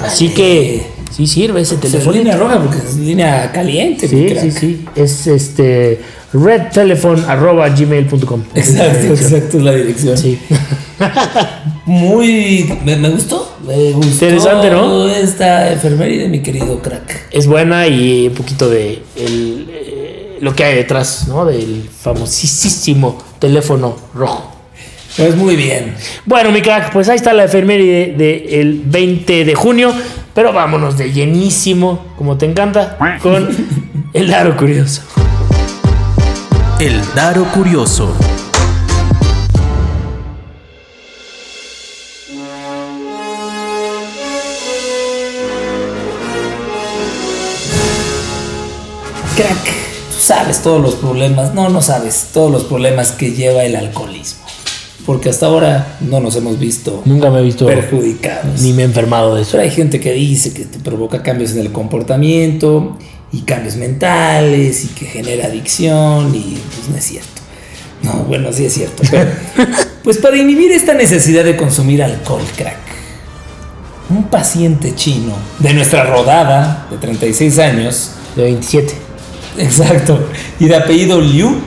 Así 0.00 0.28
que 0.28 0.82
sí 1.10 1.26
sirve 1.26 1.60
ese 1.62 1.74
Pues 1.76 1.86
es 1.86 1.92
teléfono. 1.92 2.16
línea 2.18 2.36
roja 2.36 2.60
porque 2.60 2.78
es 2.78 2.96
línea 2.96 3.50
caliente. 3.52 4.06
Sí, 4.08 4.28
sí, 4.40 4.50
sí. 4.52 4.84
Es 4.94 5.26
este 5.26 6.00
redtelephone.gmail.com. 6.32 8.44
Exacto, 8.54 9.06
exacto, 9.06 9.58
es 9.58 9.62
la 9.62 9.72
dirección. 9.72 10.16
Sí. 10.16 10.38
Muy. 11.86 12.78
Me, 12.84 12.96
me 12.96 13.10
gustó. 13.10 13.56
Me 13.66 13.92
gustó. 13.92 14.26
Interesante, 14.26 14.70
¿no? 14.70 15.08
Esta 15.08 15.72
enfermería 15.72 16.22
de 16.22 16.28
mi 16.28 16.40
querido 16.40 16.80
crack. 16.80 17.28
Es 17.30 17.46
buena 17.46 17.86
y 17.88 18.28
un 18.28 18.34
poquito 18.34 18.68
de 18.68 19.02
el, 19.16 19.68
eh, 19.70 20.38
lo 20.40 20.54
que 20.54 20.64
hay 20.64 20.76
detrás, 20.76 21.28
¿no? 21.28 21.44
Del 21.44 21.88
famosísimo 21.88 23.18
teléfono 23.38 23.96
rojo. 24.14 24.56
Pues 25.16 25.34
muy 25.34 25.56
bien. 25.56 25.94
Bueno, 26.24 26.52
mi 26.52 26.62
crack, 26.62 26.92
pues 26.92 27.08
ahí 27.08 27.16
está 27.16 27.32
la 27.32 27.44
efeméride 27.44 28.14
del 28.16 28.82
20 28.84 29.44
de 29.44 29.54
junio. 29.54 29.92
Pero 30.34 30.52
vámonos 30.52 30.96
de 30.96 31.12
llenísimo, 31.12 32.06
como 32.16 32.38
te 32.38 32.46
encanta, 32.46 32.96
con 33.20 33.48
el 34.12 34.32
aro 34.32 34.56
curioso. 34.56 35.02
El 36.80 36.98
Daro 37.14 37.44
Curioso. 37.52 38.16
Crack, 49.36 49.64
tú 50.14 50.20
sabes 50.20 50.62
todos 50.62 50.80
los 50.80 50.94
problemas. 50.94 51.54
No, 51.54 51.68
no 51.68 51.82
sabes 51.82 52.28
todos 52.32 52.50
los 52.50 52.64
problemas 52.64 53.12
que 53.12 53.32
lleva 53.32 53.64
el 53.64 53.76
alcoholismo. 53.76 54.40
Porque 55.04 55.28
hasta 55.28 55.46
ahora 55.46 55.98
no 56.00 56.20
nos 56.20 56.36
hemos 56.36 56.58
visto 56.58 57.02
Nunca 57.04 57.30
me 57.30 57.40
he 57.40 57.42
visto 57.42 57.66
perjudicados. 57.66 58.60
ni 58.60 58.72
me 58.72 58.82
he 58.82 58.84
enfermado 58.84 59.34
de 59.34 59.42
eso. 59.42 59.52
Pero 59.52 59.64
hay 59.64 59.70
gente 59.70 60.00
que 60.00 60.12
dice 60.12 60.54
que 60.54 60.64
te 60.64 60.78
provoca 60.78 61.22
cambios 61.22 61.52
en 61.52 61.58
el 61.60 61.72
comportamiento 61.72 62.96
y 63.32 63.42
cambios 63.42 63.76
mentales 63.76 64.84
y 64.84 64.88
que 64.88 65.06
genera 65.06 65.46
adicción 65.46 66.34
y 66.34 66.58
pues 66.74 66.88
no 66.88 66.96
es 66.96 67.04
cierto. 67.04 67.28
No, 68.02 68.12
bueno, 68.24 68.52
sí 68.52 68.64
es 68.64 68.74
cierto. 68.74 69.02
Pero, 69.10 69.30
pues 70.04 70.18
para 70.18 70.36
inhibir 70.36 70.72
esta 70.72 70.94
necesidad 70.94 71.44
de 71.44 71.56
consumir 71.56 72.02
alcohol, 72.02 72.42
crack, 72.56 72.78
un 74.08 74.24
paciente 74.24 74.94
chino 74.94 75.34
de 75.58 75.74
nuestra 75.74 76.04
rodada 76.04 76.86
de 76.90 76.96
36 76.96 77.58
años, 77.58 78.12
De 78.34 78.44
27. 78.44 78.94
exacto, 79.58 80.28
y 80.58 80.66
de 80.66 80.76
apellido 80.76 81.20
Liu, 81.20 81.60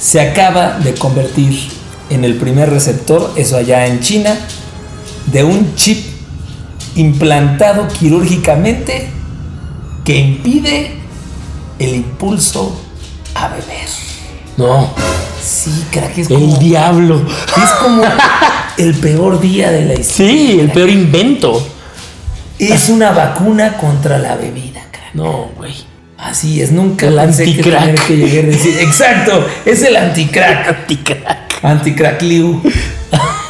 se 0.00 0.20
acaba 0.20 0.78
de 0.78 0.94
convertir 0.94 1.56
en 2.10 2.24
el 2.24 2.34
primer 2.36 2.70
receptor, 2.70 3.32
eso 3.36 3.56
allá 3.56 3.86
en 3.86 4.00
China, 4.00 4.34
de 5.26 5.44
un 5.44 5.74
chip 5.74 5.98
implantado 6.96 7.86
quirúrgicamente 7.88 9.10
que 10.08 10.16
impide 10.16 10.92
el 11.78 11.96
impulso 11.96 12.74
a 13.34 13.48
beber. 13.48 13.86
No, 14.56 14.90
Sí, 15.42 15.84
crack, 15.90 16.16
es 16.16 16.30
el 16.30 16.36
como, 16.40 16.56
diablo. 16.58 17.22
es 17.62 17.70
como 17.82 18.02
el 18.78 18.94
peor 18.94 19.38
día 19.38 19.70
de 19.70 19.84
la 19.84 19.92
historia. 20.00 20.32
Sí, 20.32 20.58
el 20.60 20.70
peor 20.70 20.88
invento. 20.88 21.62
Es 22.58 22.88
una 22.88 23.12
vacuna 23.12 23.76
contra 23.76 24.16
la 24.18 24.36
bebida, 24.36 24.80
crack. 24.90 25.12
No, 25.14 25.50
güey. 25.58 25.74
Así 26.16 26.62
es, 26.62 26.72
nunca 26.72 27.06
El 27.06 27.14
pensé 27.16 27.44
que 27.44 27.50
anticrack. 27.50 28.06
que 28.06 28.16
llegar 28.16 28.44
a 28.44 28.48
decir. 28.48 28.78
Exacto, 28.80 29.46
es 29.66 29.82
el 29.82 29.94
anticrack. 29.94 30.68
Anticrack. 30.80 31.58
Anticrack 31.62 32.22
Liu. 32.22 32.62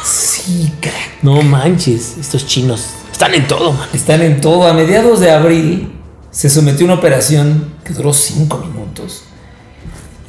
Sí, 0.03 0.73
crack. 0.81 1.23
No 1.23 1.41
manches, 1.41 2.17
estos 2.19 2.45
chinos 2.45 2.85
están 3.13 3.33
en 3.33 3.47
todo, 3.47 3.71
man. 3.71 3.87
Están 3.93 4.21
en 4.23 4.41
todo. 4.41 4.67
A 4.67 4.73
mediados 4.73 5.21
de 5.21 5.31
abril 5.31 5.93
se 6.31 6.49
sometió 6.49 6.85
a 6.85 6.91
una 6.91 6.99
operación 6.99 7.73
que 7.83 7.93
duró 7.93 8.13
cinco 8.13 8.57
minutos. 8.57 9.23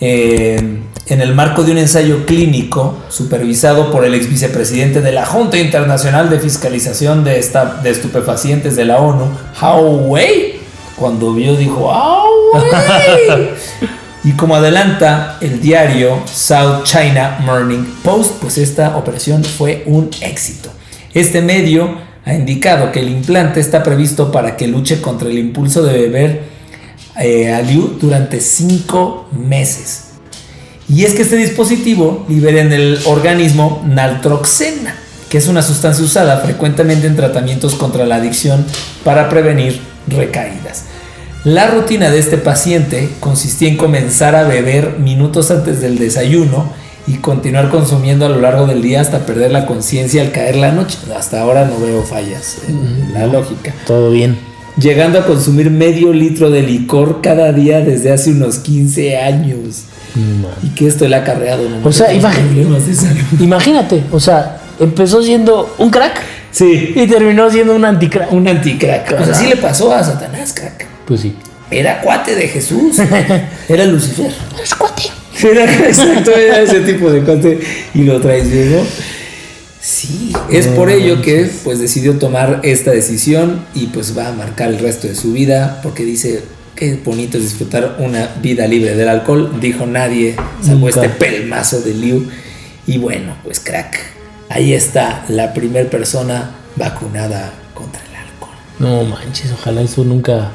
eh, 0.01 0.79
en 1.07 1.21
el 1.21 1.35
marco 1.35 1.63
de 1.65 1.73
un 1.73 1.79
ensayo 1.79 2.25
clínico 2.25 2.97
supervisado 3.09 3.91
por 3.91 4.05
el 4.05 4.15
ex 4.15 4.31
vicepresidente 4.31 5.01
de 5.03 5.13
la 5.13 5.27
Junta 5.27 5.59
Internacional 5.59 6.31
de 6.31 6.39
Fiscalización 6.39 7.25
de, 7.25 7.39
esta- 7.39 7.81
de 7.83 7.91
Estupefacientes 7.91 8.77
de 8.77 8.85
la 8.85 8.99
ONU, 8.99 9.25
Hao 9.61 9.83
Wei, 10.07 10.61
cuando 10.97 11.35
vio 11.35 11.55
dijo, 11.57 11.93
¡Hao 11.93 12.29
Wei! 12.55 13.51
Y 14.23 14.33
como 14.33 14.55
adelanta 14.55 15.39
el 15.41 15.61
diario 15.63 16.21
South 16.31 16.85
China 16.85 17.39
Morning 17.41 17.85
Post, 18.05 18.33
pues 18.41 18.59
esta 18.59 18.97
operación 18.99 19.43
fue 19.43 19.83
un 19.87 20.11
éxito. 20.21 20.69
Este 21.15 21.41
medio 21.41 21.97
ha 22.25 22.35
indicado 22.35 22.93
que 22.93 23.01
el 23.01 23.09
implante 23.09 23.61
está 23.61 23.83
previsto 23.83 24.31
para 24.31 24.57
que 24.57 24.67
luche 24.67 25.01
contra 25.01 25.29
el 25.29 25.39
impulso 25.39 25.83
de 25.83 25.93
beber 25.93 26.43
eh, 27.19 27.63
durante 28.01 28.41
cinco 28.41 29.29
meses. 29.33 30.05
Y 30.89 31.05
es 31.05 31.15
que 31.15 31.23
este 31.23 31.37
dispositivo 31.37 32.27
libera 32.29 32.61
en 32.61 32.73
el 32.73 32.99
organismo 33.07 33.83
naltroxena, 33.87 34.97
que 35.29 35.39
es 35.39 35.47
una 35.47 35.63
sustancia 35.63 36.05
usada 36.05 36.39
frecuentemente 36.41 37.07
en 37.07 37.17
tratamientos 37.17 37.75
contra 37.77 38.07
la 38.07 38.17
adicción 38.17 38.65
para 39.05 39.29
prevenir 39.29 39.81
recaídas. 40.09 40.85
La 41.45 41.69
rutina 41.69 42.11
de 42.11 42.19
este 42.19 42.37
paciente 42.37 43.09
consistía 43.21 43.69
en 43.69 43.77
comenzar 43.77 44.35
a 44.35 44.43
beber 44.43 44.99
minutos 44.99 45.51
antes 45.51 45.81
del 45.81 45.97
desayuno 45.99 46.73
y 47.07 47.15
continuar 47.15 47.71
consumiendo 47.71 48.27
a 48.27 48.29
lo 48.29 48.41
largo 48.41 48.67
del 48.67 48.83
día 48.83 49.01
hasta 49.01 49.21
perder 49.21 49.53
la 49.53 49.67
conciencia 49.67 50.23
al 50.23 50.33
caer 50.33 50.57
la 50.57 50.73
noche. 50.73 50.99
Hasta 51.17 51.41
ahora 51.41 51.65
no 51.65 51.79
veo 51.81 52.03
fallas 52.03 52.59
en 52.69 53.13
la 53.15 53.27
lógica. 53.27 53.75
Todo 53.87 54.11
bien. 54.11 54.39
Llegando 54.77 55.19
a 55.19 55.27
consumir 55.27 55.71
medio 55.71 56.13
litro 56.13 56.51
de 56.51 56.63
licor 56.63 57.21
cada 57.23 57.53
día 57.53 57.81
desde 57.81 58.13
hace 58.13 58.31
unos 58.31 58.59
15 58.59 59.19
años. 59.19 59.85
Y 60.63 60.69
que 60.71 60.87
esto 60.87 61.07
le 61.07 61.15
ha 61.17 61.21
acarreado 61.21 61.63
O 61.85 61.93
sea, 61.93 62.09
salud. 62.09 63.41
Imagínate, 63.41 64.03
o 64.11 64.19
sea, 64.19 64.61
empezó 64.79 65.23
siendo 65.23 65.75
un 65.79 65.91
crack 65.91 66.21
Sí, 66.51 66.93
y 66.97 67.07
terminó 67.07 67.49
siendo 67.49 67.77
un 67.77 67.85
anticrack. 67.85 68.33
un 68.33 68.49
anticrack. 68.49 69.17
Pues 69.17 69.29
así 69.29 69.47
le 69.47 69.57
pasó 69.57 69.95
a 69.95 70.03
Satanás, 70.03 70.53
crack. 70.53 70.87
Pues 71.07 71.21
sí. 71.21 71.37
Era 71.71 72.01
cuate 72.01 72.35
de 72.35 72.49
Jesús. 72.49 72.97
Era 73.69 73.85
Lucifer. 73.85 74.33
Es 74.63 74.75
cuate. 74.75 75.05
Era 75.43 75.65
exacto, 75.87 76.33
era 76.33 76.61
ese 76.61 76.81
tipo 76.81 77.11
de 77.11 77.23
cuate 77.23 77.61
y 77.95 78.03
lo 78.03 78.21
traicionó. 78.21 78.85
Sí, 79.81 80.33
es 80.51 80.67
por 80.69 80.91
ello 80.91 81.23
que 81.23 81.51
pues 81.65 81.79
decidió 81.79 82.19
tomar 82.19 82.61
esta 82.65 82.91
decisión 82.91 83.65
y 83.75 83.87
pues 83.87 84.17
va 84.17 84.29
a 84.29 84.33
marcar 84.33 84.69
el 84.69 84.79
resto 84.79 85.09
de 85.09 85.15
su 85.15 85.33
vida 85.33 85.81
porque 85.83 86.05
dice 86.05 86.43
qué 86.77 86.99
bonito 87.03 87.39
es 87.39 87.45
disfrutar 87.45 87.97
una 87.99 88.27
vida 88.43 88.67
libre 88.67 88.95
del 88.95 89.09
alcohol, 89.09 89.59
dijo 89.61 89.87
nadie, 89.87 90.37
salvo 90.63 90.87
Nunca. 90.87 91.05
este 91.05 91.09
pelmazo 91.09 91.81
de 91.81 91.95
Liu. 91.95 92.27
Y 92.87 92.99
bueno, 92.99 93.37
pues 93.45 93.61
crack, 93.61 93.99
ahí 94.49 94.75
está 94.75 95.25
la 95.29 95.55
primer 95.55 95.89
persona 95.89 96.51
vacunada 96.77 97.53
contra 97.75 98.03
el 98.03 98.17
alcohol. 98.17 98.55
No 98.79 99.05
manches, 99.05 99.53
ojalá 99.53 99.83
eso 99.83 100.05
nunca. 100.05 100.51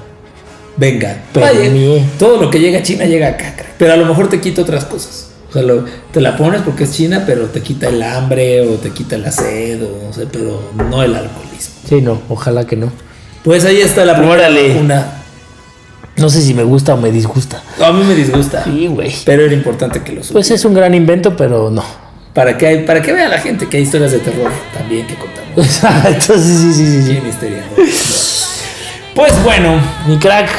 Venga, 0.78 1.24
Pero 1.34 1.46
vaya, 1.46 2.04
todo 2.20 2.42
lo 2.42 2.50
que 2.50 2.60
llega 2.60 2.80
a 2.80 2.84
China 2.84 3.06
llega 3.06 3.30
acá, 3.30 3.54
crack. 3.56 3.74
pero 3.78 3.94
a 3.94 3.96
lo 3.98 4.06
mejor 4.06 4.30
te 4.30 4.42
quita 4.42 4.62
otras 4.62 4.86
cosas. 4.86 5.28
O 5.50 5.54
sea, 5.54 5.62
lo- 5.62 5.86
te 6.12 6.20
la 6.20 6.36
pones 6.36 6.62
porque 6.64 6.84
es 6.84 6.92
China, 6.92 7.24
pero 7.26 7.46
te 7.46 7.62
quita 7.62 7.88
el 7.88 8.04
hambre 8.04 8.62
o 8.68 8.74
te 8.76 8.90
quita 8.90 9.18
la 9.18 9.32
sed, 9.32 9.82
o 9.84 10.08
no 10.08 10.14
sé, 10.14 10.28
pero 10.30 10.72
no 10.90 11.02
el 11.02 11.16
alcoholismo. 11.16 11.76
Sí, 11.88 12.02
no, 12.02 12.22
ojalá 12.28 12.66
que 12.68 12.76
no. 12.76 12.92
Pues 13.44 13.64
ahí 13.64 13.80
está 13.80 14.04
la 14.06 14.18
primera 14.18 14.50
vacuna. 14.50 15.22
No 16.18 16.30
sé 16.30 16.42
si 16.42 16.54
me 16.54 16.64
gusta 16.64 16.94
o 16.94 16.98
me 16.98 17.12
disgusta. 17.12 17.62
A 17.82 17.92
mí 17.92 18.04
me 18.04 18.16
disgusta. 18.16 18.64
Sí, 18.64 18.88
güey. 18.88 19.14
Pero 19.26 19.44
era 19.46 19.54
importante 19.54 20.00
que 20.02 20.12
lo 20.14 20.24
supiera. 20.24 20.34
Pues 20.34 20.52
es 20.52 20.66
un 20.66 20.74
gran 20.74 20.94
invento, 20.94 21.36
pero 21.38 21.70
no. 21.70 21.84
Para 22.34 22.58
que, 22.58 22.78
para 22.80 23.02
que 23.02 23.14
vea 23.14 23.30
la 23.30 23.38
gente 23.38 23.68
que 23.70 23.78
hay 23.78 23.84
historias 23.84 24.12
de 24.12 24.20
terror 24.20 24.52
también 24.78 25.06
que 25.08 25.16
contamos. 25.16 25.52
Exacto, 25.58 26.34
sí, 26.38 26.58
sí, 26.58 26.74
sí, 26.74 27.02
sí, 27.04 27.04
sí. 27.04 28.46
Pues 29.16 29.42
bueno, 29.44 29.80
mi 30.08 30.20
crack, 30.20 30.50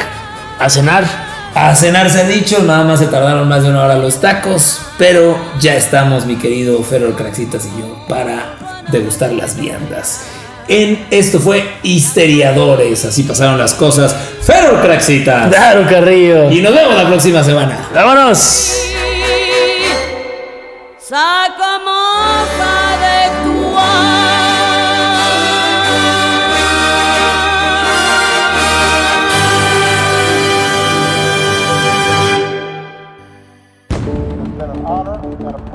a 0.57 0.67
cenar. 0.67 1.05
A 1.53 1.75
cenar 1.75 2.09
se 2.09 2.21
ha 2.21 2.23
dicho, 2.23 2.63
nada 2.63 2.83
más 2.83 2.97
se 2.97 3.05
tardaron 3.05 3.47
más 3.47 3.61
de 3.61 3.69
una 3.69 3.83
hora 3.83 3.95
los 3.97 4.19
tacos, 4.19 4.81
pero 4.97 5.37
ya 5.59 5.75
estamos, 5.75 6.25
mi 6.25 6.37
querido 6.37 6.81
Ferro 6.81 7.15
Craxitas 7.15 7.67
y 7.67 7.79
yo, 7.79 8.03
para 8.09 8.83
degustar 8.89 9.31
las 9.31 9.55
viandas. 9.57 10.23
En 10.67 11.05
esto 11.11 11.39
fue 11.39 11.71
Histeriadores, 11.83 13.05
así 13.05 13.23
pasaron 13.23 13.59
las 13.59 13.75
cosas. 13.75 14.15
Ferro 14.41 14.81
Craxitas. 14.81 15.49
Claro, 15.49 15.85
Carrillo. 15.87 16.49
Y 16.51 16.59
nos 16.61 16.73
vemos 16.73 16.95
la 16.95 17.07
próxima 17.07 17.43
semana. 17.43 17.87
¡Vámonos! 17.93 18.73